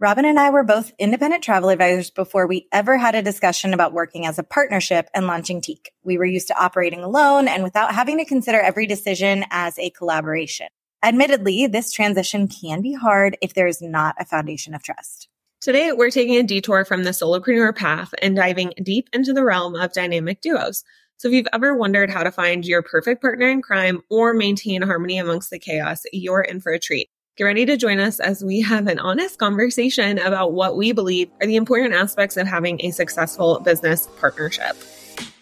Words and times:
Robin 0.00 0.24
and 0.24 0.38
I 0.38 0.50
were 0.50 0.62
both 0.62 0.92
independent 0.96 1.42
travel 1.42 1.70
advisors 1.70 2.12
before 2.12 2.46
we 2.46 2.68
ever 2.70 2.96
had 2.96 3.16
a 3.16 3.22
discussion 3.22 3.74
about 3.74 3.92
working 3.92 4.26
as 4.26 4.38
a 4.38 4.44
partnership 4.44 5.10
and 5.12 5.26
launching 5.26 5.60
Tique. 5.60 5.90
We 6.04 6.18
were 6.18 6.24
used 6.24 6.46
to 6.48 6.56
operating 6.56 7.02
alone 7.02 7.48
and 7.48 7.64
without 7.64 7.92
having 7.92 8.18
to 8.18 8.24
consider 8.24 8.60
every 8.60 8.86
decision 8.86 9.44
as 9.50 9.76
a 9.76 9.90
collaboration. 9.90 10.68
Admittedly, 11.02 11.66
this 11.66 11.90
transition 11.90 12.46
can 12.46 12.80
be 12.80 12.94
hard 12.94 13.36
if 13.42 13.54
there 13.54 13.66
is 13.66 13.82
not 13.82 14.14
a 14.20 14.24
foundation 14.24 14.72
of 14.72 14.84
trust. 14.84 15.26
Today, 15.60 15.90
we're 15.90 16.12
taking 16.12 16.36
a 16.36 16.44
detour 16.44 16.84
from 16.84 17.02
the 17.02 17.10
solopreneur 17.10 17.74
path 17.74 18.14
and 18.22 18.36
diving 18.36 18.74
deep 18.80 19.08
into 19.12 19.32
the 19.32 19.42
realm 19.42 19.74
of 19.74 19.92
dynamic 19.92 20.40
duos. 20.40 20.84
So 21.16 21.26
if 21.26 21.34
you've 21.34 21.48
ever 21.52 21.74
wondered 21.74 22.10
how 22.10 22.22
to 22.22 22.30
find 22.30 22.64
your 22.64 22.82
perfect 22.82 23.20
partner 23.20 23.48
in 23.48 23.62
crime 23.62 24.02
or 24.08 24.32
maintain 24.32 24.82
harmony 24.82 25.18
amongst 25.18 25.50
the 25.50 25.58
chaos, 25.58 26.04
you're 26.12 26.42
in 26.42 26.60
for 26.60 26.70
a 26.70 26.78
treat. 26.78 27.08
Get 27.38 27.44
ready 27.44 27.66
to 27.66 27.76
join 27.76 28.00
us 28.00 28.18
as 28.18 28.42
we 28.42 28.62
have 28.62 28.88
an 28.88 28.98
honest 28.98 29.38
conversation 29.38 30.18
about 30.18 30.54
what 30.54 30.76
we 30.76 30.90
believe 30.90 31.30
are 31.40 31.46
the 31.46 31.54
important 31.54 31.94
aspects 31.94 32.36
of 32.36 32.48
having 32.48 32.84
a 32.84 32.90
successful 32.90 33.60
business 33.60 34.08
partnership. 34.18 34.76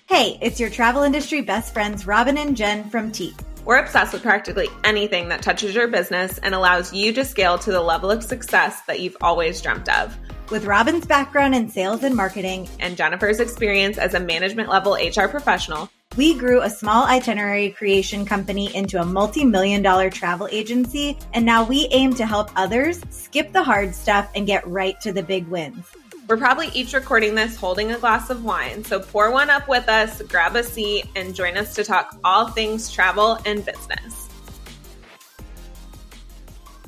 Hey, 0.06 0.38
it's 0.42 0.60
your 0.60 0.68
travel 0.68 1.04
industry 1.04 1.40
best 1.40 1.72
friends, 1.72 2.06
Robin 2.06 2.36
and 2.36 2.54
Jen 2.54 2.90
from 2.90 3.12
Tique. 3.12 3.40
We're 3.64 3.78
obsessed 3.78 4.12
with 4.12 4.20
practically 4.20 4.68
anything 4.84 5.30
that 5.30 5.40
touches 5.40 5.74
your 5.74 5.88
business 5.88 6.36
and 6.36 6.54
allows 6.54 6.92
you 6.92 7.14
to 7.14 7.24
scale 7.24 7.56
to 7.60 7.72
the 7.72 7.80
level 7.80 8.10
of 8.10 8.22
success 8.22 8.82
that 8.82 9.00
you've 9.00 9.16
always 9.22 9.62
dreamt 9.62 9.88
of. 9.88 10.14
With 10.50 10.66
Robin's 10.66 11.06
background 11.06 11.54
in 11.54 11.70
sales 11.70 12.04
and 12.04 12.14
marketing 12.14 12.68
and 12.78 12.98
Jennifer's 12.98 13.40
experience 13.40 13.96
as 13.96 14.12
a 14.12 14.20
management 14.20 14.68
level 14.68 14.98
HR 15.02 15.28
professional, 15.28 15.88
we 16.16 16.34
grew 16.34 16.62
a 16.62 16.70
small 16.70 17.04
itinerary 17.04 17.70
creation 17.70 18.24
company 18.24 18.74
into 18.74 19.00
a 19.00 19.04
multi 19.04 19.44
million 19.44 19.82
dollar 19.82 20.08
travel 20.08 20.48
agency, 20.50 21.18
and 21.34 21.44
now 21.44 21.64
we 21.64 21.88
aim 21.90 22.14
to 22.14 22.26
help 22.26 22.50
others 22.56 23.00
skip 23.10 23.52
the 23.52 23.62
hard 23.62 23.94
stuff 23.94 24.30
and 24.34 24.46
get 24.46 24.66
right 24.66 25.00
to 25.02 25.12
the 25.12 25.22
big 25.22 25.46
wins. 25.48 25.84
We're 26.28 26.38
probably 26.38 26.68
each 26.68 26.92
recording 26.92 27.34
this 27.34 27.56
holding 27.56 27.92
a 27.92 27.98
glass 27.98 28.30
of 28.30 28.44
wine, 28.44 28.82
so 28.82 28.98
pour 28.98 29.30
one 29.30 29.50
up 29.50 29.68
with 29.68 29.88
us, 29.88 30.20
grab 30.22 30.56
a 30.56 30.62
seat, 30.62 31.04
and 31.14 31.34
join 31.34 31.56
us 31.56 31.74
to 31.74 31.84
talk 31.84 32.18
all 32.24 32.48
things 32.48 32.90
travel 32.90 33.38
and 33.44 33.64
business. 33.64 34.25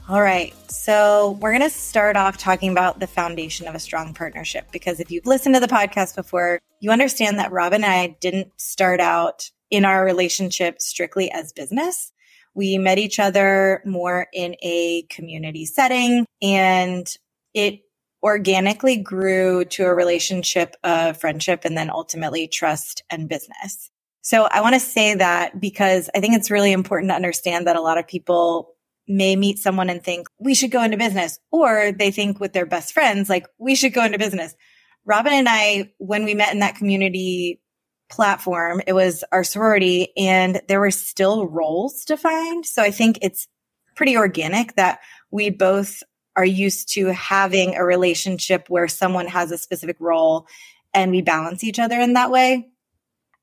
All 0.08 0.22
right. 0.22 0.54
So 0.70 1.36
we're 1.38 1.50
going 1.50 1.60
to 1.60 1.76
start 1.76 2.16
off 2.16 2.38
talking 2.38 2.72
about 2.72 2.98
the 2.98 3.06
foundation 3.06 3.68
of 3.68 3.74
a 3.74 3.78
strong 3.78 4.14
partnership 4.14 4.72
because 4.72 5.00
if 5.00 5.10
you've 5.10 5.26
listened 5.26 5.54
to 5.54 5.60
the 5.60 5.66
podcast 5.66 6.16
before, 6.16 6.60
you 6.80 6.90
understand 6.90 7.38
that 7.38 7.52
Robin 7.52 7.84
and 7.84 7.92
I 7.92 8.16
didn't 8.18 8.58
start 8.58 9.00
out 9.00 9.50
in 9.70 9.84
our 9.84 10.02
relationship 10.06 10.80
strictly 10.80 11.30
as 11.30 11.52
business. 11.52 12.10
We 12.54 12.78
met 12.78 12.96
each 12.96 13.18
other 13.18 13.82
more 13.84 14.28
in 14.32 14.56
a 14.62 15.02
community 15.10 15.66
setting 15.66 16.24
and 16.40 17.06
it 17.52 17.80
organically 18.22 18.96
grew 18.96 19.66
to 19.66 19.84
a 19.84 19.94
relationship 19.94 20.74
of 20.84 21.20
friendship 21.20 21.66
and 21.66 21.76
then 21.76 21.90
ultimately 21.90 22.48
trust 22.48 23.02
and 23.10 23.28
business. 23.28 23.90
So 24.22 24.48
I 24.50 24.62
want 24.62 24.72
to 24.72 24.80
say 24.80 25.16
that 25.16 25.60
because 25.60 26.08
I 26.14 26.20
think 26.20 26.34
it's 26.34 26.50
really 26.50 26.72
important 26.72 27.10
to 27.10 27.14
understand 27.14 27.66
that 27.66 27.76
a 27.76 27.82
lot 27.82 27.98
of 27.98 28.08
people 28.08 28.74
may 29.08 29.34
meet 29.36 29.58
someone 29.58 29.90
and 29.90 30.02
think 30.02 30.28
we 30.38 30.54
should 30.54 30.70
go 30.70 30.82
into 30.82 30.96
business 30.96 31.38
or 31.50 31.92
they 31.92 32.10
think 32.10 32.38
with 32.38 32.52
their 32.52 32.66
best 32.66 32.92
friends, 32.92 33.28
like 33.28 33.46
we 33.58 33.74
should 33.74 33.94
go 33.94 34.04
into 34.04 34.18
business. 34.18 34.54
Robin 35.04 35.32
and 35.32 35.48
I, 35.48 35.92
when 35.98 36.24
we 36.24 36.34
met 36.34 36.52
in 36.52 36.60
that 36.60 36.76
community 36.76 37.60
platform, 38.10 38.82
it 38.86 38.92
was 38.92 39.24
our 39.32 39.44
sorority 39.44 40.12
and 40.16 40.60
there 40.68 40.80
were 40.80 40.90
still 40.90 41.46
roles 41.46 42.04
defined. 42.04 42.66
So 42.66 42.82
I 42.82 42.90
think 42.90 43.18
it's 43.22 43.48
pretty 43.96 44.16
organic 44.16 44.76
that 44.76 45.00
we 45.30 45.50
both 45.50 46.02
are 46.36 46.44
used 46.44 46.92
to 46.94 47.06
having 47.06 47.74
a 47.74 47.84
relationship 47.84 48.66
where 48.68 48.86
someone 48.86 49.26
has 49.26 49.50
a 49.50 49.58
specific 49.58 49.96
role 49.98 50.46
and 50.94 51.10
we 51.10 51.22
balance 51.22 51.64
each 51.64 51.78
other 51.78 51.98
in 51.98 52.12
that 52.12 52.30
way. 52.30 52.68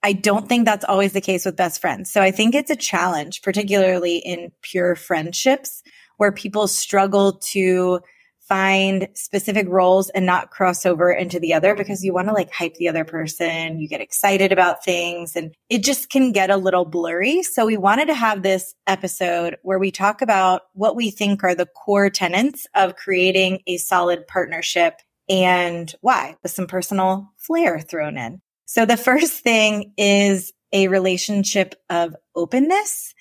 I 0.06 0.14
don't 0.14 0.48
think 0.48 0.66
that's 0.66 0.86
always 0.86 1.14
the 1.14 1.20
case 1.20 1.45
with 1.45 1.56
best 1.56 1.81
friends. 1.81 2.11
So 2.11 2.22
I 2.22 2.30
think 2.30 2.53
it's 2.53 2.69
a 2.69 2.75
challenge, 2.75 3.41
particularly 3.41 4.18
in 4.18 4.52
pure 4.62 4.96
friendships 4.96 5.81
where 6.18 6.31
people 6.31 6.68
struggle 6.68 7.40
to 7.40 8.02
find 8.40 9.07
specific 9.16 9.68
roles 9.68 10.09
and 10.09 10.24
not 10.24 10.52
cross 10.52 10.85
over 10.85 11.12
into 11.12 11.40
the 11.40 11.56
other 11.56 11.74
because 11.74 12.03
you 12.03 12.13
want 12.13 12.28
to 12.28 12.35
like 12.35 12.53
hype 12.53 12.75
the 12.75 12.88
other 12.88 13.03
person. 13.03 13.80
You 13.80 13.88
get 13.88 14.00
excited 14.00 14.52
about 14.52 14.85
things 14.85 15.35
and 15.35 15.56
it 15.69 15.84
just 15.84 16.12
can 16.12 16.31
get 16.31 16.51
a 16.51 16.57
little 16.57 16.85
blurry. 16.85 17.41
So 17.41 17.66
we 17.66 17.75
wanted 17.75 18.06
to 18.06 18.13
have 18.13 18.44
this 18.44 18.75
episode 18.85 19.57
where 19.63 19.80
we 19.80 19.90
talk 19.90 20.22
about 20.22 20.62
what 20.74 20.96
we 20.96 21.09
think 21.09 21.44
are 21.44 21.56
the 21.56 21.66
core 21.66 22.12
tenets 22.12 22.68
of 22.75 22.96
creating 22.96 23.63
a 23.66 23.78
solid 23.78 24.28
partnership 24.28 25.01
and 25.28 25.96
why 26.01 26.35
with 26.44 26.51
some 26.51 26.68
personal 26.68 27.31
flair 27.38 27.80
thrown 27.80 28.19
in. 28.19 28.44
So 28.66 28.86
the 28.86 28.98
first 28.98 29.44
thing 29.44 29.94
is 29.98 30.53
a 30.74 30.88
relationship 30.88 31.76
of 31.90 32.16
openness 32.36 33.14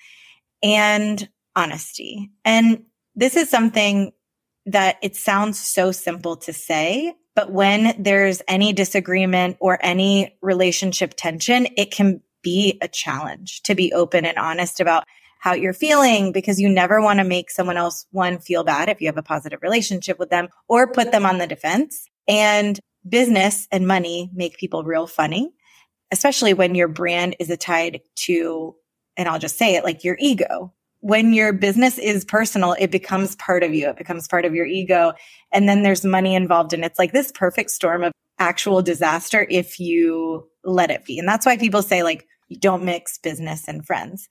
and 0.61 1.27
honesty. 1.55 2.31
And 2.43 2.85
this 3.15 3.35
is 3.35 3.49
something 3.49 4.11
that 4.65 4.97
it 5.01 5.15
sounds 5.15 5.59
so 5.59 5.91
simple 5.91 6.37
to 6.37 6.53
say, 6.53 7.13
but 7.35 7.51
when 7.51 8.01
there's 8.01 8.41
any 8.47 8.73
disagreement 8.73 9.57
or 9.59 9.77
any 9.81 10.37
relationship 10.41 11.13
tension, 11.15 11.67
it 11.77 11.91
can 11.91 12.21
be 12.41 12.77
a 12.81 12.87
challenge 12.87 13.61
to 13.63 13.75
be 13.75 13.93
open 13.93 14.25
and 14.25 14.37
honest 14.37 14.79
about 14.79 15.05
how 15.39 15.53
you're 15.53 15.73
feeling 15.73 16.31
because 16.31 16.59
you 16.59 16.67
never 16.67 17.01
want 17.01 17.19
to 17.19 17.23
make 17.23 17.51
someone 17.51 17.77
else 17.77 18.07
one 18.11 18.39
feel 18.39 18.63
bad 18.63 18.89
if 18.89 18.99
you 18.99 19.07
have 19.07 19.17
a 19.17 19.23
positive 19.23 19.59
relationship 19.61 20.17
with 20.17 20.29
them 20.29 20.47
or 20.67 20.91
put 20.91 21.11
them 21.11 21.25
on 21.25 21.37
the 21.37 21.45
defense. 21.45 22.07
And 22.27 22.79
business 23.07 23.67
and 23.71 23.87
money 23.87 24.29
make 24.33 24.57
people 24.57 24.83
real 24.83 25.07
funny, 25.07 25.51
especially 26.11 26.53
when 26.53 26.75
your 26.75 26.87
brand 26.87 27.35
is 27.39 27.55
tied 27.59 28.01
to, 28.15 28.75
and 29.17 29.27
I'll 29.27 29.39
just 29.39 29.57
say 29.57 29.75
it 29.75 29.83
like 29.83 30.03
your 30.03 30.17
ego. 30.19 30.73
When 31.01 31.33
your 31.33 31.53
business 31.53 31.99
is 31.99 32.25
personal, 32.25 32.75
it 32.79 32.89
becomes 32.89 33.35
part 33.35 33.63
of 33.63 33.75
you. 33.75 33.89
It 33.89 33.97
becomes 33.97 34.27
part 34.27 34.43
of 34.43 34.55
your 34.55 34.65
ego. 34.65 35.13
And 35.51 35.69
then 35.69 35.83
there's 35.83 36.03
money 36.03 36.33
involved. 36.33 36.73
And 36.73 36.83
it's 36.83 36.97
like 36.97 37.11
this 37.11 37.31
perfect 37.31 37.69
storm 37.69 38.03
of 38.03 38.11
actual 38.39 38.81
disaster 38.81 39.45
if 39.49 39.79
you 39.79 40.47
let 40.63 40.89
it 40.89 41.05
be. 41.05 41.19
And 41.19 41.27
that's 41.27 41.45
why 41.45 41.57
people 41.57 41.83
say 41.83 42.01
like, 42.01 42.27
don't 42.59 42.83
mix 42.83 43.19
business 43.19 43.67
and 43.67 43.85
friends. 43.85 44.27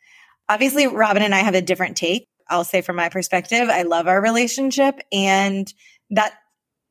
Obviously, 0.48 0.86
Robin 0.88 1.22
and 1.22 1.34
I 1.34 1.38
have 1.38 1.54
a 1.54 1.62
different 1.62 1.96
take. 1.96 2.26
I'll 2.48 2.64
say 2.64 2.80
from 2.80 2.96
my 2.96 3.08
perspective, 3.08 3.68
I 3.68 3.82
love 3.82 4.08
our 4.08 4.20
relationship 4.20 5.00
and 5.12 5.72
that 6.10 6.34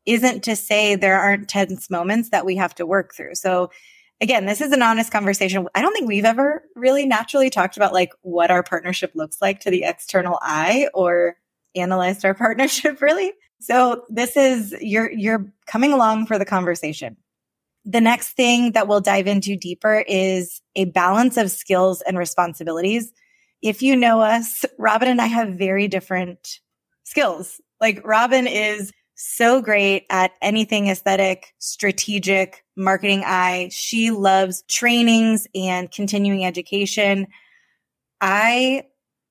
isn't 0.06 0.44
to 0.44 0.56
say 0.56 0.96
there 0.96 1.20
aren't 1.20 1.50
tense 1.50 1.90
moments 1.90 2.30
that 2.30 2.46
we 2.46 2.56
have 2.58 2.76
to 2.76 2.86
work 2.86 3.14
through. 3.16 3.36
So 3.36 3.72
again, 4.22 4.46
this 4.46 4.62
is 4.62 4.72
an 4.72 4.82
honest 4.82 5.12
conversation. 5.12 5.68
I 5.76 5.82
don't 5.82 5.94
think 5.94 6.08
we've 6.08 6.26
ever 6.26 6.64
really 6.76 7.06
naturally 7.06 7.50
talked 7.50 7.78
about 7.78 7.94
like 7.94 8.12
what 8.22 8.52
our 8.52 8.64
partnership 8.64 9.12
looks 9.16 9.42
like 9.42 9.60
to 9.62 9.72
the 9.72 9.84
external 9.84 10.40
eye 10.42 10.88
or 10.94 11.36
analyzed 11.76 12.26
our 12.26 12.34
partnership 12.34 13.02
really. 13.02 13.34
So 13.60 14.04
this 14.10 14.36
is 14.36 14.76
you're 14.82 15.12
you're 15.12 15.52
coming 15.68 15.94
along 15.94 16.26
for 16.26 16.38
the 16.38 16.46
conversation. 16.46 17.18
The 17.86 18.02
next 18.02 18.32
thing 18.32 18.74
that 18.74 18.88
we'll 18.88 19.02
dive 19.02 19.28
into 19.28 19.58
deeper 19.58 20.04
is 20.08 20.62
a 20.76 20.86
balance 20.86 21.36
of 21.38 21.52
skills 21.52 22.02
and 22.02 22.18
responsibilities. 22.18 23.12
If 23.62 23.82
you 23.82 23.96
know 23.96 24.22
us, 24.22 24.66
Robin 24.78 25.08
and 25.08 25.22
I 25.22 25.28
have 25.28 25.56
very 25.56 25.88
different 25.88 26.60
skills. 27.04 27.60
Like 27.82 28.06
Robin 28.06 28.48
is 28.48 28.92
so 29.24 29.62
great 29.62 30.06
at 30.10 30.32
anything 30.42 30.90
aesthetic, 30.90 31.54
strategic, 31.58 32.64
marketing 32.76 33.24
eye. 33.26 33.70
She 33.72 34.12
loves 34.12 34.64
trainings 34.70 35.48
and 35.56 35.90
continuing 35.90 36.46
education. 36.46 37.28
I 38.20 38.84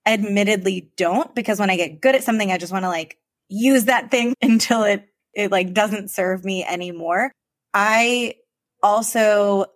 admittedly 0.07 0.91
don't 0.97 1.35
because 1.35 1.61
when 1.61 1.69
I 1.69 1.77
get 1.77 2.01
good 2.01 2.15
at 2.15 2.25
something, 2.25 2.51
I 2.51 2.59
just 2.59 2.73
want 2.73 2.85
to 2.85 2.89
like 2.89 3.19
use 3.49 3.85
that 3.85 4.11
thing 4.11 4.35
until 4.43 4.85
it, 4.85 5.07
it 5.35 5.53
like 5.53 5.75
doesn't 5.75 6.11
serve 6.11 6.43
me 6.45 6.65
anymore. 6.65 7.31
I 7.75 8.37
also 8.83 9.67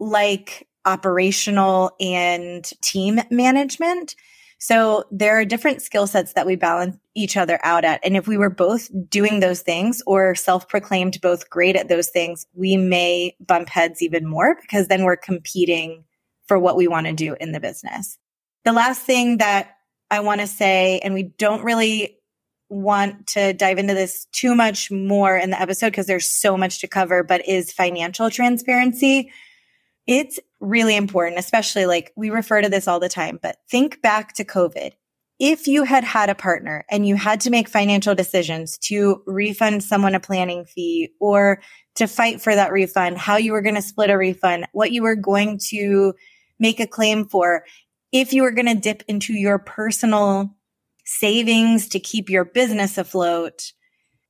like 0.00 0.66
operational 0.84 1.92
and 2.00 2.64
team 2.82 3.20
management. 3.30 4.16
So 4.62 5.04
there 5.10 5.38
are 5.38 5.44
different 5.46 5.80
skill 5.80 6.06
sets 6.06 6.34
that 6.34 6.46
we 6.46 6.54
balance 6.54 6.98
each 7.14 7.38
other 7.38 7.58
out 7.62 7.82
at. 7.82 7.98
And 8.04 8.14
if 8.14 8.28
we 8.28 8.36
were 8.36 8.50
both 8.50 8.90
doing 9.08 9.40
those 9.40 9.62
things 9.62 10.02
or 10.06 10.34
self 10.34 10.68
proclaimed 10.68 11.18
both 11.22 11.48
great 11.48 11.76
at 11.76 11.88
those 11.88 12.10
things, 12.10 12.46
we 12.54 12.76
may 12.76 13.34
bump 13.40 13.70
heads 13.70 14.02
even 14.02 14.28
more 14.28 14.56
because 14.60 14.88
then 14.88 15.04
we're 15.04 15.16
competing 15.16 16.04
for 16.46 16.58
what 16.58 16.76
we 16.76 16.86
want 16.86 17.06
to 17.06 17.14
do 17.14 17.36
in 17.40 17.52
the 17.52 17.60
business. 17.60 18.18
The 18.64 18.72
last 18.72 19.00
thing 19.02 19.38
that 19.38 19.76
I 20.10 20.20
want 20.20 20.42
to 20.42 20.46
say, 20.46 20.98
and 20.98 21.14
we 21.14 21.22
don't 21.22 21.64
really 21.64 22.18
want 22.68 23.28
to 23.28 23.54
dive 23.54 23.78
into 23.78 23.94
this 23.94 24.26
too 24.32 24.54
much 24.54 24.90
more 24.90 25.38
in 25.38 25.50
the 25.50 25.60
episode 25.60 25.86
because 25.86 26.06
there's 26.06 26.28
so 26.28 26.58
much 26.58 26.80
to 26.80 26.86
cover, 26.86 27.22
but 27.22 27.48
is 27.48 27.72
financial 27.72 28.28
transparency. 28.28 29.32
It's 30.06 30.38
really 30.60 30.94
important, 30.96 31.38
especially 31.38 31.86
like 31.86 32.12
we 32.16 32.30
refer 32.30 32.60
to 32.60 32.68
this 32.68 32.86
all 32.86 33.00
the 33.00 33.08
time, 33.08 33.38
but 33.42 33.56
think 33.68 34.02
back 34.02 34.34
to 34.34 34.44
COVID. 34.44 34.92
if 35.40 35.66
you 35.66 35.84
had 35.84 36.04
had 36.04 36.28
a 36.28 36.34
partner 36.34 36.84
and 36.90 37.08
you 37.08 37.16
had 37.16 37.40
to 37.40 37.50
make 37.50 37.66
financial 37.66 38.14
decisions 38.14 38.76
to 38.76 39.22
refund 39.26 39.82
someone 39.82 40.14
a 40.14 40.20
planning 40.20 40.66
fee 40.66 41.08
or 41.18 41.62
to 41.94 42.06
fight 42.06 42.42
for 42.42 42.54
that 42.54 42.70
refund, 42.70 43.16
how 43.16 43.36
you 43.36 43.52
were 43.52 43.62
going 43.62 43.74
to 43.74 43.82
split 43.82 44.10
a 44.10 44.18
refund, 44.18 44.66
what 44.72 44.92
you 44.92 45.02
were 45.02 45.16
going 45.16 45.58
to 45.70 46.12
make 46.58 46.78
a 46.78 46.86
claim 46.86 47.24
for, 47.26 47.64
if 48.12 48.34
you 48.34 48.42
were 48.42 48.50
going 48.50 48.66
to 48.66 48.74
dip 48.74 49.02
into 49.08 49.32
your 49.32 49.58
personal 49.58 50.54
savings 51.06 51.88
to 51.88 51.98
keep 51.98 52.28
your 52.28 52.44
business 52.44 52.98
afloat, 52.98 53.72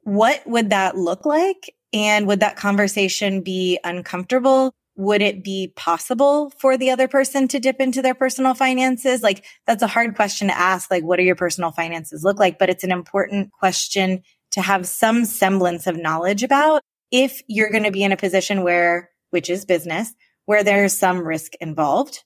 what 0.05 0.41
would 0.47 0.71
that 0.71 0.97
look 0.97 1.27
like? 1.27 1.75
And 1.93 2.29
would 2.29 2.39
that 2.39 2.57
conversation 2.57 3.43
be 3.43 3.81
uncomfortable? 3.83 4.73
Would 4.97 5.23
it 5.23 5.43
be 5.43 5.73
possible 5.77 6.53
for 6.59 6.77
the 6.77 6.91
other 6.91 7.09
person 7.09 7.49
to 7.49 7.61
dip 7.61 7.81
into 7.81 8.03
their 8.03 8.15
personal 8.15 8.55
finances? 8.55 9.23
Like 9.23 9.45
that's 9.67 9.83
a 9.83 9.89
hard 9.89 10.15
question 10.15 10.49
to 10.49 10.59
ask. 10.59 10.91
Like, 10.91 11.05
what 11.05 11.17
do 11.17 11.23
your 11.23 11.37
personal 11.37 11.71
finances 11.71 12.25
look 12.25 12.39
like? 12.39 12.59
But 12.59 12.71
it's 12.71 12.85
an 12.85 12.93
important 12.93 13.53
question 13.53 14.23
to 14.53 14.61
have 14.61 14.87
some 14.87 15.25
semblance 15.25 15.87
of 15.87 15.97
knowledge 15.97 16.43
about 16.43 16.83
if 17.11 17.43
you're 17.47 17.71
going 17.71 17.85
to 17.85 17.91
be 17.91 18.03
in 18.03 18.13
a 18.13 18.17
position 18.17 18.63
where, 18.63 19.11
which 19.31 19.49
is 19.49 19.65
business, 19.65 20.13
where 20.45 20.65
there's 20.65 20.93
some 20.93 21.27
risk 21.27 21.55
involved. 21.61 22.23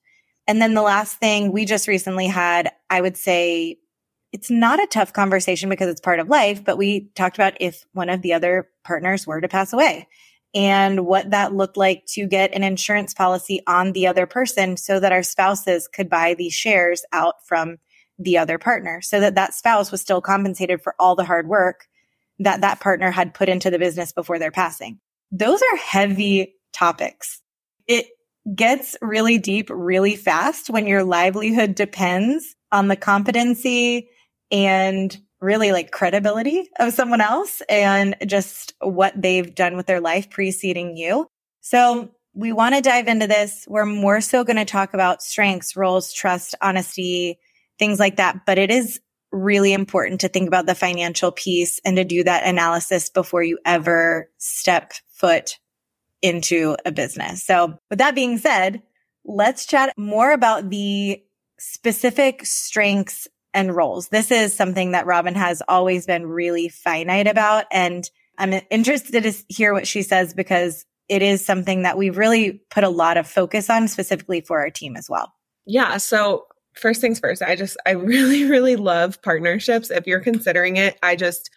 And 0.46 0.60
then 0.60 0.74
the 0.74 0.82
last 0.82 1.18
thing 1.18 1.52
we 1.52 1.64
just 1.64 1.88
recently 1.88 2.26
had, 2.26 2.72
I 2.90 3.00
would 3.00 3.16
say 3.16 3.78
it's 4.32 4.50
not 4.50 4.82
a 4.82 4.86
tough 4.88 5.12
conversation 5.12 5.68
because 5.68 5.88
it's 5.88 6.00
part 6.00 6.18
of 6.18 6.28
life, 6.28 6.64
but 6.64 6.76
we 6.76 7.10
talked 7.14 7.36
about 7.36 7.54
if 7.60 7.84
one 7.92 8.10
of 8.10 8.20
the 8.20 8.32
other 8.32 8.68
partners 8.84 9.26
were 9.26 9.40
to 9.40 9.48
pass 9.48 9.72
away 9.72 10.08
and 10.54 11.04
what 11.04 11.30
that 11.30 11.54
looked 11.54 11.76
like 11.76 12.04
to 12.06 12.26
get 12.26 12.54
an 12.54 12.62
insurance 12.62 13.12
policy 13.12 13.60
on 13.66 13.92
the 13.92 14.06
other 14.06 14.26
person 14.26 14.76
so 14.76 15.00
that 15.00 15.12
our 15.12 15.22
spouses 15.22 15.88
could 15.88 16.08
buy 16.08 16.34
these 16.34 16.54
shares 16.54 17.04
out 17.12 17.34
from 17.46 17.78
the 18.18 18.38
other 18.38 18.58
partner 18.58 19.00
so 19.02 19.18
that 19.18 19.34
that 19.34 19.54
spouse 19.54 19.90
was 19.90 20.00
still 20.00 20.20
compensated 20.20 20.80
for 20.80 20.94
all 21.00 21.16
the 21.16 21.24
hard 21.24 21.48
work 21.48 21.88
that 22.38 22.60
that 22.60 22.80
partner 22.80 23.10
had 23.10 23.34
put 23.34 23.48
into 23.48 23.70
the 23.70 23.78
business 23.78 24.12
before 24.12 24.38
their 24.38 24.50
passing. 24.50 25.00
Those 25.30 25.60
are 25.62 25.76
heavy 25.76 26.54
topics. 26.72 27.40
It 27.86 28.06
gets 28.54 28.96
really 29.00 29.38
deep 29.38 29.70
really 29.70 30.16
fast 30.16 30.68
when 30.70 30.86
your 30.86 31.04
livelihood 31.04 31.74
depends 31.74 32.54
on 32.70 32.88
the 32.88 32.96
competency 32.96 34.08
and 34.50 35.16
really 35.40 35.72
like 35.72 35.90
credibility 35.90 36.70
of 36.78 36.92
someone 36.92 37.20
else 37.20 37.62
and 37.68 38.16
just 38.26 38.74
what 38.80 39.20
they've 39.20 39.54
done 39.54 39.76
with 39.76 39.86
their 39.86 40.00
life 40.00 40.30
preceding 40.30 40.96
you. 40.96 41.26
So 41.60 42.10
we 42.34 42.52
want 42.52 42.74
to 42.74 42.80
dive 42.80 43.08
into 43.08 43.26
this. 43.26 43.64
We're 43.68 43.86
more 43.86 44.20
so 44.20 44.44
going 44.44 44.56
to 44.56 44.64
talk 44.64 44.94
about 44.94 45.22
strengths, 45.22 45.76
roles, 45.76 46.12
trust, 46.12 46.54
honesty, 46.60 47.38
things 47.78 47.98
like 48.00 48.16
that. 48.16 48.46
But 48.46 48.58
it 48.58 48.70
is 48.70 49.00
really 49.30 49.72
important 49.72 50.20
to 50.20 50.28
think 50.28 50.48
about 50.48 50.66
the 50.66 50.74
financial 50.74 51.32
piece 51.32 51.80
and 51.84 51.96
to 51.96 52.04
do 52.04 52.24
that 52.24 52.46
analysis 52.46 53.10
before 53.10 53.42
you 53.42 53.58
ever 53.64 54.30
step 54.38 54.92
foot 55.12 55.58
into 56.22 56.76
a 56.86 56.92
business. 56.92 57.42
So 57.44 57.78
with 57.90 57.98
that 57.98 58.14
being 58.14 58.38
said, 58.38 58.82
let's 59.24 59.66
chat 59.66 59.92
more 59.96 60.32
about 60.32 60.70
the 60.70 61.22
specific 61.58 62.46
strengths 62.46 63.28
and 63.54 63.74
roles. 63.74 64.08
This 64.08 64.30
is 64.30 64.54
something 64.54 64.92
that 64.92 65.06
Robin 65.06 65.34
has 65.34 65.62
always 65.66 66.06
been 66.06 66.26
really 66.26 66.68
finite 66.68 67.26
about. 67.28 67.64
And 67.72 68.08
I'm 68.36 68.60
interested 68.70 69.22
to 69.22 69.32
hear 69.48 69.72
what 69.72 69.86
she 69.86 70.02
says 70.02 70.34
because 70.34 70.84
it 71.08 71.22
is 71.22 71.44
something 71.44 71.82
that 71.82 71.96
we've 71.96 72.18
really 72.18 72.62
put 72.70 72.84
a 72.84 72.88
lot 72.88 73.16
of 73.16 73.28
focus 73.28 73.70
on 73.70 73.88
specifically 73.88 74.40
for 74.40 74.58
our 74.60 74.70
team 74.70 74.96
as 74.96 75.08
well. 75.08 75.32
Yeah. 75.66 75.96
So 75.98 76.46
first 76.74 77.00
things 77.00 77.20
first, 77.20 77.42
I 77.42 77.56
just, 77.56 77.76
I 77.86 77.90
really, 77.92 78.44
really 78.44 78.76
love 78.76 79.22
partnerships. 79.22 79.90
If 79.90 80.06
you're 80.06 80.20
considering 80.20 80.76
it, 80.76 80.98
I 81.02 81.16
just 81.16 81.50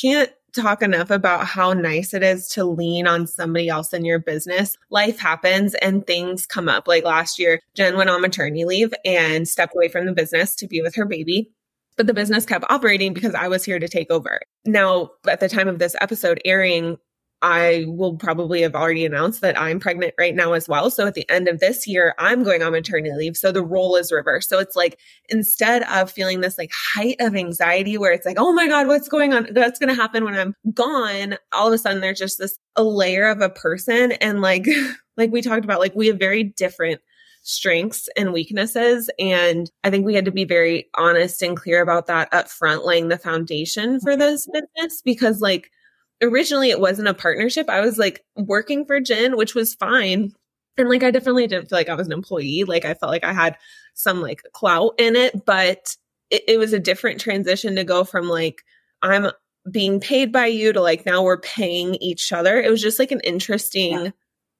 can't 0.00 0.30
talk 0.52 0.82
enough 0.82 1.10
about 1.10 1.46
how 1.46 1.72
nice 1.72 2.14
it 2.14 2.22
is 2.22 2.48
to 2.48 2.64
lean 2.64 3.06
on 3.06 3.26
somebody 3.26 3.68
else 3.68 3.92
in 3.92 4.04
your 4.04 4.18
business. 4.18 4.76
Life 4.90 5.18
happens 5.18 5.74
and 5.74 6.06
things 6.06 6.46
come 6.46 6.68
up. 6.68 6.86
Like 6.86 7.04
last 7.04 7.38
year, 7.38 7.60
Jen 7.74 7.96
went 7.96 8.10
on 8.10 8.20
maternity 8.20 8.64
leave 8.64 8.92
and 9.04 9.48
stepped 9.48 9.74
away 9.74 9.88
from 9.88 10.06
the 10.06 10.12
business 10.12 10.54
to 10.56 10.66
be 10.66 10.82
with 10.82 10.94
her 10.94 11.04
baby. 11.04 11.50
But 11.96 12.06
the 12.06 12.14
business 12.14 12.46
kept 12.46 12.64
operating 12.70 13.12
because 13.12 13.34
I 13.34 13.48
was 13.48 13.64
here 13.64 13.78
to 13.78 13.88
take 13.88 14.10
over. 14.10 14.40
Now, 14.64 15.10
at 15.28 15.40
the 15.40 15.48
time 15.48 15.68
of 15.68 15.78
this 15.78 15.96
episode 16.00 16.40
airing, 16.44 16.96
I 17.42 17.84
will 17.86 18.16
probably 18.16 18.62
have 18.62 18.74
already 18.74 19.06
announced 19.06 19.40
that 19.40 19.58
I'm 19.58 19.80
pregnant 19.80 20.14
right 20.18 20.34
now 20.34 20.52
as 20.52 20.68
well. 20.68 20.90
So 20.90 21.06
at 21.06 21.14
the 21.14 21.28
end 21.30 21.48
of 21.48 21.58
this 21.58 21.86
year, 21.86 22.14
I'm 22.18 22.42
going 22.42 22.62
on 22.62 22.72
maternity 22.72 23.14
leave. 23.16 23.36
So 23.36 23.50
the 23.50 23.64
role 23.64 23.96
is 23.96 24.12
reversed. 24.12 24.48
So 24.48 24.58
it's 24.58 24.76
like 24.76 24.98
instead 25.28 25.82
of 25.84 26.10
feeling 26.10 26.40
this 26.40 26.58
like 26.58 26.70
height 26.72 27.16
of 27.20 27.34
anxiety 27.34 27.96
where 27.96 28.12
it's 28.12 28.26
like, 28.26 28.38
oh 28.38 28.52
my 28.52 28.68
God, 28.68 28.86
what's 28.86 29.08
going 29.08 29.32
on? 29.32 29.48
That's 29.52 29.78
going 29.78 29.88
to 29.88 29.94
happen 29.94 30.24
when 30.24 30.34
I'm 30.34 30.54
gone. 30.74 31.36
All 31.52 31.68
of 31.68 31.72
a 31.72 31.78
sudden 31.78 32.00
there's 32.00 32.18
just 32.18 32.38
this 32.38 32.58
a 32.76 32.82
layer 32.82 33.26
of 33.28 33.40
a 33.40 33.48
person. 33.48 34.12
And 34.12 34.42
like, 34.42 34.66
like 35.16 35.32
we 35.32 35.40
talked 35.40 35.64
about, 35.64 35.80
like 35.80 35.94
we 35.94 36.08
have 36.08 36.18
very 36.18 36.44
different 36.44 37.00
strengths 37.42 38.08
and 38.16 38.32
weaknesses. 38.34 39.10
And 39.18 39.70
I 39.82 39.90
think 39.90 40.04
we 40.04 40.14
had 40.14 40.26
to 40.26 40.30
be 40.30 40.44
very 40.44 40.88
honest 40.94 41.40
and 41.42 41.56
clear 41.56 41.80
about 41.80 42.06
that 42.06 42.28
up 42.32 42.48
front, 42.48 42.84
laying 42.84 43.08
the 43.08 43.18
foundation 43.18 43.98
for 44.00 44.16
this 44.16 44.46
mm-hmm. 44.46 44.60
business 44.76 45.02
because 45.02 45.40
like 45.40 45.70
originally 46.22 46.70
it 46.70 46.80
wasn't 46.80 47.08
a 47.08 47.14
partnership. 47.14 47.68
I 47.68 47.80
was 47.80 47.98
like 47.98 48.24
working 48.36 48.84
for 48.84 49.00
Jen, 49.00 49.36
which 49.36 49.54
was 49.54 49.74
fine. 49.74 50.32
And 50.76 50.88
like 50.88 51.02
I 51.02 51.10
definitely 51.10 51.46
didn't 51.46 51.68
feel 51.68 51.78
like 51.78 51.88
I 51.88 51.94
was 51.94 52.06
an 52.06 52.12
employee. 52.12 52.64
Like 52.64 52.84
I 52.84 52.94
felt 52.94 53.10
like 53.10 53.24
I 53.24 53.32
had 53.32 53.56
some 53.94 54.20
like 54.20 54.42
clout 54.52 54.94
in 54.98 55.16
it, 55.16 55.44
but 55.44 55.96
it, 56.30 56.42
it 56.48 56.58
was 56.58 56.72
a 56.72 56.78
different 56.78 57.20
transition 57.20 57.76
to 57.76 57.84
go 57.84 58.04
from 58.04 58.28
like 58.28 58.62
I'm 59.02 59.30
being 59.70 60.00
paid 60.00 60.32
by 60.32 60.46
you 60.46 60.72
to 60.72 60.80
like 60.80 61.04
now 61.04 61.22
we're 61.22 61.40
paying 61.40 61.96
each 61.96 62.32
other. 62.32 62.60
It 62.60 62.70
was 62.70 62.82
just 62.82 62.98
like 62.98 63.12
an 63.12 63.20
interesting 63.20 64.04
yeah. 64.06 64.10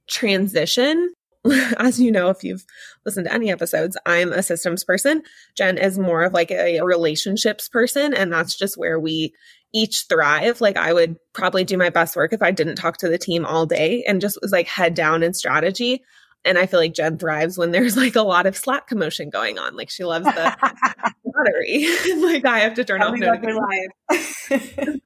transition. 0.08 1.14
As 1.78 1.98
you 1.98 2.12
know, 2.12 2.28
if 2.28 2.44
you've 2.44 2.66
listened 3.06 3.26
to 3.26 3.32
any 3.32 3.50
episodes, 3.50 3.96
I'm 4.04 4.30
a 4.32 4.42
systems 4.42 4.84
person. 4.84 5.22
Jen 5.56 5.78
is 5.78 5.98
more 5.98 6.22
of 6.24 6.34
like 6.34 6.50
a 6.50 6.82
relationships 6.82 7.66
person. 7.66 8.12
And 8.12 8.30
that's 8.30 8.54
just 8.54 8.76
where 8.76 9.00
we 9.00 9.32
each 9.72 10.06
thrive. 10.08 10.60
Like 10.60 10.76
I 10.76 10.92
would 10.92 11.16
probably 11.32 11.64
do 11.64 11.76
my 11.76 11.90
best 11.90 12.16
work 12.16 12.32
if 12.32 12.42
I 12.42 12.50
didn't 12.50 12.76
talk 12.76 12.98
to 12.98 13.08
the 13.08 13.18
team 13.18 13.44
all 13.44 13.66
day 13.66 14.04
and 14.06 14.20
just 14.20 14.38
was 14.42 14.52
like 14.52 14.66
head 14.66 14.94
down 14.94 15.22
in 15.22 15.34
strategy. 15.34 16.02
And 16.44 16.58
I 16.58 16.66
feel 16.66 16.80
like 16.80 16.94
Jen 16.94 17.18
thrives 17.18 17.58
when 17.58 17.70
there's 17.70 17.96
like 17.96 18.16
a 18.16 18.22
lot 18.22 18.46
of 18.46 18.56
Slack 18.56 18.86
commotion 18.86 19.30
going 19.30 19.58
on. 19.58 19.76
Like 19.76 19.90
she 19.90 20.04
loves 20.04 20.24
the 20.24 20.56
lottery. 21.24 21.86
like 22.22 22.44
I 22.46 22.60
have 22.60 22.74
to 22.74 22.84
turn 22.84 23.00
Tell 23.00 23.12
off 23.12 23.18
notifications. 23.18 25.00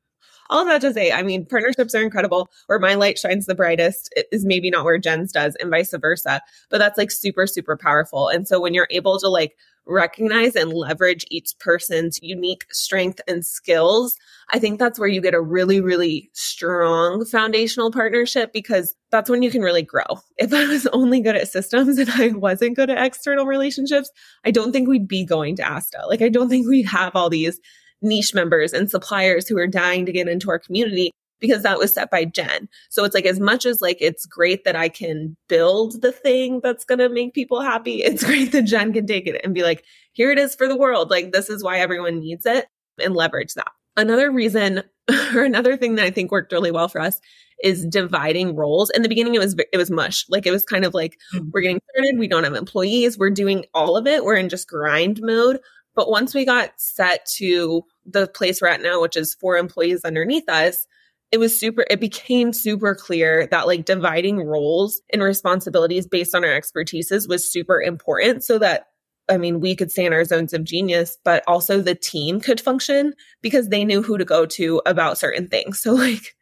all 0.50 0.62
of 0.62 0.68
that 0.68 0.80
to 0.82 0.92
say, 0.92 1.10
I 1.10 1.22
mean, 1.22 1.46
partnerships 1.46 1.94
are 1.94 2.02
incredible. 2.02 2.48
Where 2.66 2.78
my 2.78 2.94
light 2.94 3.18
shines 3.18 3.46
the 3.46 3.54
brightest 3.54 4.14
is 4.30 4.44
maybe 4.44 4.70
not 4.70 4.84
where 4.84 4.98
Jen's 4.98 5.32
does, 5.32 5.56
and 5.56 5.70
vice 5.70 5.92
versa. 5.92 6.40
But 6.70 6.78
that's 6.78 6.98
like 6.98 7.10
super, 7.10 7.46
super 7.46 7.76
powerful. 7.76 8.28
And 8.28 8.46
so 8.46 8.60
when 8.60 8.74
you're 8.74 8.88
able 8.90 9.18
to 9.18 9.28
like 9.28 9.56
recognize 9.86 10.56
and 10.56 10.72
leverage 10.72 11.24
each 11.30 11.52
person's 11.58 12.18
unique 12.22 12.64
strength 12.72 13.20
and 13.28 13.44
skills, 13.44 14.16
I 14.50 14.58
think 14.58 14.78
that's 14.78 14.98
where 14.98 15.08
you 15.08 15.20
get 15.20 15.34
a 15.34 15.40
really, 15.40 15.80
really 15.80 16.30
strong 16.32 17.24
foundational 17.24 17.90
partnership 17.90 18.52
because 18.52 18.94
that's 19.10 19.30
when 19.30 19.42
you 19.42 19.50
can 19.50 19.62
really 19.62 19.82
grow. 19.82 20.04
If 20.36 20.52
I 20.52 20.66
was 20.66 20.86
only 20.88 21.20
good 21.20 21.36
at 21.36 21.48
systems 21.48 21.96
and 21.98 22.10
I 22.10 22.28
wasn't 22.28 22.76
good 22.76 22.90
at 22.90 23.04
external 23.04 23.46
relationships, 23.46 24.10
I 24.44 24.50
don't 24.50 24.72
think 24.72 24.88
we'd 24.88 25.08
be 25.08 25.24
going 25.24 25.56
to 25.56 25.62
Asta. 25.62 26.02
Like, 26.08 26.22
I 26.22 26.28
don't 26.28 26.48
think 26.48 26.66
we'd 26.66 26.86
have 26.86 27.14
all 27.14 27.30
these 27.30 27.60
niche 28.02 28.34
members 28.34 28.72
and 28.72 28.90
suppliers 28.90 29.48
who 29.48 29.56
are 29.58 29.66
dying 29.66 30.06
to 30.06 30.12
get 30.12 30.28
into 30.28 30.50
our 30.50 30.58
community 30.58 31.10
because 31.46 31.62
that 31.62 31.78
was 31.78 31.92
set 31.92 32.10
by 32.10 32.24
Jen. 32.24 32.68
So 32.88 33.04
it's 33.04 33.14
like 33.14 33.26
as 33.26 33.38
much 33.38 33.66
as 33.66 33.82
like 33.82 33.98
it's 34.00 34.24
great 34.24 34.64
that 34.64 34.76
I 34.76 34.88
can 34.88 35.36
build 35.46 36.00
the 36.00 36.10
thing 36.10 36.60
that's 36.62 36.86
going 36.86 37.00
to 37.00 37.10
make 37.10 37.34
people 37.34 37.60
happy, 37.60 37.96
it's 38.02 38.24
great 38.24 38.52
that 38.52 38.62
Jen 38.62 38.94
can 38.94 39.06
take 39.06 39.26
it 39.26 39.40
and 39.44 39.54
be 39.54 39.62
like, 39.62 39.84
here 40.12 40.30
it 40.30 40.38
is 40.38 40.54
for 40.54 40.66
the 40.66 40.76
world. 40.76 41.10
Like 41.10 41.32
this 41.32 41.50
is 41.50 41.62
why 41.62 41.78
everyone 41.80 42.20
needs 42.20 42.46
it 42.46 42.66
and 42.98 43.14
leverage 43.14 43.52
that. 43.54 43.70
Another 43.96 44.30
reason 44.30 44.82
or 45.34 45.44
another 45.44 45.76
thing 45.76 45.96
that 45.96 46.06
I 46.06 46.10
think 46.10 46.32
worked 46.32 46.52
really 46.52 46.70
well 46.70 46.88
for 46.88 47.00
us 47.00 47.20
is 47.62 47.86
dividing 47.86 48.56
roles. 48.56 48.90
In 48.90 49.02
the 49.02 49.08
beginning, 49.08 49.34
it 49.34 49.40
was 49.40 49.54
it 49.72 49.76
was 49.76 49.90
mush. 49.90 50.24
Like 50.28 50.46
it 50.46 50.50
was 50.50 50.64
kind 50.64 50.84
of 50.84 50.94
like 50.94 51.18
mm-hmm. 51.34 51.50
we're 51.52 51.60
getting 51.60 51.80
started. 51.90 52.18
We 52.18 52.28
don't 52.28 52.44
have 52.44 52.54
employees. 52.54 53.18
We're 53.18 53.30
doing 53.30 53.66
all 53.74 53.96
of 53.96 54.06
it. 54.06 54.24
We're 54.24 54.36
in 54.36 54.48
just 54.48 54.68
grind 54.68 55.20
mode. 55.22 55.60
But 55.94 56.10
once 56.10 56.34
we 56.34 56.44
got 56.44 56.72
set 56.76 57.24
to 57.36 57.82
the 58.04 58.26
place 58.26 58.60
we're 58.60 58.68
at 58.68 58.82
now, 58.82 59.00
which 59.00 59.16
is 59.16 59.34
four 59.34 59.56
employees 59.56 60.04
underneath 60.04 60.48
us, 60.48 60.86
it 61.32 61.38
was 61.38 61.58
super, 61.58 61.84
it 61.90 62.00
became 62.00 62.52
super 62.52 62.94
clear 62.94 63.46
that 63.50 63.66
like 63.66 63.84
dividing 63.84 64.38
roles 64.38 65.00
and 65.12 65.22
responsibilities 65.22 66.06
based 66.06 66.34
on 66.34 66.44
our 66.44 66.50
expertises 66.50 67.28
was 67.28 67.50
super 67.50 67.80
important 67.80 68.44
so 68.44 68.58
that 68.58 68.86
I 69.28 69.38
mean, 69.38 69.60
we 69.60 69.74
could 69.74 69.90
stay 69.90 70.04
in 70.04 70.12
our 70.12 70.24
zones 70.24 70.52
of 70.52 70.64
genius, 70.64 71.16
but 71.24 71.42
also 71.46 71.80
the 71.80 71.94
team 71.94 72.40
could 72.40 72.60
function 72.60 73.14
because 73.40 73.68
they 73.68 73.84
knew 73.84 74.02
who 74.02 74.18
to 74.18 74.24
go 74.24 74.44
to 74.46 74.82
about 74.84 75.18
certain 75.18 75.48
things. 75.48 75.80
So, 75.80 75.94
like, 75.94 76.34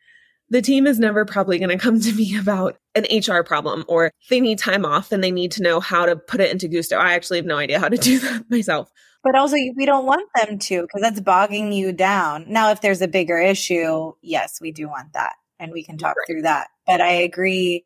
the 0.50 0.62
team 0.62 0.86
is 0.86 0.98
never 0.98 1.24
probably 1.24 1.58
going 1.58 1.70
to 1.70 1.78
come 1.78 2.00
to 2.00 2.12
me 2.12 2.36
about 2.38 2.76
an 2.94 3.06
HR 3.10 3.42
problem 3.42 3.84
or 3.88 4.10
they 4.28 4.40
need 4.40 4.58
time 4.58 4.84
off 4.84 5.12
and 5.12 5.24
they 5.24 5.30
need 5.30 5.52
to 5.52 5.62
know 5.62 5.80
how 5.80 6.04
to 6.06 6.16
put 6.16 6.40
it 6.40 6.50
into 6.50 6.68
Gusto. 6.68 6.96
I 6.96 7.14
actually 7.14 7.38
have 7.38 7.46
no 7.46 7.56
idea 7.56 7.80
how 7.80 7.88
to 7.88 7.96
do 7.96 8.18
that 8.18 8.44
myself. 8.50 8.90
But 9.24 9.36
also, 9.36 9.56
we 9.76 9.86
don't 9.86 10.04
want 10.04 10.28
them 10.34 10.58
to 10.58 10.82
because 10.82 11.00
that's 11.00 11.20
bogging 11.20 11.72
you 11.72 11.92
down. 11.92 12.46
Now, 12.48 12.70
if 12.70 12.80
there's 12.80 13.02
a 13.02 13.08
bigger 13.08 13.38
issue, 13.38 14.12
yes, 14.20 14.60
we 14.60 14.72
do 14.72 14.88
want 14.88 15.12
that 15.12 15.34
and 15.60 15.72
we 15.72 15.84
can 15.84 15.96
talk 15.96 16.16
right. 16.16 16.26
through 16.26 16.42
that. 16.42 16.68
But 16.86 17.00
I 17.00 17.10
agree. 17.10 17.84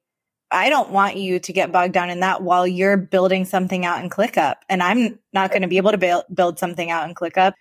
I 0.51 0.71
don't 0.71 0.91
want 0.91 1.17
you 1.17 1.39
to 1.39 1.53
get 1.53 1.73
bogged 1.73 1.93
down 1.93 2.09
in 2.09 2.21
that 2.21 2.43
while 2.43 2.67
you're 2.67 2.97
building 2.97 3.45
something 3.45 3.85
out 3.85 4.03
in 4.03 4.09
ClickUp. 4.09 4.55
And 4.69 4.83
I'm 4.83 5.19
not 5.33 5.51
going 5.51 5.63
to 5.63 5.69
be 5.69 5.77
able 5.77 5.91
to 5.91 5.99
build, 5.99 6.25
build 6.33 6.59
something 6.59 6.91
out 6.91 7.09
in 7.09 7.15
ClickUp. 7.15 7.53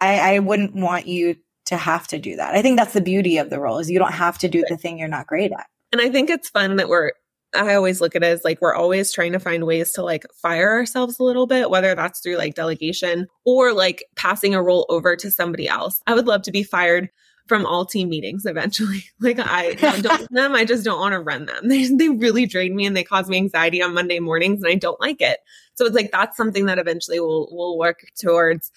I, 0.00 0.36
I 0.36 0.38
wouldn't 0.38 0.74
want 0.74 1.06
you 1.06 1.36
to 1.66 1.76
have 1.76 2.08
to 2.08 2.18
do 2.18 2.36
that. 2.36 2.54
I 2.54 2.62
think 2.62 2.78
that's 2.78 2.94
the 2.94 3.00
beauty 3.00 3.38
of 3.38 3.50
the 3.50 3.60
role 3.60 3.78
is 3.78 3.90
you 3.90 3.98
don't 3.98 4.12
have 4.12 4.38
to 4.38 4.48
do 4.48 4.64
the 4.68 4.76
thing 4.76 4.98
you're 4.98 5.08
not 5.08 5.26
great 5.26 5.52
at. 5.52 5.66
And 5.92 6.00
I 6.00 6.08
think 6.08 6.30
it's 6.30 6.48
fun 6.48 6.76
that 6.76 6.88
we're 6.88 7.12
I 7.54 7.74
always 7.74 8.00
look 8.00 8.14
at 8.14 8.22
it 8.22 8.26
as 8.26 8.44
like 8.44 8.60
we're 8.60 8.74
always 8.74 9.12
trying 9.12 9.32
to 9.32 9.40
find 9.40 9.64
ways 9.64 9.92
to 9.92 10.02
like 10.02 10.24
fire 10.34 10.70
ourselves 10.70 11.18
a 11.18 11.24
little 11.24 11.46
bit, 11.46 11.70
whether 11.70 11.94
that's 11.94 12.20
through 12.20 12.36
like 12.36 12.54
delegation 12.54 13.26
or 13.44 13.72
like 13.72 14.04
passing 14.16 14.54
a 14.54 14.62
role 14.62 14.86
over 14.88 15.16
to 15.16 15.30
somebody 15.30 15.68
else. 15.68 16.00
I 16.06 16.14
would 16.14 16.26
love 16.26 16.42
to 16.42 16.52
be 16.52 16.62
fired 16.62 17.10
from 17.50 17.66
all 17.66 17.84
team 17.84 18.08
meetings 18.08 18.46
eventually. 18.46 19.04
Like 19.20 19.38
I 19.40 19.74
don't 20.00 20.30
them, 20.30 20.54
I 20.54 20.64
just 20.64 20.84
don't 20.84 21.00
want 21.00 21.12
to 21.12 21.20
run 21.20 21.46
them. 21.46 21.64
They 21.68 21.88
they 21.88 22.08
really 22.08 22.46
drain 22.46 22.76
me 22.76 22.86
and 22.86 22.96
they 22.96 23.04
cause 23.04 23.28
me 23.28 23.36
anxiety 23.36 23.82
on 23.82 23.94
Monday 23.94 24.20
mornings 24.20 24.62
and 24.62 24.70
I 24.70 24.76
don't 24.76 25.00
like 25.00 25.20
it. 25.20 25.40
So 25.74 25.84
it's 25.84 25.94
like 25.96 26.12
that's 26.12 26.36
something 26.36 26.66
that 26.66 26.78
eventually 26.78 27.18
we'll 27.18 27.48
we'll 27.50 27.76
work 27.76 28.04
towards 28.18 28.70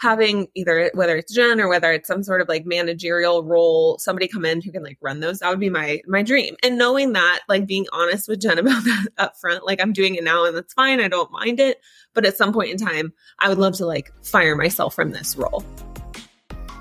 having 0.00 0.48
either 0.54 0.90
whether 0.94 1.16
it's 1.16 1.32
Jen 1.32 1.60
or 1.60 1.68
whether 1.68 1.92
it's 1.92 2.08
some 2.08 2.22
sort 2.22 2.40
of 2.40 2.48
like 2.48 2.66
managerial 2.66 3.44
role, 3.44 3.98
somebody 3.98 4.28
come 4.28 4.44
in 4.44 4.60
who 4.60 4.72
can 4.72 4.82
like 4.82 4.98
run 5.00 5.20
those, 5.20 5.38
that 5.38 5.50
would 5.50 5.60
be 5.60 5.70
my 5.70 6.00
my 6.06 6.22
dream. 6.22 6.56
And 6.62 6.78
knowing 6.78 7.12
that, 7.12 7.40
like 7.48 7.66
being 7.66 7.86
honest 7.92 8.28
with 8.28 8.40
Jen 8.40 8.58
about 8.58 8.84
that 8.84 9.08
up 9.18 9.36
front, 9.36 9.64
like 9.64 9.80
I'm 9.80 9.92
doing 9.92 10.14
it 10.14 10.24
now 10.24 10.44
and 10.44 10.56
that's 10.56 10.74
fine. 10.74 11.00
I 11.00 11.08
don't 11.08 11.30
mind 11.30 11.60
it. 11.60 11.80
But 12.14 12.26
at 12.26 12.36
some 12.36 12.52
point 12.52 12.70
in 12.70 12.76
time, 12.76 13.12
I 13.38 13.48
would 13.48 13.58
love 13.58 13.74
to 13.76 13.86
like 13.86 14.12
fire 14.24 14.56
myself 14.56 14.94
from 14.94 15.10
this 15.10 15.36
role. 15.36 15.64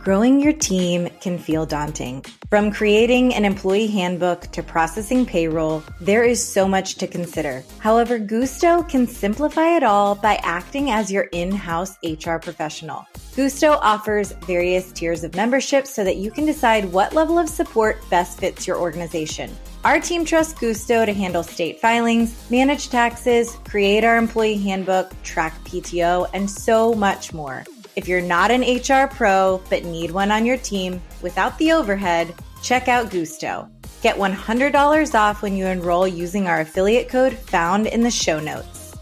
Growing 0.03 0.41
your 0.41 0.51
team 0.51 1.09
can 1.21 1.37
feel 1.37 1.65
daunting. 1.65 2.25
From 2.49 2.73
creating 2.73 3.33
an 3.35 3.45
employee 3.45 3.87
handbook 3.87 4.41
to 4.51 4.61
processing 4.61 5.25
payroll, 5.25 5.81
there 6.01 6.25
is 6.25 6.45
so 6.45 6.67
much 6.67 6.95
to 6.95 7.07
consider. 7.07 7.63
However, 7.79 8.19
Gusto 8.19 8.83
can 8.83 9.07
simplify 9.07 9.77
it 9.77 9.83
all 9.83 10.15
by 10.15 10.41
acting 10.43 10.91
as 10.91 11.09
your 11.09 11.29
in 11.31 11.53
house 11.53 11.97
HR 12.03 12.35
professional. 12.35 13.07
Gusto 13.37 13.79
offers 13.81 14.33
various 14.45 14.91
tiers 14.91 15.23
of 15.23 15.35
membership 15.35 15.87
so 15.87 16.03
that 16.03 16.17
you 16.17 16.31
can 16.31 16.45
decide 16.45 16.91
what 16.91 17.13
level 17.13 17.39
of 17.39 17.47
support 17.47 17.97
best 18.09 18.39
fits 18.39 18.67
your 18.67 18.77
organization. 18.79 19.49
Our 19.85 20.01
team 20.01 20.25
trusts 20.25 20.59
Gusto 20.59 21.05
to 21.05 21.13
handle 21.13 21.43
state 21.43 21.79
filings, 21.79 22.35
manage 22.51 22.89
taxes, 22.89 23.55
create 23.63 24.03
our 24.03 24.17
employee 24.17 24.57
handbook, 24.57 25.13
track 25.23 25.57
PTO, 25.63 26.29
and 26.33 26.51
so 26.51 26.93
much 26.93 27.33
more. 27.33 27.63
If 27.95 28.07
you're 28.07 28.21
not 28.21 28.49
an 28.49 28.61
HR 28.61 29.07
pro 29.07 29.61
but 29.69 29.85
need 29.85 30.09
one 30.09 30.31
on 30.31 30.45
your 30.45 30.57
team 30.57 30.99
without 31.21 31.57
the 31.59 31.71
overhead, 31.73 32.33
check 32.63 32.87
out 32.87 33.11
Gusto. 33.11 33.69
Get 34.01 34.17
$100 34.17 35.13
off 35.13 35.43
when 35.43 35.55
you 35.55 35.67
enroll 35.67 36.07
using 36.07 36.47
our 36.47 36.61
affiliate 36.61 37.07
code 37.07 37.33
found 37.33 37.85
in 37.85 38.01
the 38.01 38.09
show 38.09 38.39
notes. 38.39 38.95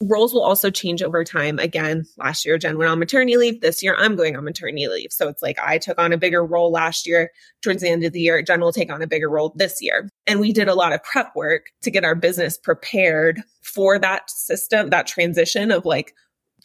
Roles 0.00 0.32
will 0.32 0.44
also 0.44 0.70
change 0.70 1.02
over 1.02 1.24
time. 1.24 1.58
Again, 1.58 2.04
last 2.18 2.44
year, 2.44 2.56
Jen 2.58 2.78
went 2.78 2.90
on 2.90 2.98
maternity 2.98 3.36
leave. 3.36 3.60
This 3.62 3.82
year, 3.82 3.96
I'm 3.98 4.14
going 4.14 4.36
on 4.36 4.44
maternity 4.44 4.86
leave. 4.86 5.10
So 5.10 5.26
it's 5.26 5.42
like 5.42 5.58
I 5.58 5.78
took 5.78 5.98
on 5.98 6.12
a 6.12 6.18
bigger 6.18 6.44
role 6.44 6.70
last 6.70 7.06
year. 7.06 7.30
Towards 7.62 7.82
the 7.82 7.88
end 7.88 8.04
of 8.04 8.12
the 8.12 8.20
year, 8.20 8.42
Jen 8.42 8.60
will 8.60 8.72
take 8.72 8.92
on 8.92 9.02
a 9.02 9.06
bigger 9.06 9.28
role 9.28 9.54
this 9.56 9.78
year. 9.80 10.08
And 10.26 10.38
we 10.38 10.52
did 10.52 10.68
a 10.68 10.74
lot 10.74 10.92
of 10.92 11.02
prep 11.02 11.34
work 11.34 11.70
to 11.82 11.90
get 11.90 12.04
our 12.04 12.14
business 12.14 12.58
prepared 12.58 13.42
for 13.62 13.98
that 13.98 14.30
system, 14.30 14.90
that 14.90 15.06
transition 15.06 15.70
of 15.72 15.84
like, 15.84 16.12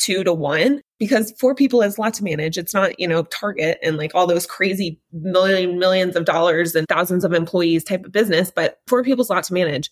two 0.02 0.24
to 0.24 0.34
one 0.34 0.82
because 1.02 1.32
four 1.40 1.56
people 1.56 1.82
is 1.82 1.98
a 1.98 2.02
lot 2.02 2.14
to 2.14 2.24
manage. 2.24 2.60
It's 2.60 2.76
not, 2.76 3.00
you 3.00 3.08
know, 3.08 3.24
Target 3.24 3.80
and 3.82 3.98
like 3.98 4.12
all 4.14 4.28
those 4.28 4.46
crazy 4.46 5.00
million, 5.12 5.80
millions 5.80 6.16
of 6.16 6.26
dollars 6.26 6.76
and 6.76 6.88
thousands 6.88 7.26
of 7.26 7.34
employees 7.34 7.84
type 7.84 8.06
of 8.06 8.12
business, 8.12 8.52
but 8.56 8.78
four 8.86 9.04
people's 9.04 9.32
a 9.32 9.34
lot 9.34 9.44
to 9.46 9.54
manage. 9.56 9.90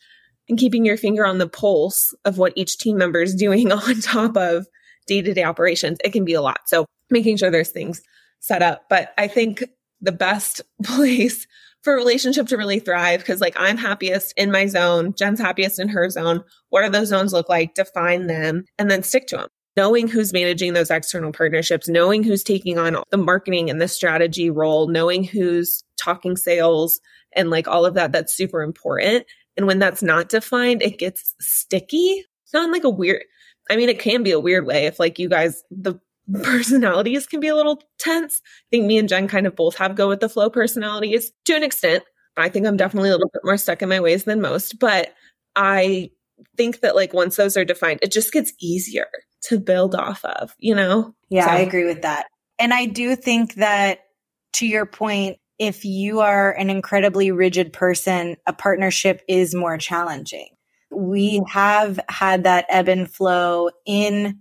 And 0.49 0.59
keeping 0.59 0.85
your 0.85 0.97
finger 0.97 1.25
on 1.25 1.39
the 1.39 1.49
pulse 1.49 2.15
of 2.25 2.37
what 2.37 2.53
each 2.55 2.77
team 2.77 2.95
member 2.95 3.23
is 3.23 3.33
doing 3.39 3.71
on 3.71 4.01
top 4.01 4.37
of 4.37 4.67
day 5.07 5.23
to 5.23 5.33
day 5.33 5.43
operations, 5.43 5.97
it 6.03 6.13
can 6.13 6.25
be 6.25 6.35
a 6.35 6.43
lot. 6.43 6.59
So 6.67 6.85
making 7.09 7.37
sure 7.37 7.49
there's 7.49 7.71
things 7.71 8.03
set 8.39 8.61
up. 8.61 8.83
But 8.87 9.11
I 9.17 9.27
think 9.27 9.63
the 10.01 10.11
best 10.11 10.61
place 10.83 11.47
for 11.81 11.93
a 11.93 11.97
relationship 11.97 12.45
to 12.49 12.57
really 12.57 12.79
thrive 12.79 13.21
because 13.21 13.41
like 13.41 13.55
I'm 13.57 13.77
happiest 13.77 14.35
in 14.37 14.51
my 14.51 14.67
zone, 14.67 15.15
Jen's 15.17 15.39
happiest 15.39 15.79
in 15.79 15.89
her 15.89 16.07
zone. 16.11 16.43
What 16.69 16.83
do 16.83 16.91
those 16.91 17.07
zones 17.07 17.33
look 17.33 17.49
like? 17.49 17.73
Define 17.73 18.27
them 18.27 18.65
and 18.77 18.91
then 18.91 19.01
stick 19.01 19.25
to 19.27 19.37
them 19.37 19.49
knowing 19.77 20.07
who's 20.07 20.33
managing 20.33 20.73
those 20.73 20.91
external 20.91 21.31
partnerships, 21.31 21.87
knowing 21.87 22.23
who's 22.23 22.43
taking 22.43 22.77
on 22.77 22.97
the 23.11 23.17
marketing 23.17 23.69
and 23.69 23.81
the 23.81 23.87
strategy 23.87 24.49
role, 24.49 24.87
knowing 24.87 25.23
who's 25.23 25.83
talking 25.97 26.35
sales 26.35 26.99
and 27.33 27.49
like 27.49 27.67
all 27.67 27.85
of 27.85 27.93
that, 27.93 28.11
that's 28.11 28.35
super 28.35 28.61
important. 28.61 29.25
And 29.57 29.67
when 29.67 29.79
that's 29.79 30.01
not 30.01 30.29
defined, 30.29 30.81
it 30.81 30.97
gets 30.97 31.35
sticky. 31.39 32.25
It's 32.43 32.53
not 32.53 32.71
like 32.71 32.83
a 32.83 32.89
weird, 32.89 33.23
I 33.69 33.75
mean, 33.75 33.89
it 33.89 33.99
can 33.99 34.23
be 34.23 34.31
a 34.31 34.39
weird 34.39 34.65
way 34.65 34.85
if 34.85 34.99
like 34.99 35.19
you 35.19 35.29
guys, 35.29 35.63
the 35.69 35.99
personalities 36.43 37.27
can 37.27 37.39
be 37.39 37.47
a 37.47 37.55
little 37.55 37.81
tense. 37.97 38.41
I 38.43 38.67
think 38.71 38.85
me 38.85 38.97
and 38.97 39.09
Jen 39.09 39.27
kind 39.27 39.47
of 39.47 39.55
both 39.55 39.75
have 39.77 39.95
go 39.95 40.07
with 40.07 40.19
the 40.19 40.29
flow 40.29 40.49
personalities 40.49 41.31
to 41.45 41.55
an 41.55 41.63
extent. 41.63 42.03
I 42.37 42.49
think 42.49 42.65
I'm 42.65 42.77
definitely 42.77 43.09
a 43.09 43.13
little 43.13 43.29
bit 43.33 43.41
more 43.43 43.57
stuck 43.57 43.81
in 43.81 43.89
my 43.89 43.99
ways 43.99 44.23
than 44.23 44.39
most, 44.39 44.79
but 44.79 45.13
I 45.55 46.11
think 46.55 46.79
that 46.81 46.95
like 46.95 47.13
once 47.13 47.35
those 47.35 47.57
are 47.57 47.65
defined, 47.65 47.99
it 48.01 48.11
just 48.11 48.31
gets 48.31 48.53
easier 48.61 49.07
to 49.43 49.59
build 49.59 49.95
off 49.95 50.23
of, 50.25 50.53
you 50.59 50.75
know? 50.75 51.13
Yeah, 51.29 51.45
so. 51.45 51.51
I 51.51 51.57
agree 51.59 51.85
with 51.85 52.01
that. 52.01 52.27
And 52.57 52.73
I 52.73 52.85
do 52.85 53.15
think 53.15 53.55
that 53.55 53.99
to 54.53 54.67
your 54.67 54.85
point, 54.85 55.37
if 55.57 55.85
you 55.85 56.21
are 56.21 56.51
an 56.53 56.69
incredibly 56.69 57.31
rigid 57.31 57.73
person, 57.73 58.37
a 58.45 58.53
partnership 58.53 59.21
is 59.27 59.53
more 59.53 59.77
challenging. 59.77 60.49
We 60.91 61.41
have 61.49 61.99
had 62.09 62.43
that 62.43 62.65
ebb 62.69 62.87
and 62.87 63.11
flow 63.11 63.69
in 63.85 64.39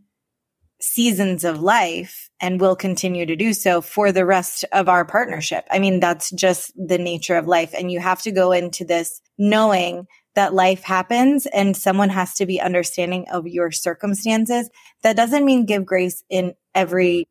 seasons 0.81 1.45
of 1.45 1.61
life 1.61 2.31
and 2.41 2.61
will 2.61 2.77
continue 2.77 3.27
to 3.27 3.35
do 3.35 3.53
so 3.53 3.81
for 3.81 4.13
the 4.13 4.25
rest 4.25 4.65
of 4.73 4.89
our 4.89 5.05
partnership. 5.05 5.67
I 5.71 5.81
mean, 5.81 5.99
that's 5.99 6.31
just 6.31 6.73
the 6.77 6.99
nature 6.99 7.37
of 7.37 7.49
life. 7.49 7.75
And 7.77 7.91
you 7.91 7.99
have 7.99 8.23
to 8.23 8.31
go 8.31 8.53
into 8.53 8.85
this 8.85 9.21
knowing 9.37 10.07
that 10.35 10.55
life 10.55 10.83
happens 10.83 11.47
and 11.47 11.77
someone 11.77 12.11
has 12.11 12.35
to 12.35 12.47
be 12.47 12.61
understanding 12.61 13.27
of 13.31 13.47
your 13.47 13.71
circumstances. 13.71 14.71
That 15.03 15.17
doesn't 15.17 15.45
mean 15.45 15.67
give 15.67 15.85
grace 15.85 16.23
in 16.29 16.55
every 16.75 17.27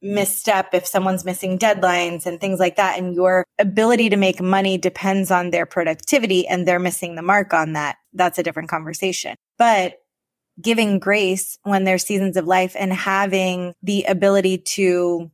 misstep 0.00 0.74
if 0.74 0.86
someone's 0.86 1.24
missing 1.24 1.58
deadlines 1.58 2.26
and 2.26 2.40
things 2.40 2.60
like 2.60 2.76
that. 2.76 2.98
And 2.98 3.14
your 3.14 3.44
ability 3.58 4.10
to 4.10 4.16
make 4.16 4.40
money 4.40 4.78
depends 4.78 5.30
on 5.30 5.50
their 5.50 5.66
productivity 5.66 6.46
and 6.46 6.66
they're 6.66 6.78
missing 6.78 7.14
the 7.14 7.22
mark 7.22 7.52
on 7.52 7.72
that. 7.72 7.96
That's 8.12 8.38
a 8.38 8.42
different 8.42 8.68
conversation. 8.68 9.36
But 9.56 9.94
giving 10.60 10.98
grace 10.98 11.58
when 11.62 11.84
there's 11.84 12.04
seasons 12.04 12.36
of 12.36 12.46
life 12.46 12.74
and 12.78 12.92
having 12.92 13.74
the 13.82 14.04
ability 14.04 14.58
to 14.58 15.30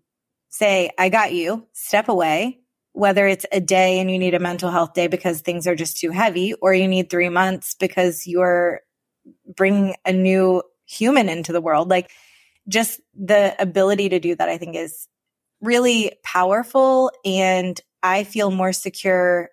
say, 0.50 0.90
I 0.98 1.08
got 1.08 1.32
you, 1.32 1.66
step 1.72 2.08
away, 2.08 2.60
whether 2.94 3.26
it's 3.26 3.44
a 3.52 3.60
day 3.60 3.98
and 3.98 4.10
you 4.10 4.18
need 4.18 4.34
a 4.34 4.38
mental 4.38 4.70
health 4.70 4.94
day 4.94 5.08
because 5.08 5.40
things 5.40 5.66
are 5.66 5.74
just 5.74 5.98
too 5.98 6.10
heavy, 6.10 6.54
or 6.54 6.72
you 6.72 6.88
need 6.88 7.10
three 7.10 7.28
months 7.28 7.74
because 7.78 8.26
you're 8.26 8.80
bringing 9.56 9.94
a 10.06 10.12
new 10.12 10.62
human 10.86 11.28
into 11.28 11.52
the 11.52 11.60
world. 11.60 11.90
Like 11.90 12.10
just 12.68 13.00
the 13.14 13.54
ability 13.60 14.10
to 14.10 14.20
do 14.20 14.34
that, 14.36 14.48
I 14.48 14.58
think 14.58 14.76
is 14.76 15.08
really 15.60 16.12
powerful. 16.22 17.10
And 17.24 17.78
I 18.02 18.22
feel 18.24 18.50
more 18.50 18.72
secure 18.72 19.50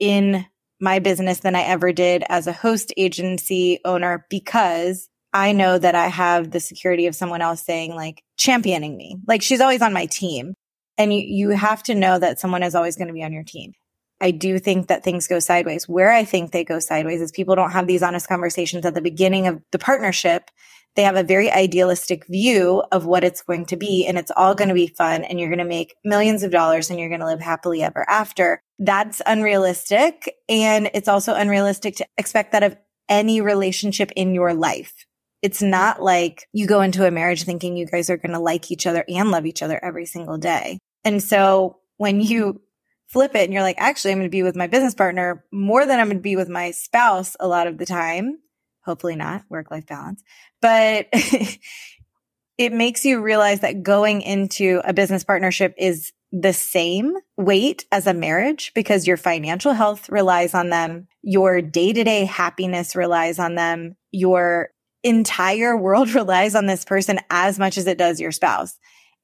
in 0.00 0.44
my 0.80 0.98
business 0.98 1.40
than 1.40 1.54
I 1.54 1.62
ever 1.62 1.92
did 1.92 2.24
as 2.28 2.46
a 2.46 2.52
host 2.52 2.92
agency 2.96 3.78
owner 3.84 4.26
because 4.30 5.08
I 5.32 5.52
know 5.52 5.78
that 5.78 5.94
I 5.94 6.08
have 6.08 6.50
the 6.50 6.60
security 6.60 7.06
of 7.06 7.14
someone 7.14 7.42
else 7.42 7.64
saying 7.64 7.94
like 7.94 8.22
championing 8.36 8.96
me. 8.96 9.16
Like 9.26 9.42
she's 9.42 9.60
always 9.60 9.82
on 9.82 9.92
my 9.92 10.06
team. 10.06 10.54
And 10.98 11.14
you, 11.14 11.20
you 11.20 11.50
have 11.50 11.82
to 11.84 11.94
know 11.94 12.18
that 12.18 12.40
someone 12.40 12.62
is 12.62 12.74
always 12.74 12.96
going 12.96 13.08
to 13.08 13.14
be 13.14 13.22
on 13.22 13.32
your 13.32 13.44
team. 13.44 13.72
I 14.20 14.32
do 14.32 14.58
think 14.58 14.88
that 14.88 15.04
things 15.04 15.28
go 15.28 15.38
sideways. 15.38 15.88
Where 15.88 16.12
I 16.12 16.24
think 16.24 16.50
they 16.50 16.64
go 16.64 16.80
sideways 16.80 17.20
is 17.20 17.30
people 17.30 17.54
don't 17.54 17.70
have 17.70 17.86
these 17.86 18.02
honest 18.02 18.28
conversations 18.28 18.84
at 18.84 18.94
the 18.94 19.00
beginning 19.00 19.46
of 19.46 19.62
the 19.70 19.78
partnership. 19.78 20.50
They 20.96 21.02
have 21.04 21.16
a 21.16 21.22
very 21.22 21.50
idealistic 21.50 22.26
view 22.26 22.82
of 22.90 23.06
what 23.06 23.22
it's 23.22 23.42
going 23.42 23.66
to 23.66 23.76
be 23.76 24.04
and 24.06 24.18
it's 24.18 24.32
all 24.36 24.56
going 24.56 24.68
to 24.68 24.74
be 24.74 24.88
fun 24.88 25.22
and 25.22 25.38
you're 25.38 25.48
going 25.48 25.58
to 25.58 25.64
make 25.64 25.94
millions 26.04 26.42
of 26.42 26.50
dollars 26.50 26.90
and 26.90 26.98
you're 26.98 27.08
going 27.08 27.20
to 27.20 27.26
live 27.26 27.40
happily 27.40 27.82
ever 27.82 28.08
after. 28.10 28.60
That's 28.80 29.22
unrealistic. 29.24 30.34
And 30.48 30.90
it's 30.94 31.06
also 31.06 31.34
unrealistic 31.34 31.96
to 31.96 32.06
expect 32.16 32.50
that 32.52 32.64
of 32.64 32.76
any 33.08 33.40
relationship 33.40 34.10
in 34.16 34.34
your 34.34 34.54
life. 34.54 34.92
It's 35.40 35.62
not 35.62 36.02
like 36.02 36.48
you 36.52 36.66
go 36.66 36.80
into 36.80 37.06
a 37.06 37.12
marriage 37.12 37.44
thinking 37.44 37.76
you 37.76 37.86
guys 37.86 38.10
are 38.10 38.16
going 38.16 38.32
to 38.32 38.40
like 38.40 38.72
each 38.72 38.86
other 38.86 39.04
and 39.08 39.30
love 39.30 39.46
each 39.46 39.62
other 39.62 39.78
every 39.82 40.04
single 40.04 40.36
day. 40.36 40.80
And 41.04 41.22
so 41.22 41.78
when 41.96 42.20
you 42.20 42.60
flip 43.06 43.34
it 43.34 43.44
and 43.44 43.52
you're 43.52 43.62
like, 43.62 43.78
actually, 43.78 44.12
I'm 44.12 44.18
going 44.18 44.28
to 44.28 44.30
be 44.30 44.42
with 44.42 44.56
my 44.56 44.66
business 44.66 44.94
partner 44.94 45.44
more 45.50 45.86
than 45.86 45.98
I'm 45.98 46.06
going 46.06 46.18
to 46.18 46.22
be 46.22 46.36
with 46.36 46.48
my 46.48 46.70
spouse 46.70 47.36
a 47.40 47.48
lot 47.48 47.66
of 47.66 47.78
the 47.78 47.86
time. 47.86 48.38
Hopefully 48.84 49.16
not 49.16 49.44
work 49.48 49.70
life 49.70 49.86
balance, 49.86 50.22
but 50.62 51.08
it 52.58 52.72
makes 52.72 53.04
you 53.04 53.20
realize 53.20 53.60
that 53.60 53.82
going 53.82 54.22
into 54.22 54.80
a 54.84 54.92
business 54.92 55.24
partnership 55.24 55.74
is 55.78 56.12
the 56.32 56.52
same 56.52 57.14
weight 57.36 57.86
as 57.90 58.06
a 58.06 58.14
marriage 58.14 58.72
because 58.74 59.06
your 59.06 59.16
financial 59.16 59.72
health 59.72 60.08
relies 60.10 60.54
on 60.54 60.68
them. 60.68 61.08
Your 61.22 61.62
day 61.62 61.92
to 61.92 62.04
day 62.04 62.24
happiness 62.24 62.94
relies 62.94 63.38
on 63.38 63.54
them. 63.54 63.96
Your 64.10 64.70
entire 65.02 65.76
world 65.76 66.10
relies 66.14 66.54
on 66.54 66.66
this 66.66 66.84
person 66.84 67.20
as 67.30 67.58
much 67.58 67.78
as 67.78 67.86
it 67.86 67.98
does 67.98 68.20
your 68.20 68.32
spouse. 68.32 68.78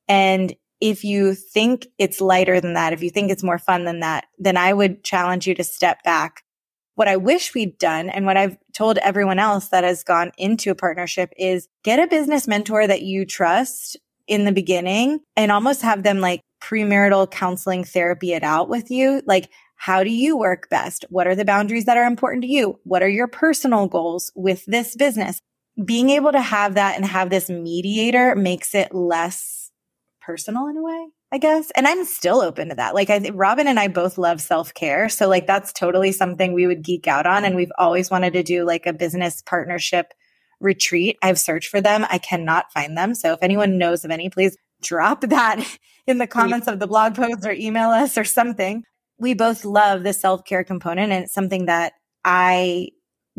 And 0.08 0.54
if 0.80 1.04
you 1.04 1.34
think 1.34 1.88
it's 1.98 2.20
lighter 2.20 2.60
than 2.60 2.74
that, 2.74 2.92
if 2.92 3.02
you 3.02 3.10
think 3.10 3.30
it's 3.30 3.42
more 3.42 3.58
fun 3.58 3.84
than 3.84 4.00
that, 4.00 4.26
then 4.38 4.56
I 4.56 4.72
would 4.72 5.04
challenge 5.04 5.46
you 5.46 5.54
to 5.54 5.64
step 5.64 6.02
back. 6.02 6.42
What 6.96 7.08
I 7.08 7.16
wish 7.16 7.54
we'd 7.54 7.78
done 7.78 8.08
and 8.08 8.24
what 8.24 8.36
I've 8.36 8.56
told 8.72 8.98
everyone 8.98 9.38
else 9.38 9.68
that 9.68 9.82
has 9.84 10.04
gone 10.04 10.30
into 10.38 10.70
a 10.70 10.76
partnership 10.76 11.32
is 11.36 11.68
get 11.82 11.98
a 11.98 12.06
business 12.06 12.46
mentor 12.46 12.86
that 12.86 13.02
you 13.02 13.24
trust 13.24 13.96
in 14.26 14.44
the 14.44 14.52
beginning 14.52 15.20
and 15.36 15.50
almost 15.50 15.82
have 15.82 16.02
them 16.02 16.20
like 16.20 16.40
premarital 16.62 17.30
counseling 17.30 17.84
therapy 17.84 18.32
it 18.32 18.42
out 18.42 18.68
with 18.68 18.90
you. 18.90 19.22
Like, 19.26 19.50
how 19.76 20.02
do 20.02 20.10
you 20.10 20.36
work 20.36 20.68
best? 20.70 21.04
What 21.10 21.26
are 21.26 21.34
the 21.34 21.44
boundaries 21.44 21.84
that 21.84 21.96
are 21.96 22.06
important 22.06 22.42
to 22.42 22.48
you? 22.48 22.78
What 22.84 23.02
are 23.02 23.08
your 23.08 23.28
personal 23.28 23.86
goals 23.86 24.32
with 24.34 24.64
this 24.66 24.96
business? 24.96 25.40
Being 25.84 26.10
able 26.10 26.32
to 26.32 26.40
have 26.40 26.74
that 26.74 26.96
and 26.96 27.04
have 27.04 27.30
this 27.30 27.50
mediator 27.50 28.34
makes 28.34 28.74
it 28.74 28.94
less 28.94 29.63
personal 30.24 30.66
in 30.68 30.76
a 30.76 30.82
way, 30.82 31.08
I 31.32 31.38
guess. 31.38 31.70
And 31.76 31.86
I'm 31.86 32.04
still 32.04 32.40
open 32.40 32.68
to 32.68 32.74
that. 32.74 32.94
Like 32.94 33.10
I 33.10 33.30
Robin 33.32 33.66
and 33.66 33.78
I 33.78 33.88
both 33.88 34.18
love 34.18 34.40
self-care. 34.40 35.08
So 35.08 35.28
like 35.28 35.46
that's 35.46 35.72
totally 35.72 36.12
something 36.12 36.52
we 36.52 36.66
would 36.66 36.82
geek 36.82 37.06
out 37.06 37.26
on. 37.26 37.44
And 37.44 37.56
we've 37.56 37.72
always 37.78 38.10
wanted 38.10 38.32
to 38.34 38.42
do 38.42 38.64
like 38.64 38.86
a 38.86 38.92
business 38.92 39.42
partnership 39.42 40.14
retreat. 40.60 41.18
I've 41.22 41.38
searched 41.38 41.68
for 41.68 41.80
them. 41.80 42.06
I 42.10 42.18
cannot 42.18 42.72
find 42.72 42.96
them. 42.96 43.14
So 43.14 43.32
if 43.32 43.38
anyone 43.42 43.78
knows 43.78 44.04
of 44.04 44.10
any, 44.10 44.30
please 44.30 44.56
drop 44.82 45.22
that 45.22 45.64
in 46.06 46.18
the 46.18 46.26
comments 46.26 46.66
of 46.66 46.78
the 46.78 46.86
blog 46.86 47.14
post 47.14 47.44
or 47.44 47.52
email 47.52 47.90
us 47.90 48.16
or 48.18 48.24
something. 48.24 48.84
We 49.18 49.34
both 49.34 49.64
love 49.64 50.02
the 50.02 50.12
self 50.12 50.44
care 50.44 50.64
component 50.64 51.12
and 51.12 51.24
it's 51.24 51.34
something 51.34 51.66
that 51.66 51.92
I 52.24 52.88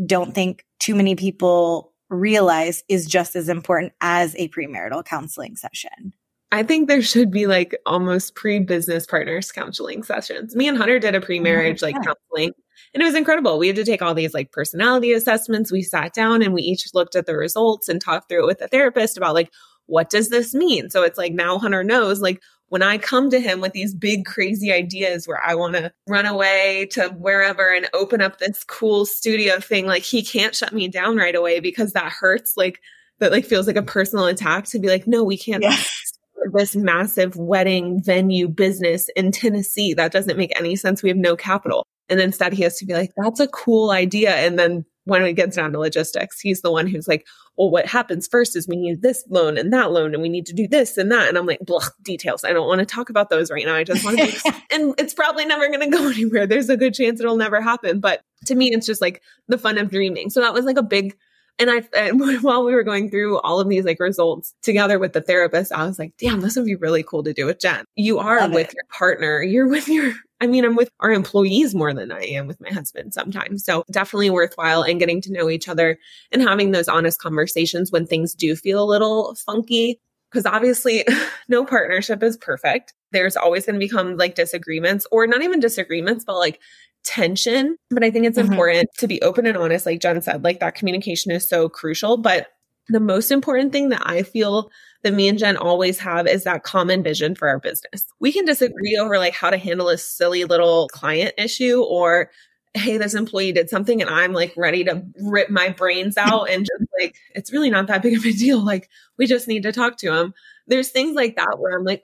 don't 0.06 0.34
think 0.34 0.66
too 0.80 0.96
many 0.96 1.16
people 1.16 1.94
realize 2.10 2.84
is 2.88 3.06
just 3.06 3.36
as 3.36 3.50
important 3.50 3.94
as 4.02 4.36
a 4.36 4.50
premarital 4.50 5.06
counseling 5.06 5.56
session. 5.56 6.14
I 6.52 6.64
think 6.64 6.88
there 6.88 7.02
should 7.02 7.32
be 7.32 7.48
like 7.48 7.76
almost 7.86 8.36
pre 8.36 8.60
business 8.60 9.06
partners 9.06 9.52
counseling 9.52 10.04
sessions. 10.04 10.56
Me 10.56 10.68
and 10.68 10.78
Hunter 10.78 11.00
did 11.00 11.16
a 11.16 11.22
pre 11.22 11.40
marriage 11.40 11.82
like 11.82 11.96
counseling 11.96 12.54
and 12.94 13.02
it 13.02 13.06
was 13.06 13.16
incredible. 13.16 13.60
We 13.60 13.68
had 13.68 13.76
to 13.76 13.84
take 13.84 14.02
all 14.02 14.14
these 14.14 14.34
like 14.34 14.52
personality 14.52 15.12
assessments. 15.12 15.72
We 15.72 15.82
sat 15.82 16.14
down 16.14 16.42
and 16.42 16.54
we 16.54 16.62
each 16.62 16.94
looked 16.94 17.16
at 17.16 17.26
the 17.26 17.36
results 17.36 17.90
and 17.90 18.00
talked 18.00 18.30
through 18.30 18.44
it 18.44 18.48
with 18.48 18.62
a 18.62 18.70
therapist 18.70 19.18
about 19.18 19.34
like, 19.34 19.52
what 19.88 20.10
does 20.10 20.30
this 20.30 20.54
mean? 20.54 20.90
So 20.90 21.04
it's 21.04 21.18
like 21.18 21.34
now 21.34 21.60
Hunter 21.60 21.84
knows 21.84 22.22
like 22.22 22.42
when 22.70 22.82
I 22.82 22.98
come 22.98 23.30
to 23.30 23.40
him 23.40 23.62
with 23.62 23.74
these 23.74 23.94
big 23.94 24.26
crazy 24.26 24.72
ideas 24.72 25.28
where 25.28 25.42
I 25.44 25.56
want 25.56 25.76
to 25.76 25.92
run 26.08 26.26
away 26.26 26.88
to 26.92 27.10
wherever 27.10 27.74
and 27.74 27.90
open 27.94 28.22
up 28.22 28.40
this 28.40 28.64
cool 28.64 29.06
studio 29.06 29.60
thing, 29.60 29.86
like 29.86 30.04
he 30.04 30.24
can't 30.24 30.56
shut 30.56 30.74
me 30.74 30.88
down 30.88 31.18
right 31.18 31.36
away 31.36 31.60
because 31.60 31.94
that 31.94 32.12
hurts. 32.12 32.56
Like 32.56 32.80
that 33.20 33.32
like 33.32 33.46
feels 33.46 33.68
like 33.68 33.76
a 33.76 33.84
personal 33.84 34.26
attack 34.26 34.66
to 34.68 34.80
be 34.80 34.88
like, 34.88 35.06
no, 35.06 35.24
we 35.24 35.38
can't 35.38 35.64
yes. 35.64 36.15
This 36.54 36.76
massive 36.76 37.36
wedding 37.36 38.02
venue 38.04 38.48
business 38.48 39.10
in 39.16 39.32
Tennessee. 39.32 39.94
That 39.94 40.12
doesn't 40.12 40.38
make 40.38 40.58
any 40.58 40.76
sense. 40.76 41.02
We 41.02 41.10
have 41.10 41.18
no 41.18 41.36
capital. 41.36 41.86
And 42.10 42.20
instead 42.20 42.54
he 42.54 42.64
has 42.64 42.78
to 42.78 42.86
be 42.86 42.94
like, 42.94 43.12
that's 43.18 43.40
a 43.40 43.48
cool 43.48 43.92
idea. 43.92 44.36
And 44.36 44.60
then 44.60 44.86
when 45.06 45.24
it 45.24 45.34
gets 45.34 45.56
down 45.56 45.72
to 45.72 45.80
logistics, 45.80 46.40
he's 46.40 46.62
the 46.62 46.72
one 46.72 46.88
who's 46.88 47.08
like, 47.08 47.26
well, 47.58 47.70
what 47.70 47.86
happens 47.86 48.28
first 48.28 48.56
is 48.56 48.68
we 48.68 48.76
need 48.76 49.02
this 49.02 49.24
loan 49.30 49.58
and 49.58 49.72
that 49.72 49.92
loan 49.92 50.14
and 50.14 50.22
we 50.22 50.30
need 50.30 50.46
to 50.48 50.54
do 50.54 50.68
this 50.68 50.98
and 50.98 51.12
that. 51.12 51.30
And 51.30 51.38
I'm 51.38 51.46
like, 51.46 51.60
blah, 51.62 51.86
details. 52.04 52.44
I 52.44 52.54
don't 52.54 52.68
want 52.68 52.80
to 52.80 52.86
talk 52.86 53.10
about 53.10 53.30
those 53.30 53.50
right 53.50 53.66
now. 53.66 53.76
I 53.76 53.84
just 53.84 54.04
want 54.04 54.20
to 54.20 54.26
be, 54.26 54.38
and 54.72 54.94
it's 54.98 55.14
probably 55.14 55.46
never 55.46 55.68
going 55.68 55.80
to 55.80 55.98
go 55.98 56.10
anywhere. 56.12 56.48
There's 56.48 56.70
a 56.70 56.78
good 56.78 56.94
chance 56.94 57.20
it'll 57.20 57.38
never 57.38 57.62
happen. 57.62 58.00
But 58.00 58.22
to 58.48 58.56
me, 58.56 58.72
it's 58.72 58.86
just 58.86 59.02
like 59.02 59.22
the 59.48 59.58
fun 59.58 59.78
of 59.78 59.90
dreaming. 59.90 60.30
So 60.30 60.42
that 60.42 60.54
was 60.54 60.66
like 60.66 60.78
a 60.78 60.84
big, 60.84 61.16
and 61.60 61.70
I, 61.70 61.84
and 61.98 62.44
while 62.44 62.64
we 62.64 62.74
were 62.74 62.84
going 62.84 63.10
through 63.10 63.40
all 63.40 63.60
of 63.60 63.70
these 63.70 63.86
like 63.86 64.00
results 64.00 64.54
together 64.62 65.00
with 65.00 65.14
the 65.14 65.22
therapist, 65.22 65.72
I 65.72 65.86
was 65.86 66.00
like, 66.00 66.14
damn, 66.18 66.42
this 66.42 66.56
would 66.56 66.66
be 66.66 66.76
really 66.76 67.04
cool 67.04 67.24
to 67.24 67.34
do 67.34 67.46
with 67.46 67.60
Jen. 67.60 67.86
You 67.96 68.20
are 68.20 68.42
Love 68.42 68.54
with 68.54 68.70
it. 68.70 68.76
your 68.76 68.86
partner. 68.92 69.42
You're 69.42 69.68
with 69.68 69.88
your 69.88 70.14
I 70.42 70.48
mean, 70.48 70.66
I'm 70.66 70.76
with 70.76 70.90
our 71.00 71.12
employees 71.12 71.74
more 71.74 71.94
than 71.94 72.12
I 72.12 72.22
am 72.24 72.46
with 72.46 72.60
my 72.60 72.70
husband 72.70 73.14
sometimes. 73.14 73.64
So 73.64 73.86
definitely 73.90 74.30
worthwhile 74.30 74.84
and 74.84 75.00
getting 75.00 75.22
to 75.22 75.32
know 75.32 75.50
each 75.50 75.70
other 75.70 75.98
and 76.32 76.42
having 76.42 76.72
those 76.72 76.90
honest 76.90 77.22
conversations 77.22 77.92
when 77.92 78.06
things 78.06 78.36
do 78.36 78.56
feel 78.56 78.84
a 78.84 78.86
little 78.86 79.36
funky. 79.36 80.00
Because 80.30 80.46
obviously, 80.46 81.06
no 81.48 81.64
partnership 81.64 82.22
is 82.22 82.36
perfect. 82.36 82.94
There's 83.12 83.38
always 83.38 83.66
going 83.66 83.76
to 83.76 83.86
become 83.86 84.18
like 84.18 84.36
disagreements 84.36 85.08
or 85.10 85.26
not 85.26 85.42
even 85.42 85.62
disagreements, 85.62 86.26
but 86.26 86.36
like 86.36 86.60
tension. 87.06 87.78
But 87.90 88.04
I 88.04 88.12
think 88.12 88.26
it's 88.26 88.38
mm-hmm. 88.38 88.52
important 88.52 88.90
to 88.98 89.08
be 89.08 89.22
open 89.22 89.46
and 89.46 89.58
honest. 89.58 89.86
Like 89.86 90.02
Jen 90.02 90.22
said, 90.22 90.44
like 90.44 90.60
that 90.60 90.76
communication 90.76 91.32
is 91.32 91.48
so 91.48 91.70
crucial. 91.70 92.18
But 92.18 92.48
the 92.90 93.00
most 93.00 93.32
important 93.32 93.72
thing 93.72 93.90
that 93.90 94.04
I 94.06 94.24
feel 94.24 94.70
that 95.04 95.14
me 95.14 95.28
and 95.28 95.40
Jen 95.40 95.58
always 95.58 96.00
have 96.00 96.28
is 96.28 96.44
that 96.44 96.64
common 96.64 97.04
vision 97.04 97.36
for 97.36 97.48
our 97.48 97.60
business. 97.60 98.06
We 98.20 98.32
can 98.32 98.46
disagree 98.46 98.98
over 99.00 99.18
like 99.18 99.34
how 99.34 99.50
to 99.50 99.58
handle 99.58 99.90
a 99.90 99.98
silly 99.98 100.46
little 100.46 100.88
client 100.90 101.34
issue 101.38 101.82
or 101.82 102.32
hey, 102.74 102.98
this 102.98 103.14
employee 103.14 103.54
did 103.54 103.70
something 103.70 104.02
and 104.02 104.10
I'm 104.10 104.34
like 104.34 104.54
ready 104.58 104.84
to 104.84 105.02
rip 105.22 105.50
my 105.50 105.70
brains 105.70 106.18
out 106.18 106.50
and 106.50 106.66
just 106.66 106.92
like, 107.00 107.16
it's 107.34 107.54
really 107.54 107.70
not 107.70 107.88
that 107.88 108.02
big 108.02 108.18
of 108.18 108.26
a 108.26 108.32
deal. 108.34 108.60
Like, 108.66 108.90
we 109.18 109.28
just 109.28 109.48
need 109.48 109.64
to 109.64 109.72
talk 109.72 109.98
to 109.98 110.14
him. 110.14 110.34
There's 110.68 110.90
things 110.90 111.16
like 111.16 111.38
that 111.38 111.58
where 111.58 111.78
I'm 111.78 111.86
like, 111.86 112.02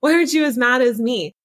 why 0.00 0.12
aren't 0.12 0.32
you 0.32 0.44
as 0.44 0.58
mad 0.58 0.82
as 0.82 0.98
me? 0.98 1.36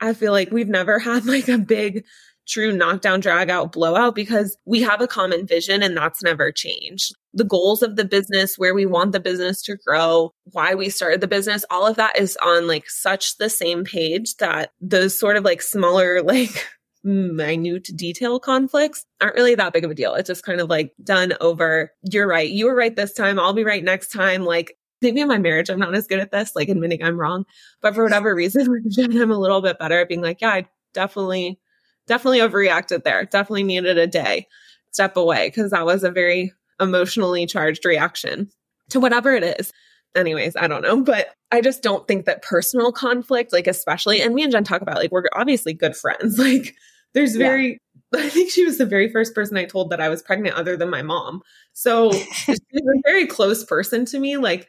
I 0.00 0.12
feel 0.12 0.32
like 0.32 0.50
we've 0.50 0.68
never 0.68 0.98
had 0.98 1.24
like 1.24 1.48
a 1.48 1.58
big 1.58 2.04
true 2.48 2.72
knockdown, 2.72 3.20
drag 3.20 3.50
out, 3.50 3.72
blowout 3.72 4.14
because 4.14 4.56
we 4.64 4.80
have 4.82 5.00
a 5.00 5.06
common 5.06 5.46
vision 5.46 5.82
and 5.82 5.96
that's 5.96 6.22
never 6.22 6.50
changed. 6.50 7.14
The 7.34 7.44
goals 7.44 7.82
of 7.82 7.96
the 7.96 8.04
business, 8.04 8.56
where 8.56 8.74
we 8.74 8.86
want 8.86 9.12
the 9.12 9.20
business 9.20 9.62
to 9.62 9.76
grow, 9.76 10.32
why 10.44 10.74
we 10.74 10.88
started 10.88 11.20
the 11.20 11.28
business, 11.28 11.64
all 11.70 11.86
of 11.86 11.96
that 11.96 12.18
is 12.18 12.36
on 12.42 12.66
like 12.66 12.88
such 12.88 13.36
the 13.36 13.50
same 13.50 13.84
page 13.84 14.36
that 14.36 14.72
those 14.80 15.18
sort 15.18 15.36
of 15.36 15.44
like 15.44 15.62
smaller, 15.62 16.22
like 16.28 16.66
minute 17.04 17.88
detail 17.94 18.40
conflicts 18.40 19.04
aren't 19.20 19.36
really 19.36 19.54
that 19.54 19.72
big 19.72 19.84
of 19.84 19.90
a 19.90 19.94
deal. 19.94 20.14
It's 20.14 20.26
just 20.26 20.44
kind 20.44 20.60
of 20.60 20.68
like 20.68 20.92
done 21.02 21.34
over. 21.40 21.92
You're 22.02 22.26
right. 22.26 22.48
You 22.48 22.66
were 22.66 22.74
right 22.74 22.94
this 22.94 23.12
time. 23.12 23.38
I'll 23.38 23.52
be 23.52 23.64
right 23.64 23.84
next 23.84 24.08
time. 24.08 24.44
Like 24.44 24.76
maybe 25.00 25.20
in 25.20 25.28
my 25.28 25.38
marriage, 25.38 25.70
I'm 25.70 25.78
not 25.78 25.94
as 25.94 26.06
good 26.06 26.20
at 26.20 26.32
this, 26.32 26.56
like 26.56 26.68
admitting 26.68 27.02
I'm 27.02 27.18
wrong. 27.18 27.44
But 27.82 27.94
for 27.94 28.02
whatever 28.02 28.34
reason, 28.34 28.66
I'm 28.98 29.30
a 29.30 29.38
little 29.38 29.62
bit 29.62 29.78
better 29.78 30.00
at 30.00 30.08
being 30.08 30.22
like, 30.22 30.40
yeah, 30.40 30.50
I 30.50 30.68
definitely 30.94 31.60
definitely 32.08 32.40
overreacted 32.40 33.04
there. 33.04 33.24
Definitely 33.24 33.64
needed 33.64 33.98
a 33.98 34.06
day 34.06 34.48
step 34.90 35.16
away 35.16 35.48
because 35.48 35.70
that 35.70 35.86
was 35.86 36.02
a 36.02 36.10
very 36.10 36.52
emotionally 36.80 37.46
charged 37.46 37.84
reaction 37.84 38.50
to 38.90 39.00
whatever 39.00 39.34
it 39.34 39.44
is. 39.44 39.72
Anyways, 40.16 40.56
I 40.56 40.66
don't 40.66 40.82
know, 40.82 41.02
but 41.02 41.28
I 41.52 41.60
just 41.60 41.82
don't 41.82 42.06
think 42.08 42.24
that 42.24 42.42
personal 42.42 42.92
conflict, 42.92 43.52
like 43.52 43.66
especially, 43.66 44.20
and 44.20 44.34
me 44.34 44.42
and 44.42 44.50
Jen 44.50 44.64
talk 44.64 44.80
about 44.80 44.96
like 44.96 45.12
we're 45.12 45.24
obviously 45.34 45.72
good 45.72 45.96
friends. 45.96 46.38
Like 46.48 46.74
there's 47.14 47.36
very, 47.36 47.80
yeah. 48.12 48.20
I 48.20 48.28
think 48.28 48.50
she 48.50 48.64
was 48.64 48.76
the 48.76 48.86
very 48.86 49.10
first 49.10 49.34
person 49.34 49.56
I 49.56 49.64
told 49.64 49.90
that 49.90 50.00
I 50.00 50.08
was 50.10 50.22
pregnant 50.22 50.56
other 50.56 50.76
than 50.76 50.90
my 50.90 51.02
mom. 51.02 51.42
So 51.72 52.12
she's 52.32 52.58
a 52.58 53.02
very 53.06 53.26
close 53.26 53.64
person 53.64 54.04
to 54.06 54.18
me. 54.18 54.36
Like 54.36 54.68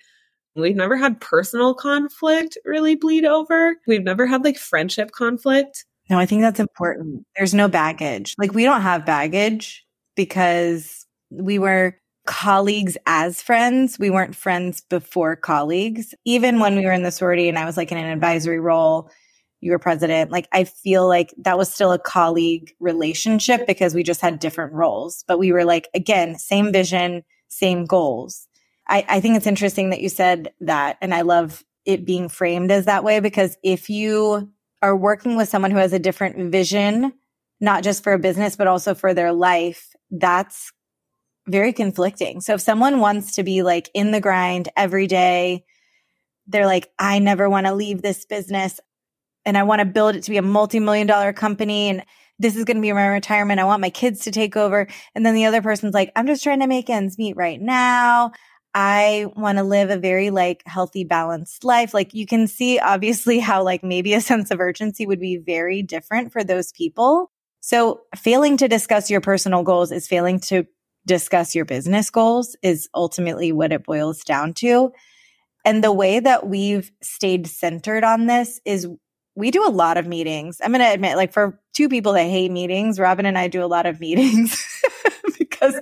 we've 0.56 0.76
never 0.76 0.96
had 0.96 1.20
personal 1.20 1.74
conflict 1.74 2.58
really 2.66 2.96
bleed 2.96 3.26
over. 3.26 3.76
We've 3.88 4.04
never 4.04 4.26
had 4.26 4.44
like 4.44 4.58
friendship 4.58 5.12
conflict. 5.12 5.86
No, 6.10 6.18
I 6.18 6.26
think 6.26 6.42
that's 6.42 6.60
important. 6.60 7.26
There's 7.38 7.54
no 7.54 7.68
baggage. 7.68 8.36
Like 8.38 8.54
we 8.54 8.64
don't 8.64 8.82
have 8.82 9.06
baggage 9.06 9.86
because 10.16 11.06
we 11.30 11.60
were 11.60 11.96
colleagues 12.26 12.98
as 13.06 13.42
friends. 13.42 13.98
We 14.00 14.10
weren't 14.10 14.36
friends 14.36 14.82
before 14.82 15.36
colleagues. 15.36 16.14
Even 16.26 16.60
when 16.60 16.76
we 16.76 16.86
were 16.86 16.92
in 16.92 17.04
the 17.04 17.12
sorority 17.12 17.48
and 17.48 17.58
I 17.58 17.66
was 17.66 17.78
like 17.78 17.92
in 17.92 17.98
an 17.98 18.06
advisory 18.12 18.60
role, 18.60 19.10
you 19.62 19.72
were 19.72 19.80
president. 19.80 20.32
Like 20.32 20.48
I 20.52 20.64
feel 20.64 21.08
like 21.08 21.34
that 21.40 21.58
was 21.58 21.72
still 21.74 21.92
a 21.92 22.00
colleague 22.00 22.72
relationship 22.80 23.68
because 23.68 23.94
we 23.94 24.04
just 24.04 24.22
had 24.22 24.40
different 24.40 24.74
roles, 24.74 25.24
but 25.28 25.38
we 25.40 25.52
were 25.52 25.66
like, 25.66 25.90
again, 25.94 26.38
same 26.38 26.72
vision, 26.72 27.24
same 27.50 27.86
goals. 27.86 28.48
I, 28.88 29.06
I 29.08 29.20
think 29.20 29.36
it's 29.38 29.48
interesting 29.48 29.92
that 29.92 30.02
you 30.02 30.10
said 30.10 30.52
that. 30.62 30.98
And 31.02 31.14
I 31.14 31.22
love 31.22 31.64
it 31.86 32.06
being 32.06 32.30
framed 32.30 32.72
as 32.72 32.86
that 32.86 33.04
way 33.04 33.20
because 33.20 33.58
if 33.64 33.90
you 33.90 34.50
are 34.82 34.96
working 34.96 35.36
with 35.36 35.50
someone 35.50 35.72
who 35.72 35.78
has 35.78 35.94
a 35.94 36.00
different 36.00 36.52
vision, 36.52 37.14
not 37.60 37.84
just 37.84 38.04
for 38.04 38.14
a 38.14 38.20
business, 38.20 38.56
but 38.56 38.68
also 38.68 38.94
for 38.94 39.14
their 39.14 39.34
life, 39.34 39.96
that's 40.12 40.72
very 41.48 41.74
conflicting. 41.74 42.42
So 42.42 42.54
if 42.54 42.62
someone 42.62 43.00
wants 43.00 43.36
to 43.36 43.44
be 43.44 43.64
like 43.64 43.90
in 43.94 44.12
the 44.12 44.22
grind 44.22 44.70
every 44.78 45.08
day, 45.08 45.66
they're 46.48 46.66
like, 46.66 46.90
I 46.98 47.20
never 47.20 47.50
want 47.50 47.68
to 47.68 47.74
leave 47.74 48.02
this 48.02 48.26
business 48.26 48.80
and 49.46 49.58
I 49.58 49.64
want 49.64 49.80
to 49.80 49.86
build 49.86 50.16
it 50.16 50.24
to 50.24 50.32
be 50.32 50.38
a 50.38 50.44
multi-million 50.44 51.08
dollar 51.08 51.34
company 51.34 51.90
and 51.90 52.04
this 52.40 52.56
is 52.56 52.64
going 52.64 52.78
to 52.78 52.82
be 52.82 52.94
my 52.94 53.08
retirement. 53.08 53.60
I 53.60 53.66
want 53.66 53.82
my 53.82 53.90
kids 53.90 54.22
to 54.22 54.32
take 54.32 54.56
over. 54.56 54.88
And 55.14 55.26
then 55.26 55.36
the 55.36 55.46
other 55.46 55.62
person's 55.62 55.94
like, 55.94 56.12
I'm 56.16 56.26
just 56.26 56.42
trying 56.42 56.62
to 56.62 56.68
make 56.68 56.90
ends 56.90 57.18
meet 57.18 57.36
right 57.36 57.60
now. 57.60 58.32
I 58.74 59.26
want 59.36 59.58
to 59.58 59.64
live 59.64 59.90
a 59.90 59.98
very 59.98 60.30
like 60.30 60.62
healthy, 60.66 61.04
balanced 61.04 61.64
life. 61.64 61.94
Like 61.94 62.14
you 62.14 62.26
can 62.26 62.48
see 62.48 62.80
obviously 62.80 63.40
how 63.40 63.64
like 63.64 63.84
maybe 63.84 64.14
a 64.14 64.22
sense 64.30 64.52
of 64.52 64.60
urgency 64.60 65.06
would 65.06 65.20
be 65.20 65.38
very 65.38 65.82
different 65.82 66.32
for 66.32 66.44
those 66.44 66.72
people. 66.72 67.32
So 67.62 68.02
failing 68.16 68.58
to 68.58 68.68
discuss 68.68 69.10
your 69.10 69.22
personal 69.22 69.64
goals 69.64 69.92
is 69.92 70.08
failing 70.08 70.40
to 70.42 70.66
discuss 71.06 71.56
your 71.56 71.66
business 71.66 72.10
goals 72.10 72.56
is 72.62 72.88
ultimately 72.94 73.52
what 73.52 73.74
it 73.74 73.84
boils 73.84 74.24
down 74.24 74.54
to. 74.54 74.92
And 75.66 75.84
the 75.84 75.92
way 75.92 76.20
that 76.20 76.48
we've 76.48 76.92
stayed 77.02 77.48
centered 77.48 78.04
on 78.04 78.28
this 78.28 78.62
is 78.66 78.88
we 79.36 79.52
do 79.52 79.66
a 79.68 79.72
lot 79.72 79.98
of 79.98 80.08
meetings. 80.08 80.60
I'm 80.64 80.72
going 80.72 80.82
to 80.82 80.94
admit, 80.94 81.16
like 81.16 81.34
for 81.34 81.60
two 81.74 81.90
people 81.90 82.14
that 82.14 82.24
hate 82.24 82.52
meetings, 82.52 83.00
Robin 83.00 83.26
and 83.26 83.38
I 83.38 83.48
do 83.48 83.64
a 83.64 83.68
lot 83.68 83.86
of 83.86 84.00
meetings 84.00 84.64
because 85.60 85.80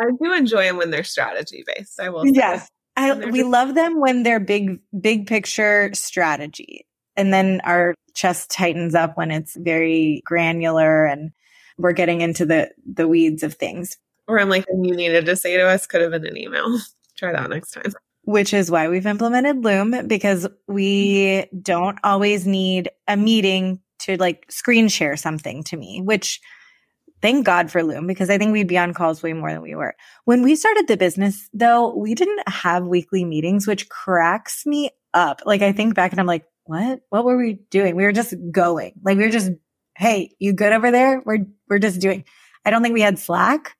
I 0.00 0.10
do 0.22 0.32
enjoy 0.32 0.64
them 0.64 0.76
when 0.76 0.90
they're 0.90 1.04
strategy 1.04 1.64
based. 1.66 2.00
I 2.00 2.10
will. 2.10 2.26
Yes. 2.26 2.68
I, 2.96 3.12
we 3.14 3.40
just- 3.40 3.50
love 3.50 3.74
them 3.74 4.00
when 4.00 4.22
they're 4.22 4.40
big, 4.40 4.80
big 4.98 5.26
picture 5.26 5.90
strategy. 5.94 6.84
And 7.16 7.32
then 7.32 7.60
our 7.64 7.94
chest 8.14 8.50
tightens 8.50 8.94
up 8.94 9.16
when 9.16 9.30
it's 9.30 9.56
very 9.56 10.22
granular 10.24 11.04
and 11.04 11.30
we're 11.78 11.92
getting 11.92 12.20
into 12.20 12.44
the, 12.46 12.70
the 12.86 13.08
weeds 13.08 13.42
of 13.42 13.54
things. 13.54 13.96
Or 14.26 14.38
I'm 14.40 14.48
like, 14.48 14.66
you 14.68 14.94
needed 14.94 15.26
to 15.26 15.36
say 15.36 15.56
to 15.56 15.66
us 15.66 15.86
could 15.86 16.00
have 16.00 16.10
been 16.10 16.26
an 16.26 16.36
email. 16.36 16.78
Try 17.16 17.32
that 17.32 17.50
next 17.50 17.72
time 17.72 17.92
which 18.28 18.52
is 18.52 18.70
why 18.70 18.88
we've 18.88 19.06
implemented 19.06 19.64
Loom 19.64 20.06
because 20.06 20.46
we 20.66 21.46
don't 21.62 21.98
always 22.04 22.46
need 22.46 22.90
a 23.06 23.16
meeting 23.16 23.80
to 24.00 24.18
like 24.18 24.44
screen 24.50 24.88
share 24.88 25.16
something 25.16 25.62
to 25.64 25.78
me, 25.78 26.02
which 26.02 26.38
thank 27.22 27.44
God 27.44 27.70
for 27.70 27.82
Loom 27.82 28.06
because 28.06 28.30
I 28.30 28.38
think 28.38 28.52
we'd 28.52 28.68
be 28.68 28.78
on 28.78 28.94
calls 28.94 29.22
way 29.22 29.32
more 29.32 29.52
than 29.52 29.62
we 29.62 29.74
were. 29.74 29.94
When 30.24 30.42
we 30.42 30.56
started 30.56 30.88
the 30.88 30.96
business 30.96 31.48
though, 31.52 31.94
we 31.94 32.14
didn't 32.14 32.48
have 32.48 32.86
weekly 32.86 33.24
meetings, 33.24 33.66
which 33.66 33.88
cracks 33.88 34.64
me 34.66 34.90
up. 35.14 35.42
Like 35.44 35.62
I 35.62 35.72
think 35.72 35.94
back 35.94 36.12
and 36.12 36.20
I'm 36.20 36.26
like, 36.26 36.44
what? 36.64 37.00
What 37.08 37.24
were 37.24 37.36
we 37.36 37.54
doing? 37.70 37.96
We 37.96 38.04
were 38.04 38.12
just 38.12 38.34
going. 38.50 38.92
Like 39.02 39.16
we 39.16 39.24
were 39.24 39.30
just, 39.30 39.50
hey, 39.96 40.34
you 40.38 40.52
good 40.52 40.72
over 40.72 40.90
there? 40.90 41.22
We're 41.24 41.46
we're 41.68 41.78
just 41.78 42.00
doing. 42.00 42.24
I 42.64 42.70
don't 42.70 42.82
think 42.82 42.94
we 42.94 43.00
had 43.00 43.18
Slack. 43.18 43.74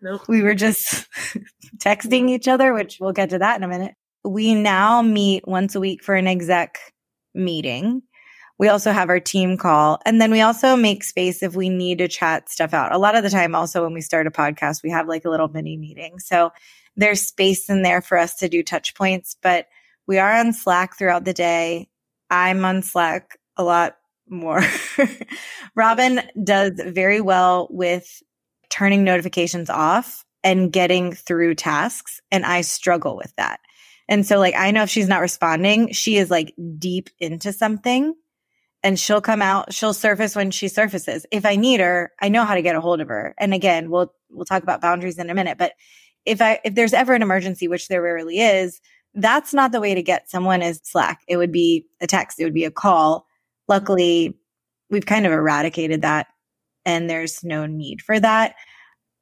Nope. 0.00 0.22
We 0.28 0.42
were 0.42 0.54
just 0.54 1.06
texting 1.78 2.30
each 2.30 2.48
other, 2.48 2.72
which 2.72 2.98
we'll 3.00 3.12
get 3.12 3.30
to 3.30 3.38
that 3.38 3.56
in 3.56 3.64
a 3.64 3.68
minute. 3.68 3.94
We 4.24 4.54
now 4.54 5.02
meet 5.02 5.46
once 5.46 5.74
a 5.74 5.80
week 5.80 6.04
for 6.04 6.14
an 6.14 6.26
exec 6.26 6.78
meeting. 7.34 8.02
We 8.60 8.68
also 8.68 8.92
have 8.92 9.08
our 9.08 9.20
team 9.20 9.56
call. 9.56 10.02
And 10.04 10.20
then 10.20 10.30
we 10.30 10.42
also 10.42 10.76
make 10.76 11.02
space 11.02 11.42
if 11.42 11.56
we 11.56 11.70
need 11.70 11.96
to 11.96 12.08
chat 12.08 12.50
stuff 12.50 12.74
out. 12.74 12.92
A 12.92 12.98
lot 12.98 13.16
of 13.16 13.22
the 13.22 13.30
time, 13.30 13.54
also, 13.54 13.82
when 13.82 13.94
we 13.94 14.02
start 14.02 14.26
a 14.26 14.30
podcast, 14.30 14.82
we 14.82 14.90
have 14.90 15.08
like 15.08 15.24
a 15.24 15.30
little 15.30 15.48
mini 15.48 15.78
meeting. 15.78 16.18
So 16.18 16.52
there's 16.94 17.22
space 17.22 17.70
in 17.70 17.80
there 17.80 18.02
for 18.02 18.18
us 18.18 18.34
to 18.36 18.50
do 18.50 18.62
touch 18.62 18.94
points, 18.94 19.34
but 19.40 19.68
we 20.06 20.18
are 20.18 20.30
on 20.34 20.52
Slack 20.52 20.98
throughout 20.98 21.24
the 21.24 21.32
day. 21.32 21.88
I'm 22.28 22.62
on 22.66 22.82
Slack 22.82 23.38
a 23.56 23.64
lot 23.64 23.96
more. 24.28 24.62
Robin 25.74 26.20
does 26.44 26.72
very 26.84 27.22
well 27.22 27.66
with 27.70 28.22
turning 28.68 29.04
notifications 29.04 29.70
off 29.70 30.22
and 30.44 30.70
getting 30.70 31.14
through 31.14 31.54
tasks. 31.54 32.20
And 32.30 32.44
I 32.44 32.60
struggle 32.60 33.16
with 33.16 33.32
that. 33.38 33.60
And 34.06 34.26
so 34.26 34.38
like, 34.38 34.54
I 34.54 34.70
know 34.70 34.82
if 34.82 34.90
she's 34.90 35.08
not 35.08 35.22
responding, 35.22 35.92
she 35.92 36.18
is 36.18 36.30
like 36.30 36.52
deep 36.78 37.08
into 37.20 37.54
something 37.54 38.12
and 38.82 38.98
she'll 38.98 39.20
come 39.20 39.42
out, 39.42 39.72
she'll 39.72 39.94
surface 39.94 40.34
when 40.34 40.50
she 40.50 40.68
surfaces. 40.68 41.26
If 41.30 41.44
I 41.44 41.56
need 41.56 41.80
her, 41.80 42.12
I 42.20 42.28
know 42.28 42.44
how 42.44 42.54
to 42.54 42.62
get 42.62 42.76
a 42.76 42.80
hold 42.80 43.00
of 43.00 43.08
her. 43.08 43.34
And 43.38 43.52
again, 43.52 43.90
we'll, 43.90 44.12
we'll 44.30 44.46
talk 44.46 44.62
about 44.62 44.80
boundaries 44.80 45.18
in 45.18 45.30
a 45.30 45.34
minute, 45.34 45.58
but 45.58 45.72
if 46.26 46.40
I, 46.40 46.60
if 46.64 46.74
there's 46.74 46.92
ever 46.92 47.14
an 47.14 47.22
emergency, 47.22 47.68
which 47.68 47.88
there 47.88 48.02
rarely 48.02 48.40
is, 48.40 48.80
that's 49.14 49.52
not 49.52 49.72
the 49.72 49.80
way 49.80 49.94
to 49.94 50.02
get 50.02 50.30
someone 50.30 50.62
is 50.62 50.80
Slack. 50.84 51.20
It 51.26 51.36
would 51.36 51.52
be 51.52 51.86
a 52.00 52.06
text. 52.06 52.38
It 52.38 52.44
would 52.44 52.54
be 52.54 52.64
a 52.64 52.70
call. 52.70 53.26
Luckily, 53.68 54.38
we've 54.90 55.06
kind 55.06 55.26
of 55.26 55.32
eradicated 55.32 56.02
that 56.02 56.28
and 56.84 57.08
there's 57.08 57.44
no 57.44 57.66
need 57.66 58.02
for 58.02 58.18
that. 58.18 58.54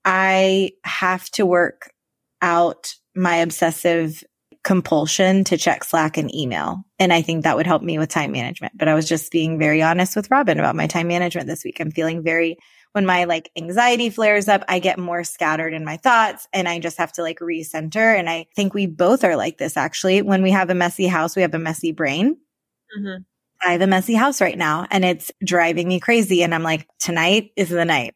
I 0.04 0.72
have 0.84 1.28
to 1.30 1.44
work 1.44 1.92
out 2.40 2.94
my 3.14 3.36
obsessive 3.36 4.22
compulsion 4.64 5.44
to 5.44 5.56
check 5.56 5.84
Slack 5.84 6.16
and 6.16 6.34
email. 6.34 6.84
And 6.98 7.12
I 7.12 7.22
think 7.22 7.44
that 7.44 7.56
would 7.56 7.66
help 7.66 7.82
me 7.82 7.98
with 7.98 8.08
time 8.08 8.32
management. 8.32 8.76
But 8.76 8.88
I 8.88 8.94
was 8.94 9.08
just 9.08 9.32
being 9.32 9.58
very 9.58 9.82
honest 9.82 10.16
with 10.16 10.30
Robin 10.30 10.58
about 10.58 10.76
my 10.76 10.86
time 10.86 11.08
management 11.08 11.46
this 11.46 11.64
week. 11.64 11.80
I'm 11.80 11.90
feeling 11.90 12.22
very, 12.22 12.58
when 12.92 13.06
my 13.06 13.24
like 13.24 13.50
anxiety 13.56 14.10
flares 14.10 14.48
up, 14.48 14.64
I 14.68 14.78
get 14.78 14.98
more 14.98 15.24
scattered 15.24 15.74
in 15.74 15.84
my 15.84 15.96
thoughts 15.96 16.48
and 16.52 16.68
I 16.68 16.80
just 16.80 16.98
have 16.98 17.12
to 17.12 17.22
like 17.22 17.38
recenter. 17.38 18.18
And 18.18 18.28
I 18.28 18.46
think 18.56 18.74
we 18.74 18.86
both 18.86 19.24
are 19.24 19.36
like 19.36 19.58
this 19.58 19.76
actually. 19.76 20.22
When 20.22 20.42
we 20.42 20.50
have 20.50 20.70
a 20.70 20.74
messy 20.74 21.06
house, 21.06 21.36
we 21.36 21.42
have 21.42 21.54
a 21.54 21.58
messy 21.58 21.92
brain. 21.92 22.36
Mm-hmm. 22.98 23.22
I 23.66 23.72
have 23.72 23.80
a 23.80 23.86
messy 23.86 24.14
house 24.14 24.40
right 24.40 24.56
now 24.56 24.86
and 24.90 25.04
it's 25.04 25.32
driving 25.44 25.88
me 25.88 26.00
crazy. 26.00 26.42
And 26.42 26.54
I'm 26.54 26.62
like, 26.62 26.86
tonight 26.98 27.50
is 27.56 27.68
the 27.68 27.84
night. 27.84 28.14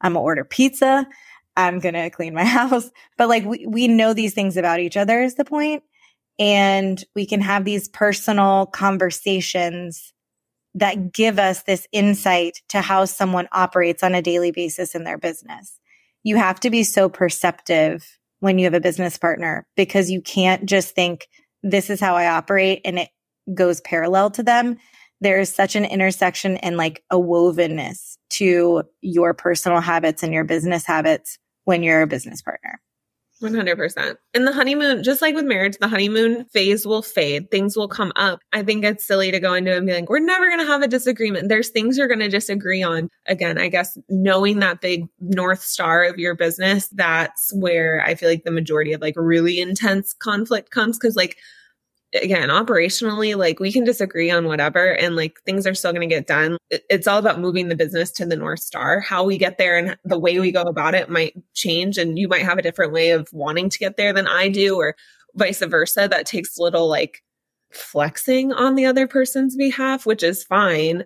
I'm 0.00 0.14
gonna 0.14 0.24
order 0.24 0.44
pizza. 0.44 1.06
I'm 1.56 1.78
gonna 1.78 2.10
clean 2.10 2.34
my 2.34 2.44
house. 2.58 2.90
But 3.16 3.28
like 3.28 3.44
we, 3.44 3.66
we 3.66 3.88
know 3.88 4.12
these 4.12 4.34
things 4.34 4.56
about 4.56 4.80
each 4.80 4.96
other 4.96 5.22
is 5.22 5.34
the 5.34 5.44
point. 5.44 5.82
And 6.38 7.02
we 7.14 7.26
can 7.26 7.42
have 7.42 7.64
these 7.64 7.88
personal 7.88 8.66
conversations 8.66 10.12
that 10.74 11.12
give 11.12 11.38
us 11.38 11.62
this 11.64 11.86
insight 11.92 12.60
to 12.68 12.80
how 12.80 13.04
someone 13.04 13.48
operates 13.52 14.02
on 14.02 14.14
a 14.14 14.22
daily 14.22 14.52
basis 14.52 14.94
in 14.94 15.04
their 15.04 15.18
business. 15.18 15.78
You 16.22 16.36
have 16.36 16.60
to 16.60 16.70
be 16.70 16.82
so 16.82 17.08
perceptive 17.08 18.06
when 18.38 18.58
you 18.58 18.64
have 18.64 18.74
a 18.74 18.80
business 18.80 19.18
partner 19.18 19.66
because 19.76 20.10
you 20.10 20.22
can't 20.22 20.64
just 20.64 20.94
think 20.94 21.28
this 21.62 21.90
is 21.90 22.00
how 22.00 22.16
I 22.16 22.28
operate 22.28 22.80
and 22.84 22.98
it 22.98 23.10
goes 23.52 23.80
parallel 23.80 24.30
to 24.30 24.42
them, 24.42 24.78
there 25.20 25.40
is 25.40 25.54
such 25.54 25.76
an 25.76 25.84
intersection 25.84 26.56
and 26.58 26.76
like 26.76 27.02
a 27.10 27.16
wovenness 27.16 28.16
to 28.30 28.82
your 29.00 29.34
personal 29.34 29.80
habits 29.80 30.22
and 30.22 30.32
your 30.32 30.44
business 30.44 30.86
habits 30.86 31.38
when 31.64 31.82
you're 31.82 32.02
a 32.02 32.06
business 32.06 32.42
partner. 32.42 32.80
100%. 33.42 34.16
And 34.34 34.46
the 34.46 34.52
honeymoon, 34.52 35.02
just 35.02 35.22
like 35.22 35.34
with 35.34 35.46
marriage, 35.46 35.78
the 35.80 35.88
honeymoon 35.88 36.44
phase 36.52 36.86
will 36.86 37.00
fade. 37.00 37.50
Things 37.50 37.74
will 37.74 37.88
come 37.88 38.12
up. 38.16 38.40
I 38.52 38.62
think 38.62 38.84
it's 38.84 39.06
silly 39.06 39.30
to 39.30 39.40
go 39.40 39.54
into 39.54 39.74
and 39.74 39.86
be 39.86 39.94
like, 39.94 40.10
we're 40.10 40.18
never 40.18 40.46
going 40.46 40.60
to 40.60 40.66
have 40.66 40.82
a 40.82 40.88
disagreement. 40.88 41.48
There's 41.48 41.70
things 41.70 41.96
you're 41.96 42.06
going 42.06 42.20
to 42.20 42.28
disagree 42.28 42.82
on. 42.82 43.08
Again, 43.26 43.56
I 43.56 43.68
guess 43.68 43.96
knowing 44.10 44.58
that 44.58 44.82
big 44.82 45.06
North 45.20 45.62
Star 45.62 46.04
of 46.04 46.18
your 46.18 46.34
business, 46.34 46.88
that's 46.88 47.50
where 47.54 48.02
I 48.04 48.14
feel 48.14 48.28
like 48.28 48.44
the 48.44 48.50
majority 48.50 48.92
of 48.92 49.00
like 49.00 49.14
really 49.16 49.58
intense 49.58 50.12
conflict 50.12 50.70
comes. 50.70 50.98
Cause 50.98 51.16
like, 51.16 51.38
again, 52.14 52.48
operationally, 52.48 53.36
like 53.36 53.60
we 53.60 53.72
can 53.72 53.84
disagree 53.84 54.30
on 54.30 54.46
whatever 54.46 54.92
and 54.92 55.16
like 55.16 55.40
things 55.44 55.66
are 55.66 55.74
still 55.74 55.92
going 55.92 56.08
to 56.08 56.14
get 56.14 56.26
done. 56.26 56.56
It's 56.70 57.06
all 57.06 57.18
about 57.18 57.40
moving 57.40 57.68
the 57.68 57.76
business 57.76 58.10
to 58.12 58.26
the 58.26 58.36
North 58.36 58.60
Star. 58.60 59.00
How 59.00 59.24
we 59.24 59.38
get 59.38 59.58
there 59.58 59.76
and 59.76 59.96
the 60.04 60.18
way 60.18 60.40
we 60.40 60.50
go 60.52 60.62
about 60.62 60.94
it 60.94 61.08
might 61.08 61.34
change. 61.54 61.98
And 61.98 62.18
you 62.18 62.28
might 62.28 62.42
have 62.42 62.58
a 62.58 62.62
different 62.62 62.92
way 62.92 63.10
of 63.10 63.28
wanting 63.32 63.70
to 63.70 63.78
get 63.78 63.96
there 63.96 64.12
than 64.12 64.26
I 64.26 64.48
do, 64.48 64.76
or 64.76 64.96
vice 65.34 65.60
versa. 65.60 66.08
That 66.10 66.26
takes 66.26 66.58
little 66.58 66.88
like 66.88 67.22
flexing 67.72 68.52
on 68.52 68.74
the 68.74 68.86
other 68.86 69.06
person's 69.06 69.56
behalf, 69.56 70.04
which 70.04 70.22
is 70.22 70.42
fine. 70.44 71.04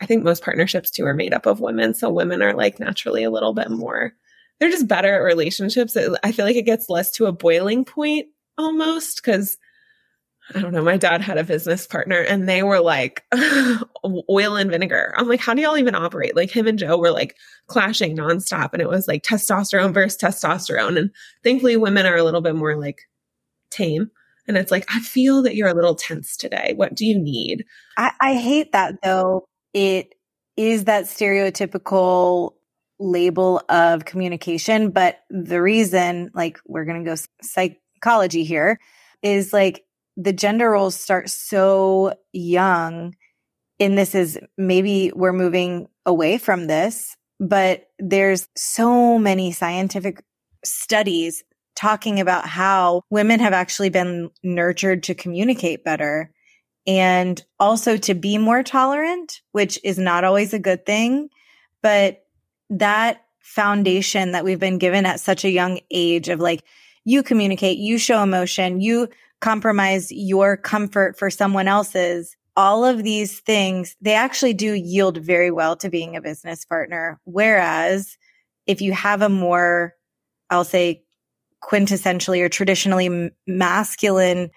I 0.00 0.06
think 0.06 0.24
most 0.24 0.42
partnerships 0.42 0.90
too 0.90 1.04
are 1.04 1.14
made 1.14 1.34
up 1.34 1.46
of 1.46 1.60
women. 1.60 1.94
So 1.94 2.10
women 2.10 2.42
are 2.42 2.54
like 2.54 2.80
naturally 2.80 3.24
a 3.24 3.30
little 3.30 3.52
bit 3.52 3.70
more, 3.70 4.12
they're 4.58 4.70
just 4.70 4.88
better 4.88 5.14
at 5.14 5.18
relationships. 5.18 5.96
I 5.96 6.32
feel 6.32 6.46
like 6.46 6.56
it 6.56 6.62
gets 6.62 6.88
less 6.88 7.10
to 7.12 7.26
a 7.26 7.32
boiling 7.32 7.84
point 7.84 8.26
almost 8.56 9.16
because 9.16 9.58
I 10.54 10.60
don't 10.60 10.72
know. 10.72 10.82
My 10.82 10.96
dad 10.96 11.22
had 11.22 11.38
a 11.38 11.44
business 11.44 11.86
partner 11.86 12.20
and 12.20 12.48
they 12.48 12.62
were 12.62 12.80
like 12.80 13.24
oil 14.30 14.56
and 14.56 14.70
vinegar. 14.70 15.12
I'm 15.16 15.28
like, 15.28 15.40
how 15.40 15.54
do 15.54 15.62
y'all 15.62 15.76
even 15.76 15.94
operate? 15.94 16.36
Like 16.36 16.50
him 16.50 16.66
and 16.66 16.78
Joe 16.78 16.98
were 16.98 17.10
like 17.10 17.36
clashing 17.66 18.16
nonstop 18.16 18.72
and 18.72 18.80
it 18.80 18.88
was 18.88 19.08
like 19.08 19.24
testosterone 19.24 19.92
versus 19.92 20.18
testosterone. 20.20 20.98
And 20.98 21.10
thankfully 21.42 21.76
women 21.76 22.06
are 22.06 22.16
a 22.16 22.22
little 22.22 22.42
bit 22.42 22.54
more 22.54 22.76
like 22.76 23.00
tame. 23.70 24.10
And 24.46 24.56
it's 24.56 24.70
like, 24.70 24.86
I 24.94 25.00
feel 25.00 25.42
that 25.42 25.56
you're 25.56 25.68
a 25.68 25.74
little 25.74 25.96
tense 25.96 26.36
today. 26.36 26.74
What 26.76 26.94
do 26.94 27.04
you 27.04 27.18
need? 27.18 27.64
I, 27.96 28.12
I 28.20 28.34
hate 28.34 28.70
that 28.72 29.02
though. 29.02 29.46
It 29.74 30.14
is 30.56 30.84
that 30.84 31.04
stereotypical 31.04 32.52
label 32.98 33.62
of 33.68 34.04
communication. 34.04 34.90
But 34.90 35.20
the 35.28 35.60
reason, 35.60 36.30
like, 36.34 36.58
we're 36.66 36.84
going 36.84 37.04
to 37.04 37.10
go 37.10 37.16
psychology 37.42 38.44
here 38.44 38.78
is 39.22 39.52
like 39.52 39.84
the 40.16 40.32
gender 40.32 40.70
roles 40.70 40.94
start 40.94 41.28
so 41.28 42.14
young 42.32 43.14
and 43.78 43.98
this 43.98 44.14
is 44.14 44.38
maybe 44.56 45.12
we're 45.14 45.32
moving 45.32 45.88
away 46.04 46.38
from 46.38 46.66
this 46.66 47.16
but 47.38 47.90
there's 47.98 48.48
so 48.56 49.18
many 49.18 49.52
scientific 49.52 50.22
studies 50.64 51.44
talking 51.74 52.18
about 52.20 52.46
how 52.46 53.02
women 53.10 53.40
have 53.40 53.52
actually 53.52 53.90
been 53.90 54.30
nurtured 54.42 55.02
to 55.02 55.14
communicate 55.14 55.84
better 55.84 56.32
and 56.86 57.44
also 57.60 57.96
to 57.96 58.14
be 58.14 58.38
more 58.38 58.62
tolerant 58.62 59.42
which 59.52 59.78
is 59.84 59.98
not 59.98 60.24
always 60.24 60.54
a 60.54 60.58
good 60.58 60.86
thing 60.86 61.28
but 61.82 62.24
that 62.70 63.22
foundation 63.40 64.32
that 64.32 64.44
we've 64.44 64.58
been 64.58 64.78
given 64.78 65.06
at 65.06 65.20
such 65.20 65.44
a 65.44 65.50
young 65.50 65.78
age 65.90 66.28
of 66.28 66.40
like 66.40 66.64
you 67.04 67.22
communicate, 67.22 67.78
you 67.78 67.98
show 67.98 68.20
emotion, 68.20 68.80
you 68.80 69.08
compromise 69.40 70.10
your 70.10 70.56
comfort 70.56 71.18
for 71.18 71.30
someone 71.30 71.68
else's. 71.68 72.36
All 72.56 72.84
of 72.84 73.02
these 73.04 73.40
things, 73.40 73.96
they 74.00 74.14
actually 74.14 74.54
do 74.54 74.72
yield 74.72 75.18
very 75.18 75.50
well 75.50 75.76
to 75.76 75.90
being 75.90 76.16
a 76.16 76.22
business 76.22 76.64
partner. 76.64 77.20
Whereas 77.24 78.16
if 78.66 78.80
you 78.80 78.92
have 78.92 79.22
a 79.22 79.28
more, 79.28 79.94
I'll 80.48 80.64
say 80.64 81.02
quintessentially 81.62 82.40
or 82.40 82.48
traditionally 82.48 83.30
masculine 83.46 84.50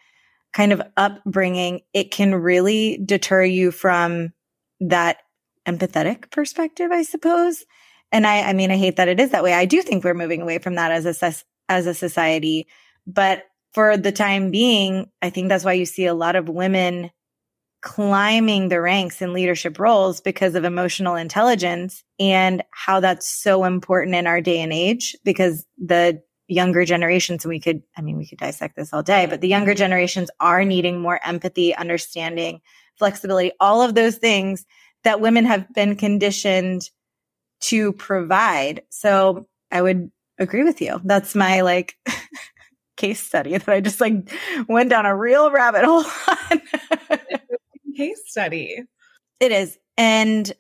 kind 0.54 0.72
of 0.72 0.82
upbringing, 0.98 1.82
it 1.94 2.12
can 2.12 2.34
really 2.36 3.02
deter 3.06 3.44
you 3.44 3.72
from 3.72 4.34
that 4.80 5.18
empathetic 5.68 6.32
perspective, 6.32 6.92
I 6.92 7.04
suppose. 7.04 7.66
And 8.12 8.26
I, 8.26 8.42
I 8.50 8.54
mean, 8.54 8.72
I 8.72 8.78
hate 8.78 8.96
that 8.96 9.08
it 9.08 9.20
is 9.20 9.32
that 9.32 9.44
way. 9.44 9.54
I 9.54 9.66
do 9.66 9.82
think 9.82 10.04
we're 10.04 10.14
moving 10.14 10.42
away 10.42 10.58
from 10.58 10.76
that 10.76 10.92
as 10.92 11.06
a, 11.06 11.34
as 11.68 11.86
a 11.86 11.94
society, 11.94 12.68
but 13.06 13.44
for 13.74 13.98
the 13.98 14.12
time 14.12 14.52
being, 14.52 15.10
I 15.22 15.30
think 15.30 15.50
that's 15.50 15.66
why 15.66 15.74
you 15.74 15.86
see 15.86 16.06
a 16.06 16.14
lot 16.14 16.36
of 16.36 16.50
women 16.50 17.12
climbing 17.82 18.70
the 18.70 18.82
ranks 18.82 19.22
in 19.22 19.34
leadership 19.34 19.80
roles 19.80 20.20
because 20.20 20.56
of 20.56 20.66
emotional 20.66 21.16
intelligence 21.16 22.04
and 22.20 22.62
how 22.72 23.00
that's 23.00 23.28
so 23.28 23.64
important 23.64 24.16
in 24.16 24.28
our 24.28 24.42
day 24.42 24.60
and 24.60 24.74
age 24.74 25.16
because 25.24 25.66
the 25.78 26.22
younger 26.48 26.84
generations, 26.84 27.46
and 27.46 27.50
we 27.50 27.60
could, 27.60 27.82
I 27.96 28.02
mean, 28.02 28.18
we 28.18 28.28
could 28.28 28.40
dissect 28.40 28.76
this 28.76 28.92
all 28.92 29.04
day, 29.04 29.28
but 29.28 29.40
the 29.40 29.48
younger 29.48 29.74
generations 29.74 30.30
are 30.40 30.66
needing 30.66 31.00
more 31.00 31.20
empathy, 31.24 31.74
understanding, 31.76 32.60
flexibility, 32.98 33.52
all 33.60 33.82
of 33.82 33.96
those 33.96 34.18
things 34.18 34.66
that 35.04 35.22
women 35.22 35.46
have 35.46 35.72
been 35.74 35.96
conditioned 35.96 36.90
to 37.62 37.94
provide. 37.94 38.82
So 38.90 39.48
I 39.72 39.82
would 39.82 40.12
agree 40.38 40.64
with 40.64 40.82
you. 40.82 41.00
That's 41.04 41.36
my 41.36 41.62
like 41.62 41.96
case 43.00 43.22
study 43.22 43.58
that 43.58 43.68
I 43.68 43.82
just 43.82 44.00
like 44.00 44.32
went 44.68 44.92
down 44.92 45.08
a 45.08 45.16
real 45.16 45.50
rabbit 45.52 45.86
hole 45.86 46.06
on. 46.28 46.62
case 47.98 48.22
study. 48.28 48.84
It 49.40 49.52
is. 49.52 49.78
And 49.98 50.52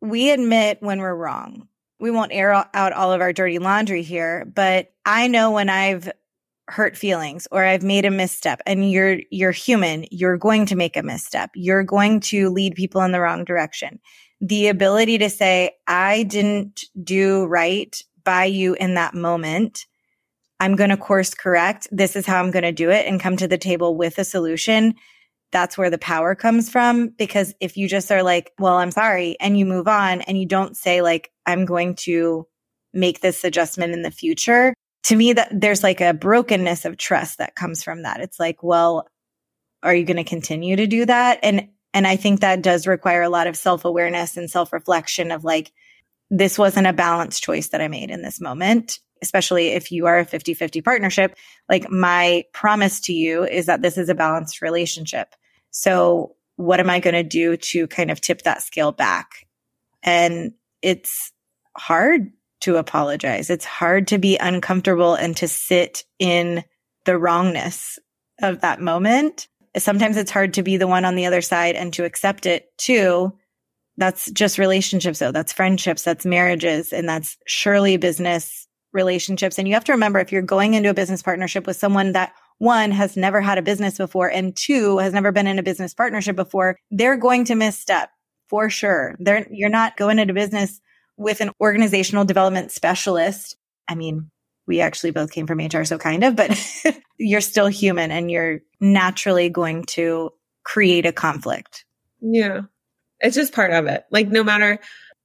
we 0.00 0.30
admit 0.30 0.78
when 0.80 1.00
we're 1.00 1.14
wrong 1.14 1.68
we 2.00 2.10
won't 2.10 2.32
air 2.32 2.52
out 2.52 2.92
all 2.92 3.12
of 3.12 3.20
our 3.20 3.32
dirty 3.32 3.58
laundry 3.58 4.02
here, 4.02 4.50
but 4.54 4.92
I 5.04 5.28
know 5.28 5.52
when 5.52 5.68
I've 5.68 6.10
hurt 6.68 6.96
feelings 6.96 7.46
or 7.50 7.64
I've 7.64 7.82
made 7.82 8.04
a 8.04 8.10
misstep 8.10 8.62
and 8.66 8.90
you're 8.90 9.20
you're 9.30 9.52
human, 9.52 10.06
you're 10.10 10.38
going 10.38 10.66
to 10.66 10.76
make 10.76 10.96
a 10.96 11.02
misstep. 11.02 11.50
You're 11.54 11.84
going 11.84 12.20
to 12.20 12.48
lead 12.48 12.74
people 12.74 13.02
in 13.02 13.12
the 13.12 13.20
wrong 13.20 13.44
direction. 13.44 14.00
The 14.40 14.68
ability 14.68 15.18
to 15.18 15.28
say 15.28 15.72
I 15.86 16.22
didn't 16.22 16.84
do 17.02 17.44
right 17.46 18.00
by 18.24 18.46
you 18.46 18.74
in 18.74 18.94
that 18.94 19.14
moment. 19.14 19.86
I'm 20.60 20.76
going 20.76 20.90
to 20.90 20.96
course 20.96 21.34
correct. 21.34 21.88
This 21.90 22.14
is 22.14 22.26
how 22.26 22.38
I'm 22.38 22.50
going 22.50 22.62
to 22.62 22.72
do 22.72 22.90
it 22.90 23.06
and 23.06 23.20
come 23.20 23.36
to 23.38 23.48
the 23.48 23.58
table 23.58 23.96
with 23.96 24.18
a 24.18 24.24
solution 24.24 24.94
that's 25.52 25.76
where 25.76 25.90
the 25.90 25.98
power 25.98 26.34
comes 26.34 26.70
from. 26.70 27.08
Because 27.08 27.54
if 27.60 27.76
you 27.76 27.88
just 27.88 28.10
are 28.12 28.22
like, 28.22 28.52
well, 28.58 28.76
I'm 28.76 28.90
sorry, 28.90 29.36
and 29.40 29.58
you 29.58 29.66
move 29.66 29.88
on 29.88 30.20
and 30.22 30.38
you 30.38 30.46
don't 30.46 30.76
say 30.76 31.02
like, 31.02 31.30
I'm 31.46 31.64
going 31.64 31.96
to 31.96 32.46
make 32.92 33.20
this 33.20 33.44
adjustment 33.44 33.92
in 33.92 34.02
the 34.02 34.10
future, 34.10 34.74
to 35.04 35.16
me 35.16 35.32
that 35.32 35.48
there's 35.52 35.82
like 35.82 36.00
a 36.00 36.14
brokenness 36.14 36.84
of 36.84 36.96
trust 36.96 37.38
that 37.38 37.54
comes 37.54 37.82
from 37.82 38.02
that. 38.02 38.20
It's 38.20 38.38
like, 38.38 38.62
well, 38.62 39.06
are 39.82 39.94
you 39.94 40.04
going 40.04 40.18
to 40.18 40.24
continue 40.24 40.76
to 40.76 40.86
do 40.86 41.06
that? 41.06 41.38
And, 41.42 41.68
and 41.94 42.06
I 42.06 42.16
think 42.16 42.40
that 42.40 42.62
does 42.62 42.86
require 42.86 43.22
a 43.22 43.30
lot 43.30 43.46
of 43.46 43.56
self 43.56 43.84
awareness 43.84 44.36
and 44.36 44.50
self 44.50 44.72
reflection 44.72 45.30
of 45.30 45.44
like, 45.44 45.72
this 46.30 46.58
wasn't 46.58 46.86
a 46.86 46.92
balanced 46.92 47.42
choice 47.42 47.68
that 47.68 47.80
I 47.80 47.88
made 47.88 48.10
in 48.10 48.22
this 48.22 48.40
moment 48.40 49.00
especially 49.22 49.68
if 49.68 49.92
you 49.92 50.06
are 50.06 50.18
a 50.18 50.24
50 50.24 50.54
50 50.54 50.80
partnership, 50.80 51.36
like 51.68 51.90
my 51.90 52.44
promise 52.52 53.00
to 53.00 53.12
you 53.12 53.44
is 53.44 53.66
that 53.66 53.82
this 53.82 53.98
is 53.98 54.08
a 54.08 54.14
balanced 54.14 54.62
relationship. 54.62 55.34
So 55.70 56.36
what 56.56 56.80
am 56.80 56.90
I 56.90 57.00
going 57.00 57.14
to 57.14 57.22
do 57.22 57.56
to 57.56 57.86
kind 57.86 58.10
of 58.10 58.20
tip 58.20 58.42
that 58.42 58.62
scale 58.62 58.92
back? 58.92 59.46
And 60.02 60.52
it's 60.82 61.32
hard 61.76 62.32
to 62.60 62.76
apologize. 62.76 63.50
It's 63.50 63.64
hard 63.64 64.08
to 64.08 64.18
be 64.18 64.36
uncomfortable 64.36 65.14
and 65.14 65.36
to 65.38 65.48
sit 65.48 66.04
in 66.18 66.64
the 67.04 67.18
wrongness 67.18 67.98
of 68.42 68.60
that 68.60 68.80
moment. 68.80 69.48
Sometimes 69.76 70.16
it's 70.16 70.30
hard 70.30 70.54
to 70.54 70.62
be 70.62 70.76
the 70.76 70.86
one 70.86 71.04
on 71.04 71.14
the 71.14 71.26
other 71.26 71.40
side 71.40 71.76
and 71.76 71.92
to 71.94 72.04
accept 72.04 72.44
it 72.44 72.76
too. 72.76 73.32
That's 73.96 74.30
just 74.30 74.58
relationships 74.58 75.18
though. 75.18 75.32
That's 75.32 75.52
friendships. 75.52 76.02
That's 76.02 76.26
marriages. 76.26 76.92
And 76.92 77.08
that's 77.08 77.36
surely 77.46 77.96
business 77.96 78.66
relationships. 78.92 79.58
And 79.58 79.68
you 79.68 79.74
have 79.74 79.84
to 79.84 79.92
remember 79.92 80.18
if 80.18 80.32
you're 80.32 80.42
going 80.42 80.74
into 80.74 80.90
a 80.90 80.94
business 80.94 81.22
partnership 81.22 81.66
with 81.66 81.76
someone 81.76 82.12
that 82.12 82.32
one 82.58 82.90
has 82.90 83.16
never 83.16 83.40
had 83.40 83.58
a 83.58 83.62
business 83.62 83.96
before 83.96 84.28
and 84.28 84.54
two 84.54 84.98
has 84.98 85.12
never 85.12 85.32
been 85.32 85.46
in 85.46 85.58
a 85.58 85.62
business 85.62 85.94
partnership 85.94 86.36
before, 86.36 86.76
they're 86.90 87.16
going 87.16 87.44
to 87.46 87.54
misstep 87.54 88.10
for 88.48 88.68
sure. 88.68 89.16
They're, 89.18 89.46
you're 89.50 89.70
not 89.70 89.96
going 89.96 90.18
into 90.18 90.34
business 90.34 90.80
with 91.16 91.40
an 91.40 91.50
organizational 91.60 92.24
development 92.24 92.72
specialist. 92.72 93.56
I 93.88 93.94
mean, 93.94 94.30
we 94.66 94.80
actually 94.80 95.10
both 95.10 95.32
came 95.32 95.46
from 95.46 95.58
HR, 95.58 95.84
so 95.84 95.98
kind 95.98 96.22
of, 96.22 96.36
but 96.36 96.58
you're 97.18 97.40
still 97.40 97.66
human 97.66 98.10
and 98.10 98.30
you're 98.30 98.60
naturally 98.80 99.48
going 99.48 99.84
to 99.84 100.32
create 100.64 101.06
a 101.06 101.12
conflict. 101.12 101.84
Yeah. 102.20 102.62
It's 103.20 103.36
just 103.36 103.52
part 103.52 103.72
of 103.72 103.86
it. 103.86 104.04
Like, 104.10 104.28
no 104.28 104.44
matter 104.44 104.78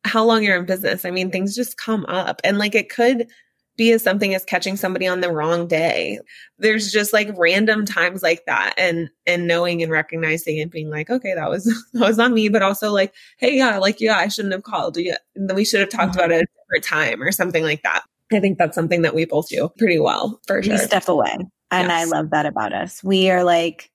how 0.04 0.24
long 0.24 0.44
you're 0.44 0.58
in 0.58 0.66
business, 0.66 1.06
I 1.06 1.12
mean, 1.12 1.32
things 1.32 1.56
just 1.56 1.78
come 1.78 2.06
up 2.06 2.42
and 2.44 2.58
like 2.58 2.76
it 2.76 2.90
could 2.90 3.28
be 3.78 3.92
as 3.92 4.04
something 4.04 4.34
as 4.34 4.46
catching 4.46 4.78
somebody 4.78 5.08
on 5.08 5.22
the 5.22 5.32
wrong 5.32 5.68
day. 5.68 6.20
There's 6.58 6.92
just 6.92 7.14
like 7.14 7.30
random 7.38 7.86
times 7.86 8.24
like 8.24 8.46
that 8.46 8.74
and 8.78 9.10
and 9.26 9.48
knowing 9.48 9.84
and 9.84 9.92
recognizing 9.92 10.60
and 10.60 10.72
being 10.72 10.90
like, 10.90 11.10
okay, 11.10 11.34
that 11.36 11.50
was 11.50 11.66
that 11.94 12.08
was 12.08 12.20
on 12.20 12.34
me, 12.34 12.50
but 12.50 12.62
also 12.62 12.92
like, 12.92 13.14
hey, 13.38 13.58
yeah, 13.58 13.78
like 13.78 14.00
yeah, 14.00 14.18
I 14.18 14.28
shouldn't 14.28 14.54
have 14.54 14.64
called. 14.64 14.98
Yeah, 14.98 15.18
we 15.54 15.66
should 15.66 15.82
have 15.82 15.90
talked 15.90 16.12
mm-hmm. 16.12 16.20
about 16.20 16.32
it 16.32 16.36
at 16.36 16.44
a 16.44 16.48
different 16.64 16.84
time 16.84 17.22
or 17.22 17.32
something 17.32 17.64
like 17.64 17.84
that. 17.84 18.04
I 18.32 18.40
think 18.40 18.58
that's 18.58 18.76
something 18.76 19.04
that 19.04 19.14
we 19.14 19.26
both 19.26 19.50
do 19.50 19.70
pretty 19.78 20.00
well 20.00 20.40
for 20.48 20.62
sure. 20.64 20.74
We 20.74 20.80
step 20.80 21.08
away. 21.08 21.38
And 21.72 21.90
yes. 21.90 21.92
I 21.92 22.04
love 22.06 22.32
that 22.32 22.46
about 22.46 22.74
us. 22.74 23.04
We 23.04 23.30
are 23.30 23.44
like 23.44 23.92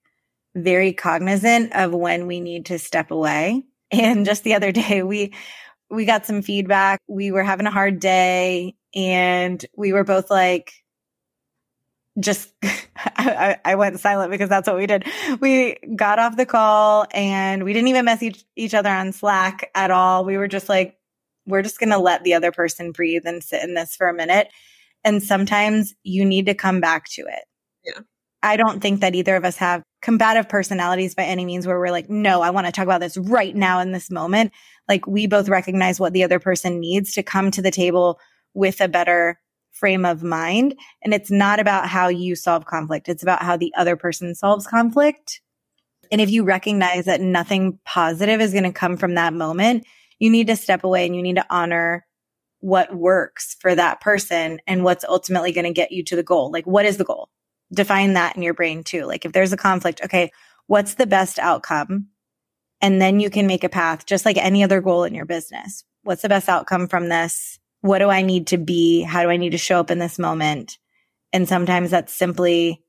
very 0.55 0.93
cognizant 0.93 1.73
of 1.73 1.93
when 1.93 2.27
we 2.27 2.39
need 2.39 2.67
to 2.67 2.79
step 2.79 3.11
away. 3.11 3.63
And 3.91 4.25
just 4.25 4.43
the 4.43 4.53
other 4.53 4.71
day 4.71 5.03
we 5.03 5.33
we 5.89 6.05
got 6.05 6.25
some 6.25 6.41
feedback. 6.41 7.01
We 7.07 7.31
were 7.31 7.43
having 7.43 7.67
a 7.67 7.71
hard 7.71 7.99
day 7.99 8.75
and 8.95 9.63
we 9.75 9.93
were 9.93 10.03
both 10.03 10.29
like, 10.29 10.73
just 12.19 12.51
I, 12.95 13.57
I, 13.63 13.75
went 13.75 13.99
silent 13.99 14.31
because 14.31 14.49
that's 14.49 14.67
what 14.67 14.77
we 14.77 14.85
did. 14.85 15.05
We 15.39 15.77
got 15.95 16.19
off 16.19 16.37
the 16.37 16.45
call 16.45 17.05
and 17.13 17.63
we 17.63 17.73
didn't 17.73 17.87
even 17.87 18.05
message 18.05 18.43
each 18.55 18.73
other 18.73 18.89
on 18.89 19.13
Slack 19.13 19.71
at 19.75 19.91
all. 19.91 20.25
We 20.25 20.37
were 20.37 20.47
just 20.47 20.67
like, 20.67 20.97
we're 21.47 21.61
just 21.61 21.79
going 21.79 21.89
to 21.89 21.97
let 21.97 22.23
the 22.23 22.33
other 22.33 22.51
person 22.51 22.91
breathe 22.91 23.25
and 23.25 23.43
sit 23.43 23.63
in 23.63 23.73
this 23.73 23.95
for 23.95 24.07
a 24.07 24.13
minute. 24.13 24.49
And 25.03 25.23
sometimes 25.23 25.95
you 26.03 26.25
need 26.25 26.45
to 26.47 26.53
come 26.53 26.79
back 26.81 27.07
to 27.11 27.21
it. 27.21 27.45
Yeah. 27.83 28.01
I 28.43 28.57
don't 28.57 28.81
think 28.81 29.01
that 29.01 29.15
either 29.15 29.35
of 29.35 29.45
us 29.45 29.57
have 29.57 29.83
combative 30.01 30.49
personalities 30.49 31.15
by 31.15 31.23
any 31.23 31.45
means 31.45 31.67
where 31.67 31.79
we're 31.79 31.91
like, 31.91 32.09
no, 32.09 32.41
I 32.41 32.49
want 32.49 32.65
to 32.65 32.71
talk 32.71 32.83
about 32.85 33.01
this 33.01 33.17
right 33.17 33.55
now 33.55 33.79
in 33.79 33.91
this 33.91 34.09
moment. 34.09 34.51
Like 34.87 35.05
we 35.07 35.27
both 35.27 35.47
recognize 35.47 35.99
what 35.99 36.13
the 36.13 36.23
other 36.23 36.39
person 36.39 36.79
needs 36.79 37.13
to 37.13 37.23
come 37.23 37.51
to 37.51 37.61
the 37.61 37.71
table 37.71 38.19
with 38.53 38.81
a 38.81 38.87
better 38.87 39.39
frame 39.71 40.05
of 40.05 40.23
mind. 40.23 40.75
And 41.01 41.13
it's 41.13 41.31
not 41.31 41.59
about 41.59 41.87
how 41.87 42.07
you 42.07 42.35
solve 42.35 42.65
conflict. 42.65 43.09
It's 43.09 43.23
about 43.23 43.41
how 43.41 43.57
the 43.57 43.73
other 43.75 43.95
person 43.95 44.35
solves 44.35 44.67
conflict. 44.67 45.41
And 46.11 46.19
if 46.19 46.29
you 46.29 46.43
recognize 46.43 47.05
that 47.05 47.21
nothing 47.21 47.79
positive 47.85 48.41
is 48.41 48.51
going 48.51 48.65
to 48.65 48.73
come 48.73 48.97
from 48.97 49.15
that 49.15 49.33
moment, 49.33 49.85
you 50.19 50.29
need 50.29 50.47
to 50.47 50.55
step 50.55 50.83
away 50.83 51.05
and 51.05 51.15
you 51.15 51.23
need 51.23 51.37
to 51.37 51.45
honor 51.49 52.05
what 52.59 52.93
works 52.93 53.55
for 53.59 53.73
that 53.73 54.01
person 54.01 54.59
and 54.67 54.83
what's 54.83 55.05
ultimately 55.05 55.51
going 55.51 55.65
to 55.65 55.73
get 55.73 55.91
you 55.91 56.03
to 56.03 56.15
the 56.15 56.23
goal. 56.23 56.51
Like, 56.51 56.65
what 56.65 56.85
is 56.85 56.97
the 56.97 57.03
goal? 57.03 57.29
Define 57.73 58.13
that 58.13 58.35
in 58.35 58.43
your 58.43 58.53
brain 58.53 58.83
too. 58.83 59.05
Like, 59.05 59.25
if 59.25 59.31
there's 59.31 59.53
a 59.53 59.57
conflict, 59.57 60.01
okay, 60.03 60.31
what's 60.67 60.95
the 60.95 61.07
best 61.07 61.39
outcome? 61.39 62.09
And 62.81 63.01
then 63.01 63.19
you 63.19 63.29
can 63.29 63.47
make 63.47 63.63
a 63.63 63.69
path, 63.69 64.05
just 64.05 64.25
like 64.25 64.37
any 64.37 64.63
other 64.63 64.81
goal 64.81 65.05
in 65.05 65.15
your 65.15 65.25
business. 65.25 65.85
What's 66.03 66.21
the 66.21 66.29
best 66.29 66.49
outcome 66.49 66.87
from 66.87 67.09
this? 67.09 67.59
What 67.81 67.99
do 67.99 68.09
I 68.09 68.21
need 68.21 68.47
to 68.47 68.57
be? 68.57 69.01
How 69.01 69.23
do 69.23 69.29
I 69.29 69.37
need 69.37 69.51
to 69.51 69.57
show 69.57 69.79
up 69.79 69.91
in 69.91 69.99
this 69.99 70.17
moment? 70.17 70.77
And 71.33 71.47
sometimes 71.47 71.91
that's 71.91 72.13
simply 72.13 72.83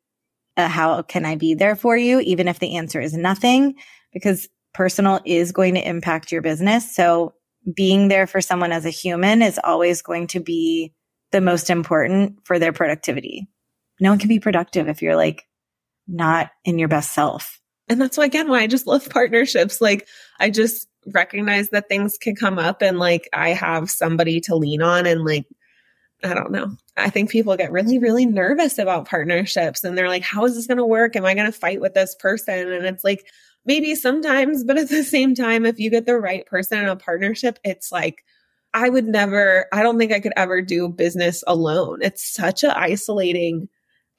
a, 0.56 0.68
how 0.68 1.02
can 1.02 1.24
I 1.24 1.36
be 1.36 1.54
there 1.54 1.76
for 1.76 1.96
you? 1.96 2.20
Even 2.20 2.48
if 2.48 2.58
the 2.58 2.76
answer 2.76 3.00
is 3.00 3.14
nothing, 3.14 3.76
because 4.12 4.48
personal 4.74 5.20
is 5.24 5.52
going 5.52 5.74
to 5.74 5.88
impact 5.88 6.32
your 6.32 6.42
business. 6.42 6.94
So 6.94 7.34
being 7.74 8.08
there 8.08 8.26
for 8.26 8.40
someone 8.40 8.72
as 8.72 8.84
a 8.84 8.90
human 8.90 9.42
is 9.42 9.60
always 9.62 10.02
going 10.02 10.26
to 10.28 10.40
be 10.40 10.92
the 11.30 11.40
most 11.40 11.70
important 11.70 12.38
for 12.44 12.58
their 12.58 12.72
productivity. 12.72 13.48
No 14.00 14.10
one 14.10 14.18
can 14.18 14.28
be 14.28 14.40
productive 14.40 14.88
if 14.88 15.00
you're 15.00 15.16
like 15.16 15.46
not 16.08 16.50
in 16.64 16.78
your 16.78 16.88
best 16.88 17.12
self. 17.12 17.60
And 17.88 18.00
that's 18.00 18.16
why, 18.16 18.24
again, 18.24 18.48
why 18.48 18.60
I 18.60 18.66
just 18.66 18.86
love 18.86 19.08
partnerships. 19.08 19.80
Like 19.80 20.06
I 20.40 20.50
just 20.50 20.88
recognize 21.06 21.70
that 21.70 21.88
things 21.88 22.18
can 22.18 22.36
come 22.36 22.58
up 22.58 22.82
and 22.82 22.98
like 22.98 23.28
I 23.32 23.50
have 23.50 23.90
somebody 23.90 24.40
to 24.42 24.56
lean 24.56 24.82
on 24.82 25.06
and 25.06 25.24
like 25.24 25.46
I 26.24 26.34
don't 26.34 26.52
know. 26.52 26.76
I 26.96 27.10
think 27.10 27.30
people 27.30 27.56
get 27.56 27.72
really, 27.72 27.98
really 27.98 28.26
nervous 28.26 28.78
about 28.78 29.08
partnerships 29.08 29.82
and 29.82 29.98
they're 29.98 30.08
like, 30.08 30.22
how 30.22 30.44
is 30.44 30.54
this 30.54 30.68
going 30.68 30.78
to 30.78 30.86
work? 30.86 31.16
Am 31.16 31.24
I 31.24 31.34
going 31.34 31.50
to 31.50 31.58
fight 31.58 31.80
with 31.80 31.94
this 31.94 32.14
person? 32.14 32.72
And 32.72 32.86
it's 32.86 33.02
like, 33.02 33.26
maybe 33.64 33.94
sometimes, 33.94 34.64
but 34.64 34.78
at 34.78 34.88
the 34.88 35.02
same 35.02 35.34
time, 35.34 35.64
if 35.64 35.78
you 35.78 35.90
get 35.90 36.06
the 36.06 36.18
right 36.18 36.46
person 36.46 36.78
in 36.78 36.88
a 36.88 36.96
partnership, 36.96 37.58
it's 37.64 37.90
like, 37.90 38.24
I 38.74 38.88
would 38.88 39.06
never, 39.06 39.66
I 39.72 39.82
don't 39.82 39.98
think 39.98 40.12
I 40.12 40.20
could 40.20 40.32
ever 40.36 40.62
do 40.62 40.88
business 40.88 41.44
alone. 41.46 42.00
It's 42.02 42.32
such 42.32 42.64
an 42.64 42.70
isolating 42.70 43.68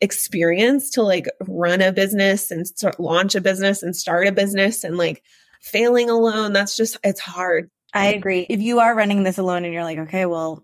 experience 0.02 0.90
to 0.92 1.02
like 1.02 1.28
run 1.48 1.82
a 1.82 1.92
business 1.92 2.52
and 2.52 2.68
start, 2.68 3.00
launch 3.00 3.36
a 3.36 3.42
business 3.42 3.82
and 3.82 3.96
start 3.96 4.28
a 4.28 4.32
business 4.32 4.84
and 4.84 4.98
like 4.98 5.24
failing 5.64 6.10
alone. 6.10 6.54
That's 6.54 6.78
just, 6.78 6.98
it's 7.04 7.20
hard. 7.20 7.70
I 7.94 8.14
agree. 8.14 8.46
If 8.50 8.62
you 8.62 8.80
are 8.80 8.96
running 8.96 9.24
this 9.24 9.38
alone 9.38 9.66
and 9.66 9.74
you're 9.74 9.84
like, 9.84 10.00
okay, 10.00 10.26
well, 10.26 10.64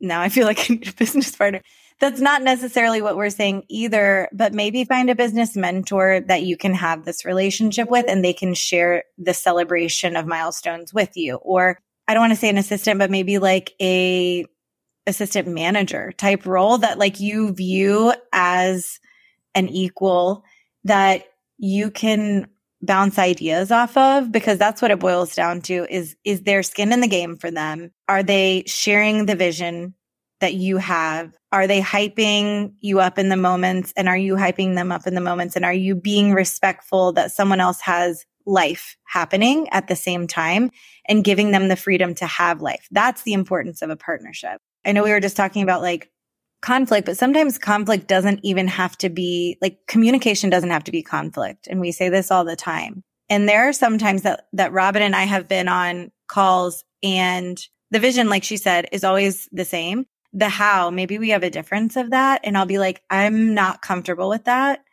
now 0.00 0.20
I 0.20 0.28
feel 0.28 0.46
like 0.46 0.70
I 0.70 0.74
need 0.74 0.88
a 0.88 0.92
business 0.98 1.34
partner. 1.34 1.62
That's 2.00 2.20
not 2.20 2.42
necessarily 2.42 3.02
what 3.02 3.16
we're 3.16 3.28
saying 3.28 3.64
either, 3.68 4.28
but 4.32 4.54
maybe 4.54 4.84
find 4.84 5.10
a 5.10 5.14
business 5.14 5.54
mentor 5.54 6.20
that 6.28 6.42
you 6.42 6.56
can 6.56 6.72
have 6.72 7.04
this 7.04 7.26
relationship 7.26 7.90
with 7.90 8.06
and 8.08 8.24
they 8.24 8.32
can 8.32 8.54
share 8.54 9.04
the 9.18 9.34
celebration 9.34 10.16
of 10.16 10.26
milestones 10.26 10.94
with 10.94 11.16
you. 11.16 11.36
Or 11.36 11.78
I 12.08 12.14
don't 12.14 12.22
want 12.22 12.32
to 12.32 12.38
say 12.38 12.48
an 12.48 12.56
assistant, 12.56 12.98
but 12.98 13.10
maybe 13.10 13.38
like 13.38 13.74
a 13.82 14.46
assistant 15.06 15.48
manager 15.48 16.12
type 16.12 16.46
role 16.46 16.78
that 16.78 16.98
like 16.98 17.20
you 17.20 17.52
view 17.52 18.14
as 18.32 18.98
an 19.54 19.68
equal 19.68 20.44
that 20.84 21.24
you 21.58 21.90
can 21.90 22.48
bounce 22.82 23.18
ideas 23.18 23.70
off 23.70 23.96
of 23.96 24.32
because 24.32 24.58
that's 24.58 24.80
what 24.80 24.90
it 24.90 24.98
boils 24.98 25.34
down 25.34 25.60
to 25.60 25.86
is 25.90 26.16
is 26.24 26.42
there 26.42 26.62
skin 26.62 26.92
in 26.92 27.00
the 27.00 27.08
game 27.08 27.36
for 27.36 27.50
them? 27.50 27.90
Are 28.08 28.22
they 28.22 28.64
sharing 28.66 29.26
the 29.26 29.36
vision 29.36 29.94
that 30.40 30.54
you 30.54 30.78
have? 30.78 31.36
Are 31.52 31.66
they 31.66 31.80
hyping 31.80 32.72
you 32.80 33.00
up 33.00 33.18
in 33.18 33.28
the 33.28 33.36
moments? 33.36 33.92
And 33.96 34.08
are 34.08 34.16
you 34.16 34.34
hyping 34.34 34.74
them 34.74 34.90
up 34.90 35.06
in 35.06 35.14
the 35.14 35.20
moments? 35.20 35.56
And 35.56 35.64
are 35.64 35.74
you 35.74 35.94
being 35.94 36.32
respectful 36.32 37.12
that 37.12 37.32
someone 37.32 37.60
else 37.60 37.80
has 37.82 38.24
life 38.46 38.96
happening 39.04 39.68
at 39.68 39.86
the 39.88 39.96
same 39.96 40.26
time 40.26 40.70
and 41.06 41.24
giving 41.24 41.50
them 41.50 41.68
the 41.68 41.76
freedom 41.76 42.14
to 42.14 42.26
have 42.26 42.62
life? 42.62 42.88
That's 42.90 43.22
the 43.22 43.34
importance 43.34 43.82
of 43.82 43.90
a 43.90 43.96
partnership. 43.96 44.60
I 44.84 44.92
know 44.92 45.04
we 45.04 45.10
were 45.10 45.20
just 45.20 45.36
talking 45.36 45.62
about 45.62 45.82
like 45.82 46.10
conflict, 46.60 47.06
but 47.06 47.16
sometimes 47.16 47.58
conflict 47.58 48.06
doesn't 48.06 48.40
even 48.42 48.68
have 48.68 48.96
to 48.98 49.08
be 49.08 49.56
like 49.62 49.78
communication 49.86 50.50
doesn't 50.50 50.70
have 50.70 50.84
to 50.84 50.92
be 50.92 51.02
conflict. 51.02 51.66
And 51.68 51.80
we 51.80 51.92
say 51.92 52.08
this 52.08 52.30
all 52.30 52.44
the 52.44 52.56
time. 52.56 53.02
And 53.28 53.48
there 53.48 53.68
are 53.68 53.72
sometimes 53.72 54.22
that, 54.22 54.46
that 54.52 54.72
Robin 54.72 55.02
and 55.02 55.14
I 55.14 55.22
have 55.22 55.48
been 55.48 55.68
on 55.68 56.10
calls 56.28 56.84
and 57.02 57.58
the 57.90 57.98
vision, 58.00 58.28
like 58.28 58.44
she 58.44 58.56
said, 58.56 58.88
is 58.92 59.04
always 59.04 59.48
the 59.52 59.64
same. 59.64 60.06
The 60.32 60.48
how, 60.48 60.90
maybe 60.90 61.18
we 61.18 61.30
have 61.30 61.42
a 61.42 61.50
difference 61.50 61.96
of 61.96 62.10
that. 62.10 62.42
And 62.44 62.56
I'll 62.56 62.66
be 62.66 62.78
like, 62.78 63.02
I'm 63.10 63.54
not 63.54 63.82
comfortable 63.82 64.28
with 64.28 64.44
that. 64.44 64.84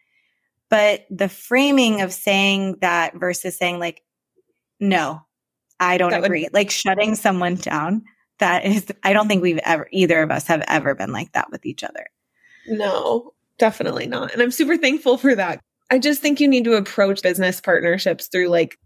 But 0.70 1.06
the 1.10 1.30
framing 1.30 2.02
of 2.02 2.12
saying 2.12 2.78
that 2.82 3.16
versus 3.16 3.58
saying 3.58 3.80
like, 3.80 4.02
no, 4.80 5.22
I 5.80 5.98
don't 5.98 6.12
that 6.12 6.24
agree, 6.24 6.44
would- 6.44 6.54
like 6.54 6.72
shutting 6.72 7.16
someone 7.16 7.56
down 7.56 8.04
that 8.40 8.66
is, 8.66 8.88
I 9.04 9.14
don't 9.14 9.28
think 9.28 9.42
we've 9.42 9.60
ever, 9.60 9.88
either 9.92 10.22
of 10.22 10.32
us 10.32 10.48
have 10.48 10.64
ever 10.68 10.96
been 10.96 11.12
like 11.12 11.32
that 11.34 11.50
with 11.52 11.66
each 11.66 11.84
other. 11.84 12.08
No, 12.68 13.34
definitely 13.58 14.08
not. 14.08 14.34
And 14.34 14.42
I'm 14.42 14.52
super 14.52 14.78
thankful 14.78 15.18
for 15.18 15.36
that. 15.36 15.60
I 15.90 16.00
just 16.00 16.22
think 16.22 16.40
you 16.40 16.48
need 16.48 16.66
to 16.66 16.74
approach 16.74 17.22
business 17.22 17.62
partnerships 17.62 18.28
through 18.28 18.50
like, 18.50 18.78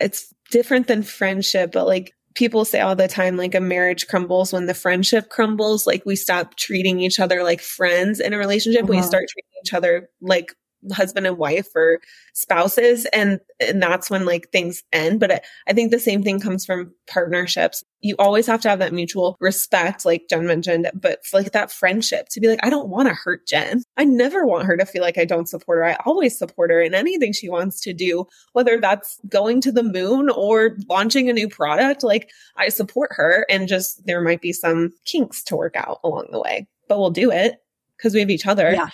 it's 0.00 0.32
different 0.50 0.86
than 0.86 1.02
friendship, 1.02 1.72
but 1.72 1.86
like 1.86 2.12
people 2.34 2.64
say 2.64 2.80
all 2.80 2.94
the 2.96 3.08
time, 3.08 3.36
like 3.36 3.54
a 3.54 3.60
marriage 3.60 4.06
crumbles 4.06 4.52
when 4.52 4.66
the 4.66 4.74
friendship 4.74 5.28
crumbles. 5.28 5.86
Like 5.86 6.04
we 6.04 6.16
stop 6.16 6.56
treating 6.56 7.00
each 7.00 7.18
other 7.18 7.42
like 7.42 7.60
friends 7.60 8.20
in 8.20 8.32
a 8.32 8.38
relationship. 8.38 8.84
Uh-huh. 8.84 8.92
We 8.92 9.02
start 9.02 9.24
treating 9.28 9.50
each 9.64 9.74
other 9.74 10.08
like 10.20 10.54
husband 10.92 11.26
and 11.26 11.38
wife 11.38 11.68
or 11.74 12.00
spouses 12.34 13.04
and 13.06 13.40
and 13.60 13.82
that's 13.82 14.08
when 14.10 14.24
like 14.24 14.50
things 14.50 14.82
end. 14.92 15.18
But 15.18 15.32
I, 15.32 15.40
I, 15.66 15.72
think 15.72 15.90
the 15.90 15.98
same 15.98 16.22
thing 16.22 16.38
comes 16.38 16.64
from 16.64 16.94
partnerships. 17.08 17.82
You 18.00 18.14
always 18.18 18.46
have 18.46 18.60
to 18.60 18.68
have 18.68 18.78
that 18.78 18.92
mutual 18.92 19.36
respect 19.40 20.04
like 20.04 20.22
jen 20.30 20.46
mentioned 20.46 20.88
but 20.94 21.18
like 21.32 21.50
that 21.52 21.72
friendship 21.72 22.28
to 22.30 22.40
be 22.40 22.46
like 22.46 22.60
i 22.62 22.70
don't 22.70 22.88
want 22.88 23.08
to 23.08 23.14
hurt 23.14 23.46
jen. 23.46 23.82
I 23.96 24.04
never 24.04 24.46
want 24.46 24.66
her 24.66 24.76
to 24.76 24.86
feel 24.86 25.02
like 25.02 25.18
i 25.18 25.24
don't 25.24 25.48
support 25.48 25.78
her. 25.78 25.84
I 25.84 25.96
always 26.06 26.38
support 26.38 26.70
her 26.70 26.80
in 26.80 26.94
anything 26.94 27.32
she 27.32 27.48
wants 27.48 27.80
to 27.80 27.92
do 27.92 28.26
whether 28.52 28.78
that's 28.80 29.18
going 29.28 29.60
to 29.62 29.72
the 29.72 29.82
moon 29.82 30.30
or 30.30 30.76
launching 30.88 31.28
a 31.28 31.32
new 31.32 31.48
product 31.48 32.02
like 32.04 32.30
i 32.56 32.68
support 32.68 33.10
her 33.14 33.44
and 33.50 33.68
just 33.68 34.06
there 34.06 34.20
might 34.20 34.40
be 34.40 34.52
some 34.52 34.92
kinks 35.04 35.42
to 35.44 35.56
work 35.56 35.74
out 35.74 35.98
along 36.04 36.28
the 36.30 36.40
way 36.40 36.68
but 36.88 36.98
we'll 36.98 37.10
do 37.10 37.30
it 37.32 37.56
because 37.96 38.14
we 38.14 38.20
have 38.20 38.30
each 38.30 38.46
other. 38.46 38.72
Yeah 38.72 38.88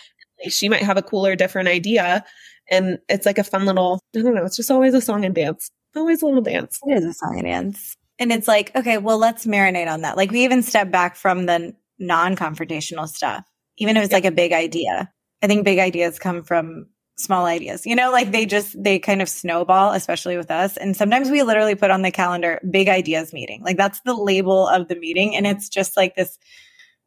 she 0.49 0.69
might 0.69 0.83
have 0.83 0.97
a 0.97 1.03
cooler, 1.03 1.37
different 1.37 1.69
idea. 1.69 2.25
And 2.71 2.99
it's 3.09 3.27
like 3.27 3.39
a 3.39 3.45
fun 3.45 3.67
little, 3.67 4.01
I 4.17 4.23
don't 4.23 4.35
know, 4.35 4.45
it's 4.45 4.57
just 4.57 4.71
always 4.71 4.95
a 4.95 5.01
song 5.01 5.25
and 5.25 5.35
dance. 5.35 5.71
Always 5.97 6.23
a 6.23 6.27
little 6.27 6.43
dance. 6.43 6.79
It 6.85 6.99
is 6.99 7.05
a 7.05 7.13
song 7.13 7.39
and 7.39 7.47
dance. 7.47 7.97
And 8.19 8.33
it's 8.33 8.49
like, 8.49 8.75
okay, 8.75 8.99
well, 8.99 9.19
let's 9.19 9.47
marinate 9.47 9.91
on 9.91 10.03
that. 10.03 10.17
Like 10.17 10.31
we 10.31 10.45
even 10.45 10.63
step 10.63 10.91
back 10.91 11.17
from 11.17 11.47
the 11.47 11.75
non 11.99 12.37
confrontational 12.37 13.09
stuff, 13.09 13.45
even 13.79 13.97
if 13.97 14.05
it's 14.05 14.13
like 14.13 14.25
a 14.25 14.31
big 14.31 14.53
idea. 14.53 15.11
I 15.43 15.47
think 15.47 15.65
big 15.65 15.79
ideas 15.79 16.19
come 16.19 16.43
from 16.43 16.87
small 17.17 17.45
ideas, 17.47 17.87
you 17.87 17.95
know, 17.95 18.11
like 18.11 18.33
they 18.33 18.45
just, 18.47 18.83
they 18.83 18.99
kind 18.99 19.23
of 19.23 19.29
snowball, 19.29 19.93
especially 19.93 20.37
with 20.37 20.51
us. 20.51 20.77
And 20.77 20.97
sometimes 20.97 21.31
we 21.31 21.43
literally 21.43 21.75
put 21.75 21.91
on 21.91 22.03
the 22.03 22.11
calendar 22.11 22.61
big 22.69 22.89
ideas 22.89 23.33
meeting. 23.33 23.63
Like 23.63 23.77
that's 23.77 24.01
the 24.01 24.15
label 24.15 24.67
of 24.67 24.89
the 24.89 24.97
meeting. 24.97 25.37
And 25.37 25.47
it's 25.47 25.69
just 25.69 25.97
like 25.97 26.17
this 26.17 26.39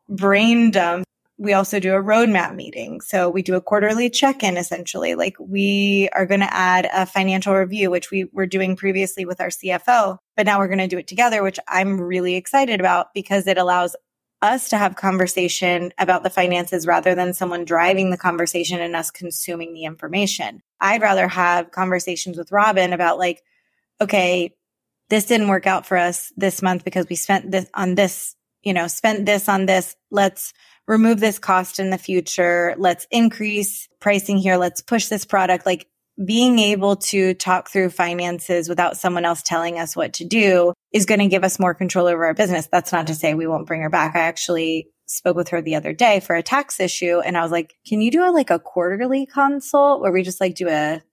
brain 0.08 0.72
dump 0.72 1.07
we 1.38 1.54
also 1.54 1.80
do 1.80 1.94
a 1.94 2.04
roadmap 2.04 2.56
meeting. 2.56 3.00
So 3.02 3.30
we 3.30 3.44
do 3.44 3.56
a 3.56 3.62
quarterly 3.62 4.10
check 4.10 4.44
in 4.44 4.58
essentially. 4.58 5.14
Like 5.16 5.36
we 5.40 6.10
are 6.14 6.26
going 6.26 6.40
to 6.40 6.54
add 6.54 6.90
a 6.92 7.06
financial 7.06 7.54
review, 7.54 7.92
which 7.92 8.10
we 8.10 8.26
were 8.34 8.48
doing 8.48 8.76
previously 8.76 9.24
with 9.26 9.40
our 9.40 9.50
CFO, 9.50 10.18
but 10.36 10.46
now 10.46 10.58
we're 10.58 10.68
going 10.68 10.80
to 10.80 10.88
do 10.88 10.98
it 10.98 11.08
together, 11.08 11.44
which 11.44 11.60
I'm 11.68 12.02
really 12.02 12.36
excited 12.36 12.80
about 12.80 13.14
because 13.14 13.46
it 13.46 13.60
allows 13.60 13.96
us 14.42 14.70
to 14.70 14.78
have 14.78 14.96
conversation 14.96 15.92
about 15.98 16.24
the 16.24 16.30
finances 16.30 16.86
rather 16.86 17.16
than 17.16 17.34
someone 17.34 17.66
driving 17.66 18.10
the 18.10 18.18
conversation 18.18 18.80
and 18.80 18.96
us 18.96 19.12
consuming 19.12 19.74
the 19.74 19.86
information. 19.86 20.62
I'd 20.80 21.02
rather 21.02 21.28
have 21.28 21.72
conversations 21.72 22.38
with 22.38 22.52
Robin 22.52 22.94
about 22.94 23.18
like, 23.18 23.44
okay, 24.00 24.54
this 25.10 25.26
didn't 25.26 25.48
work 25.48 25.66
out 25.66 25.86
for 25.86 25.98
us 25.98 26.32
this 26.36 26.62
month 26.62 26.84
because 26.84 27.08
we 27.10 27.16
spent 27.16 27.52
this 27.52 27.68
on 27.74 27.96
this, 27.96 28.36
you 28.62 28.74
know, 28.74 28.88
spent 28.88 29.26
this 29.26 29.50
on 29.50 29.66
this. 29.66 29.96
Let's 30.12 30.54
remove 30.88 31.20
this 31.20 31.40
cost 31.40 31.80
in 31.80 31.90
the 31.90 31.98
future. 31.98 32.76
Let's 32.78 33.08
increase 33.12 33.88
pricing 34.00 34.38
here. 34.38 34.58
Let's 34.58 34.82
push 34.82 35.08
this 35.08 35.26
product. 35.26 35.66
Like 35.66 35.88
being 36.24 36.58
able 36.58 36.96
to 36.96 37.34
talk 37.36 37.70
through 37.70 37.92
finances 37.92 38.68
without 38.68 38.98
someone 38.98 39.26
else 39.26 39.44
telling 39.44 39.78
us 39.78 39.96
what 39.96 40.14
to 40.14 40.26
do 40.26 40.74
is 40.92 41.06
going 41.06 41.20
to 41.20 41.28
give 41.28 41.44
us 41.44 41.60
more 41.60 41.76
control 41.76 42.08
over 42.08 42.26
our 42.26 42.34
business. 42.34 42.68
That's 42.72 42.92
not 42.92 43.08
to 43.08 43.16
say 43.16 43.34
we 43.34 43.46
won't 43.46 43.68
bring 43.68 43.82
her 43.82 43.90
back. 43.90 44.16
I 44.16 44.22
actually 44.22 44.90
spoke 45.06 45.36
with 45.36 45.50
her 45.50 45.62
the 45.62 45.76
other 45.76 45.94
day 45.94 46.20
for 46.20 46.36
a 46.36 46.44
tax 46.44 46.80
issue 46.80 47.20
and 47.20 47.38
I 47.38 47.44
was 47.44 47.52
like, 47.52 47.76
can 47.88 48.02
you 48.02 48.10
do 48.10 48.28
a, 48.28 48.32
like 48.32 48.50
a 48.50 48.60
quarterly 48.60 49.26
consult 49.26 50.02
where 50.02 50.12
we 50.12 50.24
just 50.24 50.42
like 50.42 50.56
do 50.56 50.70
a 50.70 51.04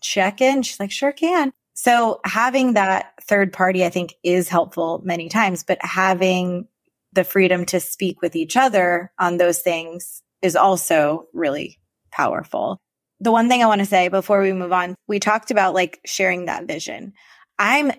check 0.00 0.40
in? 0.40 0.62
She's 0.62 0.80
like, 0.80 0.90
sure 0.90 1.12
can. 1.12 1.52
So 1.74 2.20
having 2.24 2.74
that 2.74 3.12
third 3.22 3.52
party, 3.52 3.84
I 3.84 3.90
think 3.90 4.14
is 4.22 4.48
helpful 4.48 5.02
many 5.04 5.28
times, 5.28 5.64
but 5.64 5.78
having 5.84 6.68
the 7.14 7.24
freedom 7.24 7.64
to 7.66 7.80
speak 7.80 8.20
with 8.22 8.36
each 8.36 8.56
other 8.56 9.12
on 9.18 9.36
those 9.36 9.60
things 9.60 10.22
is 10.42 10.56
also 10.56 11.26
really 11.32 11.78
powerful. 12.10 12.80
The 13.20 13.32
one 13.32 13.48
thing 13.48 13.62
I 13.62 13.66
want 13.66 13.80
to 13.80 13.86
say 13.86 14.08
before 14.08 14.42
we 14.42 14.52
move 14.52 14.72
on, 14.72 14.94
we 15.08 15.18
talked 15.18 15.50
about 15.50 15.74
like 15.74 16.00
sharing 16.04 16.46
that 16.46 16.66
vision. 16.66 17.12
I'm 17.58 17.92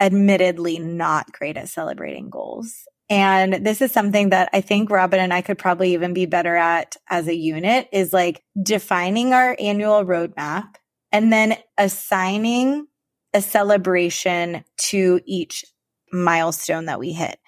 admittedly 0.00 0.78
not 0.78 1.32
great 1.32 1.56
at 1.56 1.68
celebrating 1.68 2.30
goals. 2.30 2.74
And 3.10 3.64
this 3.66 3.80
is 3.80 3.90
something 3.90 4.30
that 4.30 4.50
I 4.52 4.60
think 4.60 4.90
Robin 4.90 5.18
and 5.18 5.32
I 5.32 5.40
could 5.40 5.58
probably 5.58 5.94
even 5.94 6.12
be 6.12 6.26
better 6.26 6.56
at 6.56 6.96
as 7.08 7.26
a 7.26 7.34
unit 7.34 7.88
is 7.90 8.12
like 8.12 8.42
defining 8.62 9.32
our 9.32 9.56
annual 9.58 10.04
roadmap 10.04 10.74
and 11.10 11.32
then 11.32 11.56
assigning 11.78 12.86
a 13.32 13.40
celebration 13.40 14.64
to 14.76 15.20
each 15.26 15.64
milestone 16.12 16.86
that 16.86 17.00
we 17.00 17.12
hit 17.12 17.38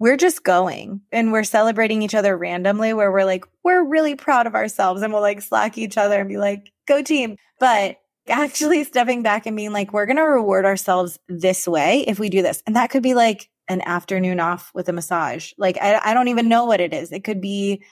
we're 0.00 0.16
just 0.16 0.42
going 0.42 1.02
and 1.12 1.30
we're 1.30 1.44
celebrating 1.44 2.00
each 2.00 2.14
other 2.14 2.36
randomly 2.36 2.94
where 2.94 3.12
we're 3.12 3.26
like, 3.26 3.44
we're 3.62 3.84
really 3.84 4.16
proud 4.16 4.46
of 4.46 4.54
ourselves 4.54 5.02
and 5.02 5.12
we'll 5.12 5.22
like 5.22 5.42
slack 5.42 5.76
each 5.76 5.98
other 5.98 6.18
and 6.18 6.28
be 6.28 6.38
like, 6.38 6.72
go 6.88 7.02
team. 7.02 7.36
But 7.60 7.98
actually 8.26 8.82
stepping 8.84 9.22
back 9.22 9.44
and 9.44 9.56
being 9.56 9.74
like, 9.74 9.92
we're 9.92 10.06
going 10.06 10.16
to 10.16 10.22
reward 10.22 10.64
ourselves 10.64 11.18
this 11.28 11.68
way 11.68 12.00
if 12.08 12.18
we 12.18 12.30
do 12.30 12.40
this. 12.40 12.62
And 12.66 12.74
that 12.76 12.88
could 12.88 13.02
be 13.02 13.12
like 13.12 13.50
an 13.68 13.82
afternoon 13.82 14.40
off 14.40 14.70
with 14.74 14.88
a 14.88 14.92
massage. 14.92 15.52
Like, 15.58 15.76
I, 15.80 16.00
I 16.02 16.14
don't 16.14 16.28
even 16.28 16.48
know 16.48 16.64
what 16.64 16.80
it 16.80 16.94
is. 16.94 17.12
It 17.12 17.22
could 17.22 17.42
be 17.42 17.84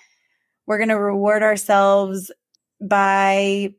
we're 0.67 0.79
going 0.79 0.89
to 0.89 0.99
reward 0.99 1.43
ourselves 1.43 2.31
by 2.81 3.75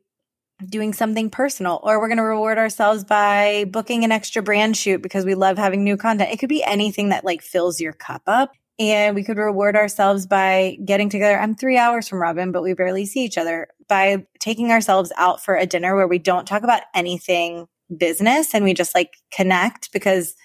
doing 0.67 0.93
something 0.93 1.29
personal 1.29 1.79
or 1.83 1.99
we're 1.99 2.07
going 2.07 2.17
to 2.17 2.23
reward 2.23 2.57
ourselves 2.57 3.03
by 3.03 3.65
booking 3.71 4.03
an 4.03 4.11
extra 4.11 4.41
brand 4.41 4.75
shoot 4.75 5.01
because 5.01 5.25
we 5.25 5.35
love 5.35 5.57
having 5.57 5.83
new 5.83 5.95
content. 5.95 6.31
It 6.31 6.37
could 6.37 6.49
be 6.49 6.63
anything 6.63 7.09
that 7.09 7.23
like 7.23 7.41
fills 7.41 7.79
your 7.79 7.93
cup 7.93 8.23
up. 8.27 8.51
and 8.79 9.13
we 9.13 9.23
could 9.23 9.37
reward 9.37 9.75
ourselves 9.75 10.25
by 10.25 10.77
getting 10.85 11.09
together. 11.09 11.37
I'm 11.37 11.53
three 11.53 11.77
hours 11.77 12.07
from 12.07 12.21
Robin, 12.21 12.51
but 12.51 12.63
we 12.63 12.73
barely 12.73 13.05
see 13.05 13.25
each 13.25 13.37
other 13.37 13.67
by 13.89 14.25
taking 14.39 14.71
ourselves 14.71 15.11
out 15.17 15.43
for 15.43 15.55
a 15.55 15.65
dinner 15.65 15.95
where 15.95 16.07
we 16.07 16.17
don't 16.17 16.47
talk 16.47 16.63
about 16.63 16.83
anything 16.95 17.67
business 17.95 18.53
and 18.53 18.63
we 18.63 18.73
just 18.73 18.95
like 18.95 19.15
connect 19.31 19.91
because 19.91 20.35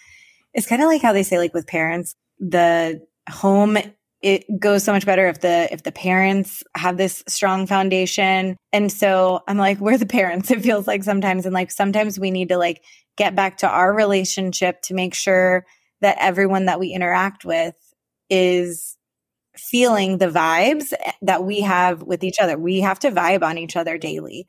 it's 0.52 0.66
kind 0.66 0.82
of 0.82 0.88
like 0.88 1.02
how 1.02 1.12
they 1.12 1.22
say 1.22 1.38
like 1.38 1.54
with 1.54 1.66
parents, 1.66 2.16
the 2.40 3.00
home 3.28 3.78
it 4.24 4.58
goes 4.58 4.82
so 4.82 4.92
much 4.92 5.04
better 5.04 5.28
if 5.28 5.40
the 5.40 5.68
if 5.70 5.82
the 5.82 5.92
parents 5.92 6.64
have 6.74 6.96
this 6.96 7.22
strong 7.28 7.66
foundation 7.66 8.56
and 8.72 8.90
so 8.90 9.40
i'm 9.46 9.58
like 9.58 9.78
we're 9.80 9.98
the 9.98 10.06
parents 10.06 10.50
it 10.50 10.62
feels 10.62 10.86
like 10.86 11.04
sometimes 11.04 11.44
and 11.44 11.54
like 11.54 11.70
sometimes 11.70 12.18
we 12.18 12.30
need 12.30 12.48
to 12.48 12.56
like 12.56 12.82
get 13.16 13.36
back 13.36 13.58
to 13.58 13.68
our 13.68 13.94
relationship 13.94 14.80
to 14.82 14.94
make 14.94 15.14
sure 15.14 15.64
that 16.00 16.16
everyone 16.20 16.66
that 16.66 16.80
we 16.80 16.88
interact 16.88 17.44
with 17.44 17.74
is 18.30 18.96
feeling 19.56 20.18
the 20.18 20.28
vibes 20.28 20.92
that 21.22 21.44
we 21.44 21.60
have 21.60 22.02
with 22.02 22.24
each 22.24 22.38
other. 22.40 22.58
We 22.58 22.80
have 22.80 22.98
to 23.00 23.10
vibe 23.10 23.42
on 23.42 23.58
each 23.58 23.76
other 23.76 23.98
daily. 23.98 24.46